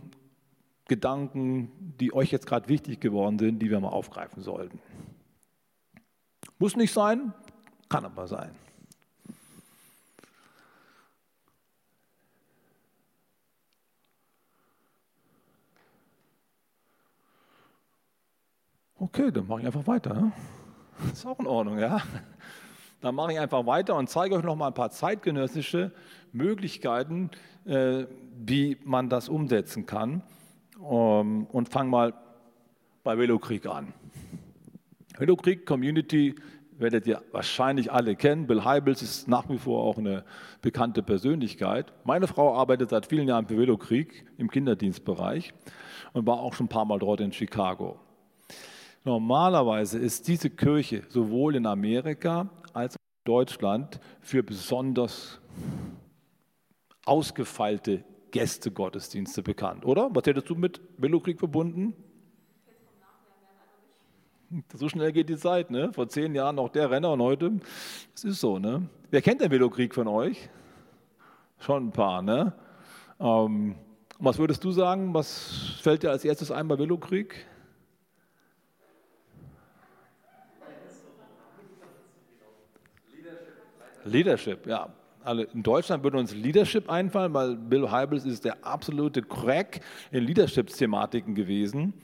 Gedanken, 0.89 1.71
die 2.01 2.15
euch 2.15 2.31
jetzt 2.31 2.47
gerade 2.47 2.69
wichtig 2.69 3.01
geworden 3.01 3.39
sind, 3.39 3.59
die 3.59 3.71
wir 3.71 3.81
mal 3.81 3.89
aufgreifen 3.89 4.43
sollten? 4.43 4.81
Muss 6.59 6.77
nicht 6.77 6.93
sein, 6.93 7.35
kann 7.89 8.05
aber 8.05 8.27
sein. 8.27 8.51
Okay, 18.99 19.31
dann 19.31 19.47
mache 19.47 19.61
ich 19.61 19.67
einfach 19.67 19.87
weiter. 19.87 20.15
Ne? 20.15 20.33
Ist 21.13 21.27
auch 21.27 21.39
in 21.39 21.47
Ordnung, 21.47 21.79
ja. 21.79 22.01
Dann 23.03 23.15
mache 23.15 23.33
ich 23.33 23.39
einfach 23.39 23.67
weiter 23.67 23.95
und 23.95 24.09
zeige 24.09 24.35
euch 24.37 24.43
noch 24.43 24.57
mal 24.57 24.69
ein 24.69 24.75
paar 24.75 24.91
zeitgenössische 24.91 25.93
Möglichkeiten, 26.33 27.31
äh, 27.67 28.07
wie 28.39 28.79
man 28.85 29.11
das 29.11 29.29
umsetzen 29.29 29.85
kann. 29.85 30.23
Ähm, 30.79 31.47
und 31.47 31.69
fange 31.69 31.91
mal 31.91 32.15
bei 33.05 33.17
Velokrieg 33.19 33.67
an. 33.67 33.93
Velokrieg 35.19 35.65
Community 35.65 36.35
werdet 36.79 37.07
ihr 37.07 37.23
wahrscheinlich 37.33 37.91
alle 37.91 38.17
kennen. 38.17 38.47
Bill 38.47 38.65
Heibels 38.65 39.03
ist 39.03 39.29
nach 39.29 39.49
wie 39.49 39.59
vor 39.59 39.83
auch 39.83 39.99
eine 39.99 40.25
bekannte 40.61 41.03
Persönlichkeit. 41.03 41.93
Meine 42.05 42.27
Frau 42.27 42.55
arbeitet 42.55 42.91
seit 42.91 43.07
vielen 43.07 43.29
Jahren 43.29 43.47
für 43.47 43.57
Velokrieg 43.57 44.27
im 44.37 44.51
Kinderdienstbereich 44.51 45.55
und 46.13 46.27
war 46.27 46.41
auch 46.41 46.55
schon 46.55 46.67
ein 46.67 46.71
paar 46.71 46.85
Mal 46.85 46.99
dort 46.99 47.21
in 47.21 47.33
Chicago. 47.33 47.99
Normalerweise 49.05 49.99
ist 49.99 50.27
diese 50.29 50.51
Kirche 50.51 51.05
sowohl 51.09 51.57
in 51.57 51.67
Amerika 51.67 52.51
als 52.73 52.95
auch 52.95 53.25
in 53.25 53.33
Deutschland 53.33 54.01
für 54.21 54.43
besonders 54.43 55.41
ausgefeilte 57.05 58.05
Gästegottesdienste 58.37 59.43
bekannt, 59.43 59.87
oder? 59.87 60.11
Was 60.15 60.27
hättest 60.27 60.51
du 60.51 60.55
mit 60.55 60.81
Velokrieg 60.99 61.39
verbunden? 61.39 61.95
So 64.75 64.91
schnell 64.91 65.11
geht 65.13 65.31
die 65.31 65.39
Zeit, 65.39 65.71
ne? 65.71 65.91
Vor 65.93 66.09
zehn 66.09 66.35
Jahren 66.35 66.57
noch 66.57 66.69
der 66.69 66.91
Renner 66.91 67.13
und 67.13 67.23
heute, 67.23 67.53
es 68.15 68.25
ist 68.25 68.41
so, 68.41 68.59
ne? 68.59 68.89
Wer 69.11 69.23
kennt 69.23 69.41
den 69.41 69.51
Velokrieg 69.51 69.95
von 69.95 70.07
euch? 70.07 70.51
Schon 71.61 71.87
ein 71.89 71.93
paar, 71.93 72.21
ne? 72.21 72.53
Ähm, 73.19 73.77
was 74.19 74.39
würdest 74.39 74.63
du 74.65 74.71
sagen? 74.71 75.15
Was 75.15 75.79
fällt 75.81 76.03
dir 76.03 76.11
als 76.11 76.25
erstes 76.25 76.51
ein 76.51 76.69
bei 76.69 76.79
Velokrieg? 76.79 77.47
Leadership, 84.05 84.67
ja. 84.67 84.95
Also 85.27 85.43
in 85.43 85.63
Deutschland 85.65 86.05
würde 86.05 86.19
uns 86.19 86.35
Leadership 86.35 86.89
einfallen, 86.89 87.35
weil 87.35 87.57
Bill 87.57 87.91
Heibels 87.91 88.25
ist 88.25 88.45
der 88.45 88.65
absolute 88.65 89.23
Crack 89.23 89.81
in 90.13 90.23
Leadership-Thematiken 90.23 91.35
gewesen 91.35 91.95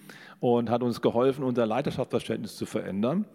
und 0.41 0.69
hat 0.69 0.83
uns 0.83 1.01
geholfen, 1.01 1.45
unser 1.45 1.65
Leiterschaftsverständnis 1.65 2.57
zu 2.57 2.67
verändern. 2.67 3.27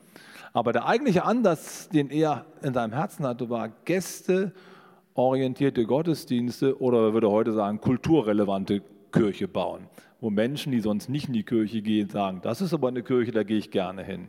Aber 0.51 0.73
der 0.73 0.87
eigentliche 0.87 1.23
Ansatz, 1.23 1.87
den 1.87 2.09
er 2.09 2.45
in 2.61 2.73
seinem 2.73 2.91
Herzen 2.91 3.25
hatte, 3.25 3.49
war 3.49 3.69
gästeorientierte 3.85 5.85
Gottesdienste 5.85 6.81
oder 6.81 7.03
man 7.03 7.13
würde 7.13 7.31
heute 7.31 7.53
sagen 7.53 7.79
kulturrelevante 7.79 8.81
Kirche 9.13 9.47
bauen, 9.47 9.87
wo 10.19 10.29
Menschen, 10.29 10.73
die 10.73 10.81
sonst 10.81 11.07
nicht 11.07 11.27
in 11.27 11.33
die 11.33 11.43
Kirche 11.43 11.81
gehen, 11.81 12.09
sagen, 12.09 12.41
das 12.41 12.59
ist 12.59 12.73
aber 12.73 12.89
eine 12.89 13.03
Kirche, 13.03 13.31
da 13.31 13.43
gehe 13.43 13.57
ich 13.57 13.71
gerne 13.71 14.03
hin. 14.03 14.27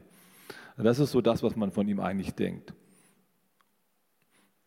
Das 0.77 1.01
ist 1.01 1.11
so 1.11 1.21
das, 1.21 1.43
was 1.43 1.57
man 1.57 1.73
von 1.73 1.89
ihm 1.89 1.99
eigentlich 1.99 2.37
denkt. 2.37 2.75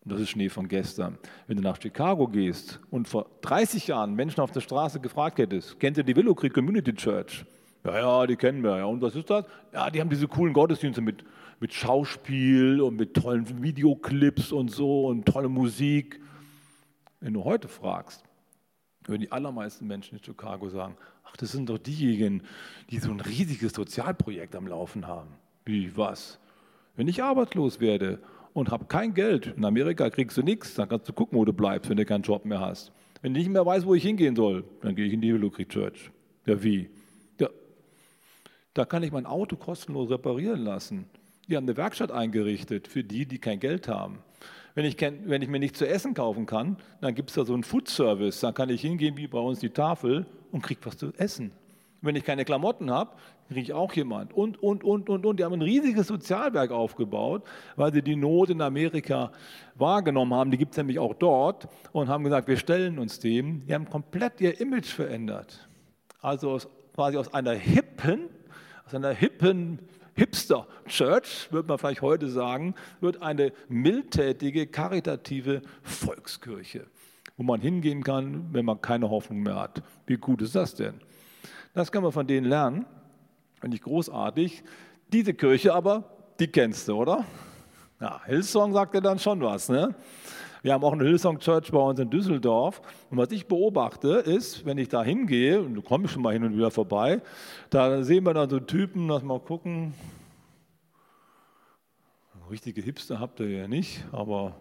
Und 0.03 0.13
das 0.13 0.21
ist 0.21 0.29
Schnee 0.29 0.49
von 0.49 0.67
gestern. 0.67 1.17
Wenn 1.47 1.57
du 1.57 1.63
nach 1.63 1.79
Chicago 1.79 2.27
gehst 2.27 2.79
und 2.89 3.07
vor 3.07 3.27
30 3.41 3.87
Jahren 3.87 4.15
Menschen 4.15 4.41
auf 4.41 4.51
der 4.51 4.61
Straße 4.61 4.99
gefragt 4.99 5.37
hättest, 5.37 5.79
kennt 5.79 5.97
ihr 5.97 6.03
die 6.03 6.15
Willow 6.15 6.33
Creek 6.33 6.53
Community 6.53 6.93
Church? 6.93 7.45
Ja, 7.83 7.97
ja, 7.97 8.27
die 8.27 8.35
kennen 8.35 8.63
wir. 8.63 8.77
Ja. 8.77 8.85
Und 8.85 9.01
was 9.01 9.15
ist 9.15 9.29
das? 9.29 9.45
Ja, 9.73 9.89
die 9.89 9.99
haben 9.99 10.09
diese 10.09 10.27
coolen 10.27 10.53
Gottesdienste 10.53 11.01
mit, 11.01 11.23
mit 11.59 11.73
Schauspiel 11.73 12.81
und 12.81 12.95
mit 12.95 13.13
tollen 13.13 13.61
Videoclips 13.61 14.51
und 14.51 14.69
so 14.69 15.07
und 15.07 15.25
tolle 15.25 15.49
Musik. 15.49 16.19
Wenn 17.19 17.33
du 17.33 17.43
heute 17.43 17.67
fragst, 17.67 18.23
würden 19.05 19.21
die 19.21 19.31
allermeisten 19.31 19.85
Menschen 19.85 20.17
in 20.17 20.23
Chicago 20.23 20.69
sagen, 20.69 20.95
ach, 21.23 21.37
das 21.37 21.51
sind 21.51 21.69
doch 21.69 21.77
diejenigen, 21.77 22.43
die 22.89 22.99
so 22.99 23.11
ein 23.11 23.19
riesiges 23.19 23.73
Sozialprojekt 23.73 24.55
am 24.55 24.67
Laufen 24.67 25.07
haben. 25.07 25.29
Wie, 25.65 25.95
was? 25.95 26.39
Wenn 26.95 27.07
ich 27.07 27.23
arbeitslos 27.23 27.79
werde 27.79 28.19
und 28.53 28.69
habe 28.69 28.85
kein 28.85 29.13
Geld. 29.13 29.47
In 29.47 29.65
Amerika 29.65 30.09
kriegst 30.09 30.37
du 30.37 30.43
nichts, 30.43 30.75
dann 30.75 30.89
kannst 30.89 31.07
du 31.09 31.13
gucken, 31.13 31.37
wo 31.37 31.45
du 31.45 31.53
bleibst, 31.53 31.89
wenn 31.89 31.97
du 31.97 32.05
keinen 32.05 32.23
Job 32.23 32.45
mehr 32.45 32.59
hast. 32.59 32.91
Wenn 33.21 33.35
ich 33.35 33.43
nicht 33.43 33.53
mehr 33.53 33.65
weiß, 33.65 33.85
wo 33.85 33.93
ich 33.95 34.03
hingehen 34.03 34.35
soll, 34.35 34.63
dann 34.81 34.95
gehe 34.95 35.05
ich 35.05 35.13
in 35.13 35.21
die 35.21 35.31
Creek 35.49 35.69
Church. 35.69 36.11
Ja, 36.45 36.61
wie? 36.63 36.89
Ja, 37.39 37.49
da 38.73 38.85
kann 38.85 39.03
ich 39.03 39.11
mein 39.11 39.25
Auto 39.25 39.55
kostenlos 39.55 40.09
reparieren 40.09 40.61
lassen. 40.61 41.05
Die 41.47 41.55
haben 41.55 41.65
eine 41.65 41.77
Werkstatt 41.77 42.11
eingerichtet 42.11 42.87
für 42.87 43.03
die, 43.03 43.25
die 43.25 43.37
kein 43.37 43.59
Geld 43.59 43.87
haben. 43.87 44.19
Wenn 44.73 44.85
ich, 44.85 44.99
wenn 45.01 45.41
ich 45.41 45.49
mir 45.49 45.59
nichts 45.59 45.79
zu 45.79 45.87
essen 45.87 46.13
kaufen 46.13 46.45
kann, 46.45 46.77
dann 47.01 47.13
gibt 47.13 47.29
es 47.29 47.35
da 47.35 47.45
so 47.45 47.53
einen 47.53 47.63
Food 47.63 47.89
Service. 47.89 48.39
Da 48.39 48.51
kann 48.51 48.69
ich 48.69 48.81
hingehen, 48.81 49.17
wie 49.17 49.27
bei 49.27 49.39
uns 49.39 49.59
die 49.59 49.69
Tafel, 49.69 50.25
und 50.51 50.61
kriege 50.61 50.81
was 50.83 50.97
zu 50.97 51.13
essen. 51.17 51.51
Wenn 52.01 52.15
ich 52.15 52.23
keine 52.23 52.45
Klamotten 52.45 52.89
habe, 52.89 53.11
kriege 53.51 53.61
ich 53.61 53.73
auch 53.73 53.93
jemand. 53.93 54.33
Und, 54.33 54.61
und, 54.63 54.83
und, 54.83 55.09
und, 55.09 55.25
und. 55.25 55.39
Die 55.39 55.43
haben 55.43 55.53
ein 55.53 55.61
riesiges 55.61 56.07
Sozialwerk 56.07 56.71
aufgebaut, 56.71 57.43
weil 57.75 57.91
sie 57.91 58.01
die 58.01 58.15
Not 58.15 58.49
in 58.49 58.61
Amerika 58.61 59.31
wahrgenommen 59.75 60.33
haben. 60.33 60.51
Die 60.51 60.57
gibt 60.57 60.71
es 60.71 60.77
nämlich 60.77 60.99
auch 60.99 61.13
dort 61.13 61.67
und 61.91 62.07
haben 62.07 62.23
gesagt, 62.23 62.47
wir 62.47 62.57
stellen 62.57 62.97
uns 62.97 63.19
dem. 63.19 63.65
Die 63.65 63.73
haben 63.73 63.89
komplett 63.89 64.39
ihr 64.39 64.59
Image 64.61 64.87
verändert. 64.87 65.67
Also 66.21 66.51
aus, 66.51 66.69
quasi 66.95 67.17
aus 67.17 67.33
einer 67.33 67.51
hippen, 67.51 68.29
aus 68.85 68.95
einer 68.95 69.11
hippen 69.11 69.79
Hipster 70.13 70.67
Church, 70.87 71.47
würde 71.51 71.67
man 71.67 71.77
vielleicht 71.77 72.01
heute 72.01 72.29
sagen, 72.29 72.75
wird 72.99 73.21
eine 73.21 73.51
mildtätige, 73.69 74.67
karitative 74.67 75.61
Volkskirche, 75.81 76.85
wo 77.37 77.43
man 77.43 77.59
hingehen 77.59 78.03
kann, 78.03 78.49
wenn 78.51 78.65
man 78.65 78.81
keine 78.81 79.09
Hoffnung 79.09 79.41
mehr 79.41 79.55
hat. 79.55 79.81
Wie 80.05 80.17
gut 80.17 80.41
ist 80.41 80.55
das 80.55 80.75
denn? 80.75 80.95
Das 81.73 81.91
kann 81.91 82.03
man 82.03 82.11
von 82.11 82.27
denen 82.27 82.47
lernen. 82.47 82.85
Finde 83.61 83.77
ich 83.77 83.83
großartig. 83.83 84.63
Diese 85.13 85.35
Kirche 85.35 85.75
aber, 85.75 86.03
die 86.39 86.47
kennst 86.47 86.87
du, 86.87 86.95
oder? 86.95 87.23
Ja, 87.99 88.19
Hillsong 88.25 88.73
sagt 88.73 88.95
dir 88.95 89.01
dann 89.01 89.19
schon 89.19 89.39
was, 89.41 89.69
ne? 89.69 89.93
Wir 90.63 90.73
haben 90.73 90.83
auch 90.83 90.93
eine 90.93 91.03
Hillsong 91.03 91.37
Church 91.37 91.71
bei 91.71 91.77
uns 91.77 91.99
in 91.99 92.09
Düsseldorf. 92.09 92.81
Und 93.11 93.19
was 93.19 93.31
ich 93.31 93.47
beobachte, 93.47 94.09
ist, 94.09 94.65
wenn 94.65 94.79
ich 94.79 94.89
da 94.89 95.03
hingehe, 95.03 95.61
und 95.61 95.75
du 95.75 95.83
kommst 95.83 96.13
schon 96.13 96.23
mal 96.23 96.33
hin 96.33 96.43
und 96.43 96.55
wieder 96.55 96.71
vorbei, 96.71 97.21
da 97.69 98.01
sehen 98.03 98.25
wir 98.25 98.33
dann 98.33 98.49
so 98.49 98.59
Typen, 98.59 99.07
lass 99.07 99.21
mal 99.21 99.39
gucken. 99.39 99.93
Richtige 102.49 102.81
Hipster 102.81 103.19
habt 103.19 103.39
ihr 103.41 103.49
ja 103.49 103.67
nicht, 103.67 104.03
aber, 104.11 104.55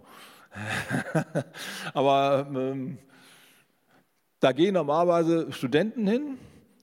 aber 1.95 2.47
ähm, 2.55 2.99
da 4.41 4.53
gehen 4.53 4.75
normalerweise 4.75 5.51
Studenten 5.53 6.07
hin 6.07 6.39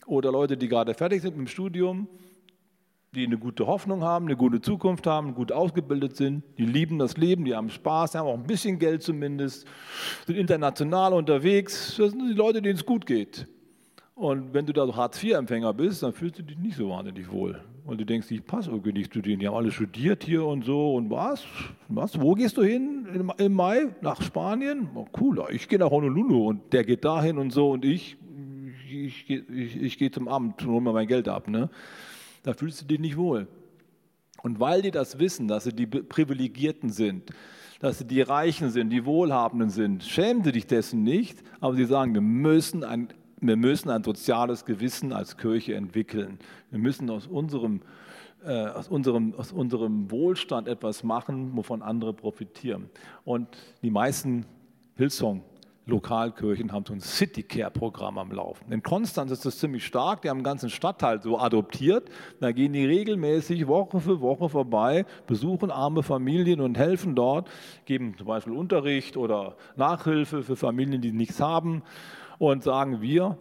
oder 0.08 0.32
Leute, 0.32 0.58
die 0.58 0.68
gerade 0.68 0.96
fertig 0.96 1.22
sind 1.22 1.38
mit 1.38 1.48
dem 1.48 1.52
Studium 1.52 2.08
die 3.18 3.26
eine 3.26 3.38
gute 3.38 3.66
Hoffnung 3.66 4.04
haben, 4.04 4.26
eine 4.26 4.36
gute 4.36 4.62
Zukunft 4.62 5.08
haben, 5.08 5.34
gut 5.34 5.52
ausgebildet 5.52 6.16
sind, 6.16 6.44
die 6.58 6.66
lieben 6.66 7.00
das 7.00 7.18
Leben, 7.18 7.46
die 7.46 7.56
haben 7.56 7.70
Spaß, 7.70 8.12
die 8.12 8.18
haben 8.18 8.28
auch 8.28 8.38
ein 8.38 8.44
bisschen 8.44 8.78
Geld 8.80 9.02
zumindest, 9.02 9.66
sind 10.26 10.36
international 10.36 11.14
unterwegs. 11.14 11.96
Das 11.98 12.12
sind 12.12 12.30
die 12.30 12.34
Leute, 12.34 12.62
denen 12.62 12.76
es 12.76 12.86
gut 12.86 13.06
geht. 13.06 13.48
Und 14.14 14.54
wenn 14.54 14.66
du 14.66 14.74
da 14.74 14.86
so 14.86 14.96
Hartz-IV-Empfänger 14.96 15.74
bist, 15.74 16.04
dann 16.04 16.14
fühlst 16.14 16.40
du 16.40 16.44
dich 16.44 16.58
nicht 16.58 16.78
so 16.78 16.90
wahnsinnig 16.90 17.32
wohl. 17.32 17.62
Und 17.86 18.02
du 18.02 18.06
denkst, 18.06 18.30
ich 18.32 18.46
passe 18.46 18.70
irgendwie 18.72 18.94
nicht 18.94 19.14
zu 19.14 19.22
denen. 19.22 19.40
Die 19.40 19.48
haben 19.48 19.56
alle 19.56 19.72
studiert 19.72 20.24
hier 20.24 20.46
und 20.46 20.66
so. 20.66 20.96
Und 20.96 21.10
was? 21.10 21.46
Was? 21.88 22.20
Wo 22.20 22.34
gehst 22.34 22.58
du 22.58 22.64
hin 22.64 23.08
im 23.38 23.54
Mai? 23.54 23.96
Nach 24.02 24.22
Spanien? 24.22 24.90
Oh, 24.94 25.06
cool, 25.22 25.44
ich 25.52 25.70
gehe 25.70 25.80
nach 25.80 25.92
Honolulu 25.92 26.48
und 26.48 26.74
der 26.74 26.84
geht 26.84 27.06
dahin 27.06 27.38
und 27.38 27.52
so. 27.52 27.72
Und 27.72 27.86
ich, 27.86 28.18
ich, 29.06 29.30
ich, 29.30 29.82
ich, 29.82 29.98
gehe 29.98 30.12
zum 30.12 30.28
Amt 30.28 30.62
und 30.64 30.70
hole 30.70 30.82
mir 30.82 30.94
mein 30.94 31.08
Geld 31.08 31.28
ab. 31.28 31.48
Ne? 31.48 31.70
da 32.48 32.54
fühlst 32.54 32.82
du 32.82 32.86
dich 32.86 33.00
nicht 33.00 33.18
wohl. 33.18 33.48
Und 34.42 34.60
weil 34.62 34.82
die 34.82 34.92
das 34.92 35.20
wissen, 35.20 35.50
dass 35.50 35.66
sie 35.66 35.74
die 35.74 35.86
Privilegierten 35.86 36.90
sind, 36.90 37.32
dass 37.80 37.98
sie 38.00 38.06
die 38.06 38.22
Reichen 38.22 38.70
sind, 38.70 38.90
die 38.90 39.06
Wohlhabenden 39.06 39.70
sind, 39.70 40.04
schämen 40.04 40.46
sie 40.46 40.54
dich 40.54 40.66
dessen 40.66 41.04
nicht, 41.04 41.44
aber 41.60 41.76
sie 41.76 41.84
sagen, 41.84 42.14
wir 42.14 42.22
müssen 42.22 42.86
ein, 42.86 43.10
wir 43.42 43.58
müssen 43.58 43.90
ein 43.90 44.02
soziales 44.02 44.64
Gewissen 44.64 45.12
als 45.12 45.36
Kirche 45.36 45.76
entwickeln. 45.76 46.40
Wir 46.72 46.80
müssen 46.80 47.10
aus 47.10 47.28
unserem, 47.28 47.82
äh, 48.46 48.68
aus, 48.68 48.88
unserem, 48.88 49.34
aus 49.36 49.52
unserem 49.52 50.10
Wohlstand 50.10 50.70
etwas 50.70 51.04
machen, 51.04 51.52
wovon 51.54 51.82
andere 51.82 52.14
profitieren. 52.14 52.90
Und 53.26 53.50
die 53.82 53.92
meisten 53.92 54.46
Hillsong 54.96 55.44
Lokalkirchen 55.88 56.74
haben 56.74 56.86
so 56.86 56.94
ein 56.94 57.00
City 57.00 57.44
Care 57.44 57.72
Programm 57.72 58.18
am 58.18 58.32
Laufen. 58.32 58.72
In 58.72 58.84
Konstanz 58.84 59.32
ist 59.32 59.46
das 59.46 59.58
ziemlich 59.58 59.86
stark, 59.86 60.22
die 60.22 60.30
haben 60.30 60.40
den 60.40 60.44
ganzen 60.44 60.70
Stadtteil 60.70 61.22
so 61.22 61.40
adoptiert. 61.40 62.10
Da 62.42 62.52
gehen 62.52 62.74
die 62.74 62.86
regelmäßig 62.86 63.68
Woche 63.68 64.02
für 64.02 64.20
Woche 64.20 64.50
vorbei, 64.50 65.06
besuchen 65.28 65.72
arme 65.72 66.04
Familien 66.04 66.60
und 66.60 66.78
helfen 66.78 67.16
dort, 67.16 67.50
geben 67.86 68.16
zum 68.18 68.28
Beispiel 68.28 68.52
Unterricht 68.52 69.16
oder 69.16 69.56
Nachhilfe 69.78 70.44
für 70.44 70.58
Familien, 70.58 71.02
die 71.02 71.14
nichts 71.14 71.40
haben 71.40 71.84
und 72.38 72.64
sagen 72.64 73.02
wir, 73.02 73.38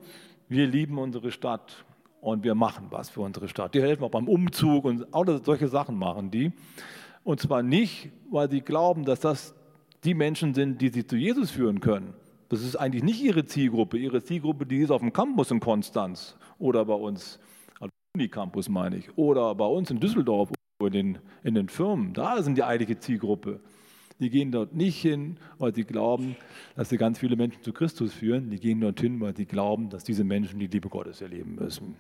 wir 0.49 0.69
lieben 0.69 0.99
unsere 0.99 1.33
Stadt 1.33 1.85
und 2.21 2.45
wir 2.45 2.55
machen 2.55 2.87
was 2.91 3.11
für 3.11 3.23
unsere 3.23 3.49
Stadt. 3.49 3.75
Die 3.75 3.83
helfen 3.83 4.05
auch 4.05 4.11
beim 4.11 4.29
Umzug 4.29 4.85
und 4.85 5.13
auch 5.13 5.25
solche 5.43 5.67
Sachen 5.67 5.99
machen 5.99 6.31
die. 6.31 6.53
Und 7.25 7.41
zwar 7.41 7.65
nicht, 7.65 8.11
weil 8.31 8.49
sie 8.49 8.61
glauben, 8.61 9.05
dass 9.05 9.19
das 9.19 9.53
die 10.05 10.15
Menschen 10.15 10.55
sind, 10.55 10.81
die 10.81 10.91
sie 10.91 11.05
zu 11.05 11.17
Jesus 11.17 11.51
führen 11.51 11.81
können, 11.81 12.15
das 12.49 12.63
ist 12.63 12.77
eigentlich 12.77 13.03
nicht 13.03 13.23
ihre 13.23 13.45
Zielgruppe. 13.45 13.99
Ihre 13.99 14.23
Zielgruppe, 14.23 14.67
die 14.67 14.79
ist 14.79 14.91
auf 14.91 15.01
dem 15.01 15.13
Campus 15.13 15.51
in 15.51 15.61
Konstanz 15.61 16.37
oder 16.59 16.85
bei 16.85 16.95
uns, 16.95 17.39
also 17.81 17.91
Unicampus 18.15 18.69
meine 18.69 18.97
ich, 18.97 19.17
oder 19.17 19.55
bei 19.55 19.67
uns 19.67 19.91
in 19.91 20.01
Düsseldorf 20.01 20.51
in 20.81 20.93
den, 20.93 21.19
in 21.43 21.55
den 21.55 21.69
Firmen. 21.69 22.13
Da 22.13 22.43
sind 22.43 22.57
die 22.57 22.65
eigentliche 22.65 22.99
Zielgruppe. 22.99 23.61
Die 24.19 24.31
gehen 24.31 24.51
dort 24.51 24.75
nicht 24.75 25.01
hin, 25.01 25.39
weil 25.59 25.75
sie 25.75 25.85
glauben, 25.85 26.37
dass 26.75 26.89
sie 26.89 26.97
ganz 26.97 27.19
viele 27.19 27.37
Menschen 27.37 27.63
zu 27.63 27.73
Christus 27.73 28.15
führen. 28.15 28.51
Die 28.51 28.59
gehen 28.59 28.81
dorthin, 28.81 29.21
weil 29.21 29.37
sie 29.37 29.45
glauben, 29.45 29.91
dass 29.91 30.05
diese 30.05 30.25
Menschen 30.25 30.59
die 30.59 30.69
Liebe 30.69 30.89
Gottes 30.89 31.21
erleben 31.21 31.55
müssen. 31.55 31.97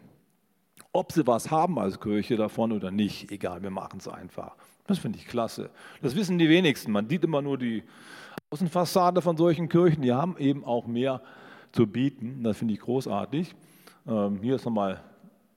Ob 0.92 1.12
sie 1.12 1.26
was 1.26 1.50
haben 1.50 1.78
als 1.78 2.00
Kirche 2.00 2.36
davon 2.36 2.72
oder 2.72 2.90
nicht, 2.90 3.30
egal, 3.30 3.62
wir 3.62 3.70
machen 3.70 3.98
es 3.98 4.08
einfach. 4.08 4.56
Das 4.86 4.98
finde 4.98 5.18
ich 5.18 5.26
klasse. 5.26 5.70
Das 6.00 6.16
wissen 6.16 6.38
die 6.38 6.48
wenigsten. 6.48 6.92
Man 6.92 7.08
sieht 7.08 7.24
immer 7.24 7.42
nur 7.42 7.58
die 7.58 7.82
Außenfassade 8.50 9.22
von 9.22 9.36
solchen 9.36 9.68
Kirchen, 9.68 10.02
die 10.02 10.12
haben 10.12 10.36
eben 10.38 10.64
auch 10.64 10.86
mehr 10.86 11.22
zu 11.72 11.86
bieten. 11.86 12.42
Das 12.42 12.58
finde 12.58 12.74
ich 12.74 12.80
großartig. 12.80 13.54
Ähm, 14.06 14.38
hier 14.42 14.56
ist 14.56 14.64
nochmal 14.64 15.00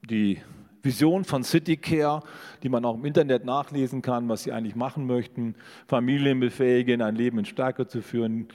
die 0.10 0.40
Vision 0.82 1.26
von 1.26 1.44
City 1.44 1.78
Care, 1.78 2.22
die 2.64 2.70
man 2.70 2.86
auch 2.86 2.96
im 2.96 3.06
Internet 3.06 3.46
nachlesen 3.46 4.02
kann, 4.02 4.30
was 4.30 4.44
sie 4.44 4.52
eigentlich 4.52 4.76
machen 4.76 5.06
möchten. 5.06 5.56
Familien 5.88 6.40
befähigen, 6.40 7.02
ein 7.02 7.16
Leben 7.16 7.40
in 7.40 7.46
Stärke 7.46 7.88
zu 7.88 8.02
führen, 8.02 8.48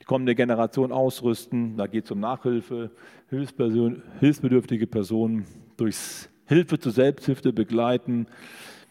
die 0.00 0.04
kommende 0.04 0.34
Generation 0.34 0.92
ausrüsten. 0.92 1.76
Da 1.76 1.86
geht 1.86 2.06
es 2.06 2.10
um 2.10 2.20
Nachhilfe, 2.20 2.90
hilfsbedürftige 3.28 4.86
Personen 4.86 5.46
durchs 5.76 6.28
Hilfe 6.46 6.78
zur 6.78 6.92
Selbsthilfe 6.92 7.52
begleiten, 7.52 8.26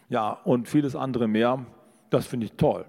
ja, 0.08 0.30
und 0.44 0.68
vieles 0.68 0.94
andere 0.94 1.26
mehr. 1.26 1.64
Das 2.10 2.26
finde 2.26 2.46
ich 2.46 2.52
toll. 2.52 2.84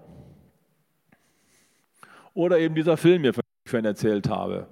Oder 2.34 2.58
eben 2.58 2.74
dieser 2.74 2.96
Film 2.96 3.22
hier, 3.22 3.34
von 3.34 3.42
dem 3.42 3.64
ich 3.64 3.70
vorhin 3.70 3.84
erzählt 3.84 4.28
habe. 4.28 4.66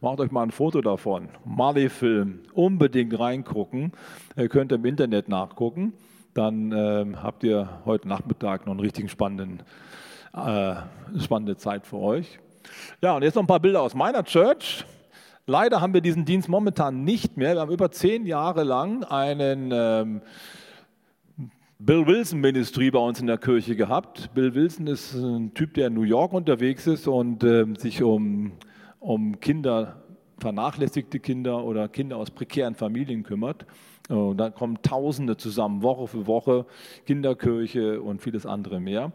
Macht 0.00 0.20
euch 0.20 0.30
mal 0.30 0.42
ein 0.42 0.50
Foto 0.50 0.80
davon. 0.80 1.28
Marley-Film. 1.44 2.40
Unbedingt 2.54 3.18
reingucken. 3.18 3.92
Ihr 4.36 4.48
könnt 4.48 4.72
im 4.72 4.84
Internet 4.84 5.28
nachgucken. 5.28 5.92
Dann 6.34 6.72
äh, 6.72 7.06
habt 7.16 7.44
ihr 7.44 7.68
heute 7.84 8.08
Nachmittag 8.08 8.66
noch 8.66 8.72
einen 8.72 8.80
richtig 8.80 9.10
spannenden, 9.10 9.62
äh, 10.34 10.74
spannende 11.20 11.56
Zeit 11.56 11.86
für 11.86 11.98
euch. 11.98 12.38
Ja, 13.02 13.16
und 13.16 13.22
jetzt 13.22 13.34
noch 13.34 13.42
ein 13.42 13.48
paar 13.48 13.60
Bilder 13.60 13.82
aus 13.82 13.94
meiner 13.94 14.24
Church. 14.24 14.84
Leider 15.46 15.80
haben 15.80 15.92
wir 15.92 16.00
diesen 16.00 16.24
Dienst 16.24 16.48
momentan 16.48 17.04
nicht 17.04 17.36
mehr. 17.36 17.54
Wir 17.54 17.60
haben 17.60 17.72
über 17.72 17.90
zehn 17.90 18.26
Jahre 18.26 18.62
lang 18.62 19.04
einen 19.04 19.70
ähm, 19.72 20.22
Bill 21.84 22.06
Wilson 22.06 22.38
Ministry 22.40 22.92
bei 22.92 23.00
uns 23.00 23.20
in 23.20 23.26
der 23.26 23.38
Kirche 23.38 23.74
gehabt. 23.74 24.32
Bill 24.34 24.54
Wilson 24.54 24.86
ist 24.86 25.14
ein 25.14 25.52
Typ, 25.52 25.74
der 25.74 25.88
in 25.88 25.94
New 25.94 26.02
York 26.02 26.32
unterwegs 26.32 26.86
ist 26.86 27.08
und 27.08 27.42
äh, 27.42 27.66
sich 27.76 28.04
um, 28.04 28.52
um 29.00 29.40
Kinder, 29.40 29.96
vernachlässigte 30.38 31.18
Kinder 31.18 31.64
oder 31.64 31.88
Kinder 31.88 32.18
aus 32.18 32.30
prekären 32.30 32.76
Familien 32.76 33.24
kümmert. 33.24 33.66
Und 34.08 34.36
da 34.36 34.50
kommen 34.50 34.80
Tausende 34.82 35.36
zusammen, 35.36 35.82
Woche 35.82 36.06
für 36.06 36.28
Woche, 36.28 36.66
Kinderkirche 37.04 38.00
und 38.00 38.22
vieles 38.22 38.46
andere 38.46 38.78
mehr. 38.78 39.10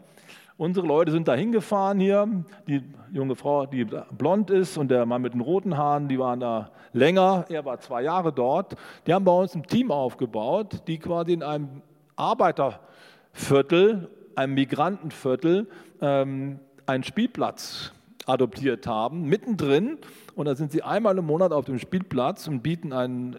Unsere 0.58 0.86
Leute 0.86 1.10
sind 1.10 1.26
da 1.26 1.34
hingefahren 1.34 1.98
hier. 2.00 2.44
Die 2.66 2.82
junge 3.14 3.34
Frau, 3.34 3.64
die 3.64 3.86
blond 3.86 4.50
ist 4.50 4.76
und 4.76 4.90
der 4.90 5.06
Mann 5.06 5.22
mit 5.22 5.32
den 5.32 5.40
roten 5.40 5.78
Haaren, 5.78 6.06
die 6.06 6.18
waren 6.18 6.40
da 6.40 6.70
länger. 6.92 7.46
Er 7.48 7.64
war 7.64 7.80
zwei 7.80 8.02
Jahre 8.02 8.30
dort. 8.30 8.76
Die 9.06 9.14
haben 9.14 9.24
bei 9.24 9.32
uns 9.32 9.54
ein 9.54 9.62
Team 9.62 9.90
aufgebaut, 9.90 10.82
die 10.86 10.98
quasi 10.98 11.32
in 11.32 11.42
einem 11.42 11.80
Arbeiterviertel, 12.18 14.10
einem 14.34 14.54
Migrantenviertel, 14.54 15.68
ähm, 16.00 16.60
einen 16.86 17.04
Spielplatz 17.04 17.92
adoptiert 18.26 18.86
haben, 18.86 19.24
mittendrin. 19.28 19.98
Und 20.34 20.46
da 20.46 20.54
sind 20.54 20.72
sie 20.72 20.82
einmal 20.82 21.18
im 21.18 21.26
Monat 21.26 21.52
auf 21.52 21.64
dem 21.64 21.78
Spielplatz 21.78 22.46
und 22.48 22.62
bieten 22.62 22.92
einen 22.92 23.38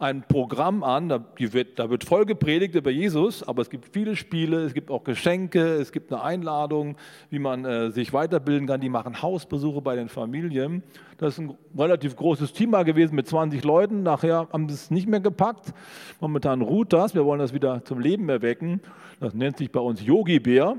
ein 0.00 0.22
Programm 0.26 0.82
an, 0.82 1.10
da 1.10 1.22
wird, 1.36 1.78
da 1.78 1.90
wird 1.90 2.04
voll 2.04 2.24
gepredigt 2.24 2.74
über 2.74 2.90
Jesus, 2.90 3.42
aber 3.46 3.60
es 3.60 3.68
gibt 3.68 3.86
viele 3.92 4.16
Spiele, 4.16 4.62
es 4.62 4.72
gibt 4.72 4.90
auch 4.90 5.04
Geschenke, 5.04 5.74
es 5.74 5.92
gibt 5.92 6.10
eine 6.10 6.22
Einladung, 6.22 6.96
wie 7.28 7.38
man 7.38 7.66
äh, 7.66 7.90
sich 7.90 8.12
weiterbilden 8.12 8.66
kann. 8.66 8.80
Die 8.80 8.88
machen 8.88 9.20
Hausbesuche 9.20 9.82
bei 9.82 9.96
den 9.96 10.08
Familien. 10.08 10.82
Das 11.18 11.34
ist 11.34 11.40
ein 11.40 11.54
relativ 11.76 12.16
großes 12.16 12.54
Team 12.54 12.70
mal 12.70 12.84
gewesen 12.84 13.14
mit 13.14 13.28
20 13.28 13.62
Leuten. 13.62 14.02
Nachher 14.02 14.48
haben 14.52 14.68
sie 14.68 14.74
es 14.74 14.90
nicht 14.90 15.06
mehr 15.06 15.20
gepackt. 15.20 15.74
Momentan 16.18 16.62
ruht 16.62 16.94
das. 16.94 17.14
Wir 17.14 17.26
wollen 17.26 17.40
das 17.40 17.52
wieder 17.52 17.84
zum 17.84 18.00
Leben 18.00 18.28
erwecken. 18.30 18.80
Das 19.20 19.34
nennt 19.34 19.58
sich 19.58 19.70
bei 19.70 19.80
uns 19.80 20.02
Yogi 20.02 20.40
Bär. 20.40 20.76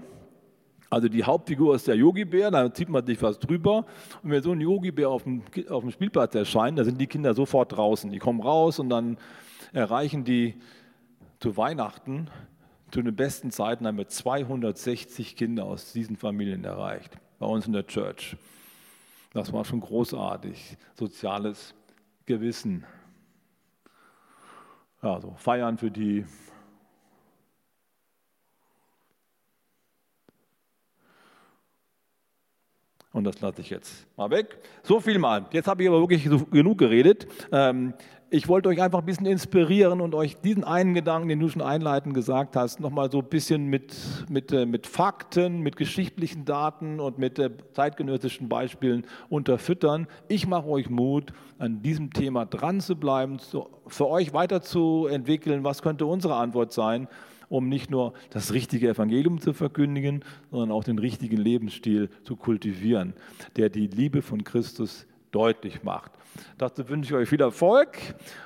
Also 0.91 1.07
die 1.07 1.23
Hauptfigur 1.23 1.73
ist 1.73 1.87
der 1.87 1.95
Yogi-Bär, 1.95 2.51
da 2.51 2.73
zieht 2.73 2.89
man 2.89 3.05
sich 3.05 3.21
was 3.21 3.39
drüber. 3.39 3.85
Und 4.21 4.31
wenn 4.31 4.43
so 4.43 4.51
ein 4.51 4.59
Yogi-Bär 4.59 5.09
auf 5.09 5.23
dem, 5.23 5.41
auf 5.69 5.83
dem 5.83 5.91
Spielplatz 5.91 6.35
erscheint, 6.35 6.77
da 6.77 6.83
sind 6.83 6.99
die 6.99 7.07
Kinder 7.07 7.33
sofort 7.33 7.71
draußen. 7.71 8.11
Die 8.11 8.19
kommen 8.19 8.41
raus 8.41 8.77
und 8.77 8.89
dann 8.89 9.17
erreichen 9.71 10.25
die 10.25 10.59
zu 11.39 11.55
Weihnachten, 11.55 12.27
zu 12.91 13.01
den 13.01 13.15
besten 13.15 13.51
Zeiten 13.51 13.87
haben 13.87 13.97
wir 13.97 14.09
260 14.09 15.37
Kinder 15.37 15.63
aus 15.63 15.93
diesen 15.93 16.17
Familien 16.17 16.65
erreicht, 16.65 17.17
bei 17.39 17.45
uns 17.45 17.65
in 17.65 17.71
der 17.71 17.87
Church. 17.87 18.35
Das 19.31 19.53
war 19.53 19.63
schon 19.63 19.79
großartig, 19.79 20.77
soziales 20.95 21.73
Gewissen. 22.25 22.83
Ja, 25.01 25.21
so 25.21 25.33
Feiern 25.37 25.77
für 25.77 25.89
die, 25.89 26.25
Und 33.13 33.25
das 33.25 33.41
lasse 33.41 33.61
ich 33.61 33.69
jetzt 33.69 34.05
mal 34.15 34.29
weg. 34.29 34.57
So 34.83 34.99
viel 34.99 35.19
mal. 35.19 35.45
Jetzt 35.51 35.67
habe 35.67 35.83
ich 35.83 35.89
aber 35.89 35.99
wirklich 35.99 36.23
genug 36.23 36.77
geredet. 36.77 37.27
Ähm, 37.51 37.93
ich 38.33 38.47
wollte 38.47 38.69
euch 38.69 38.81
einfach 38.81 38.99
ein 38.99 39.05
bisschen 39.05 39.25
inspirieren 39.25 39.99
und 39.99 40.15
euch 40.15 40.37
diesen 40.37 40.63
einen 40.63 40.93
Gedanken, 40.93 41.27
den 41.27 41.41
du 41.41 41.49
schon 41.49 41.61
einleitend 41.61 42.13
gesagt 42.13 42.55
hast, 42.55 42.79
nochmal 42.79 43.11
so 43.11 43.19
ein 43.19 43.25
bisschen 43.25 43.65
mit, 43.65 43.93
mit, 44.29 44.53
äh, 44.53 44.65
mit 44.65 44.87
Fakten, 44.87 45.59
mit 45.59 45.75
geschichtlichen 45.75 46.45
Daten 46.45 47.01
und 47.01 47.17
mit 47.17 47.37
äh, 47.39 47.49
zeitgenössischen 47.73 48.47
Beispielen 48.47 49.05
unterfüttern. 49.27 50.07
Ich 50.29 50.47
mache 50.47 50.69
euch 50.69 50.89
Mut, 50.89 51.33
an 51.59 51.81
diesem 51.81 52.13
Thema 52.13 52.45
dran 52.45 52.79
zu 52.79 52.95
bleiben, 52.95 53.39
für 53.87 54.07
euch 54.07 54.31
weiterzuentwickeln. 54.31 55.65
Was 55.65 55.81
könnte 55.81 56.05
unsere 56.05 56.35
Antwort 56.35 56.71
sein? 56.71 57.09
Um 57.51 57.67
nicht 57.67 57.91
nur 57.91 58.13
das 58.29 58.53
richtige 58.53 58.87
Evangelium 58.87 59.41
zu 59.41 59.51
verkündigen, 59.53 60.23
sondern 60.49 60.71
auch 60.71 60.85
den 60.85 60.97
richtigen 60.97 61.35
Lebensstil 61.35 62.09
zu 62.23 62.37
kultivieren, 62.37 63.13
der 63.57 63.69
die 63.69 63.87
Liebe 63.87 64.21
von 64.21 64.45
Christus 64.45 65.05
deutlich 65.31 65.83
macht. 65.83 66.13
Dazu 66.57 66.87
wünsche 66.87 67.13
ich 67.13 67.13
euch 67.13 67.29
viel 67.29 67.41
Erfolg 67.41 67.97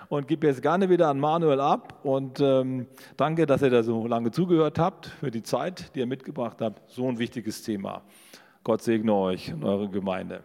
und 0.09 0.27
gebe 0.27 0.47
jetzt 0.47 0.63
gerne 0.63 0.89
wieder 0.89 1.07
an 1.07 1.19
Manuel 1.19 1.59
ab. 1.59 1.99
Und 2.03 2.39
ähm, 2.39 2.87
danke, 3.15 3.45
dass 3.45 3.61
ihr 3.61 3.69
da 3.69 3.83
so 3.83 4.07
lange 4.07 4.31
zugehört 4.31 4.79
habt, 4.79 5.05
für 5.05 5.29
die 5.29 5.43
Zeit, 5.43 5.93
die 5.93 5.99
ihr 5.99 6.07
mitgebracht 6.07 6.57
habt. 6.61 6.89
So 6.91 7.07
ein 7.07 7.19
wichtiges 7.19 7.61
Thema. 7.61 8.01
Gott 8.63 8.81
segne 8.81 9.13
euch 9.13 9.53
und 9.53 9.63
eure 9.63 9.87
Gemeinde. 9.87 10.41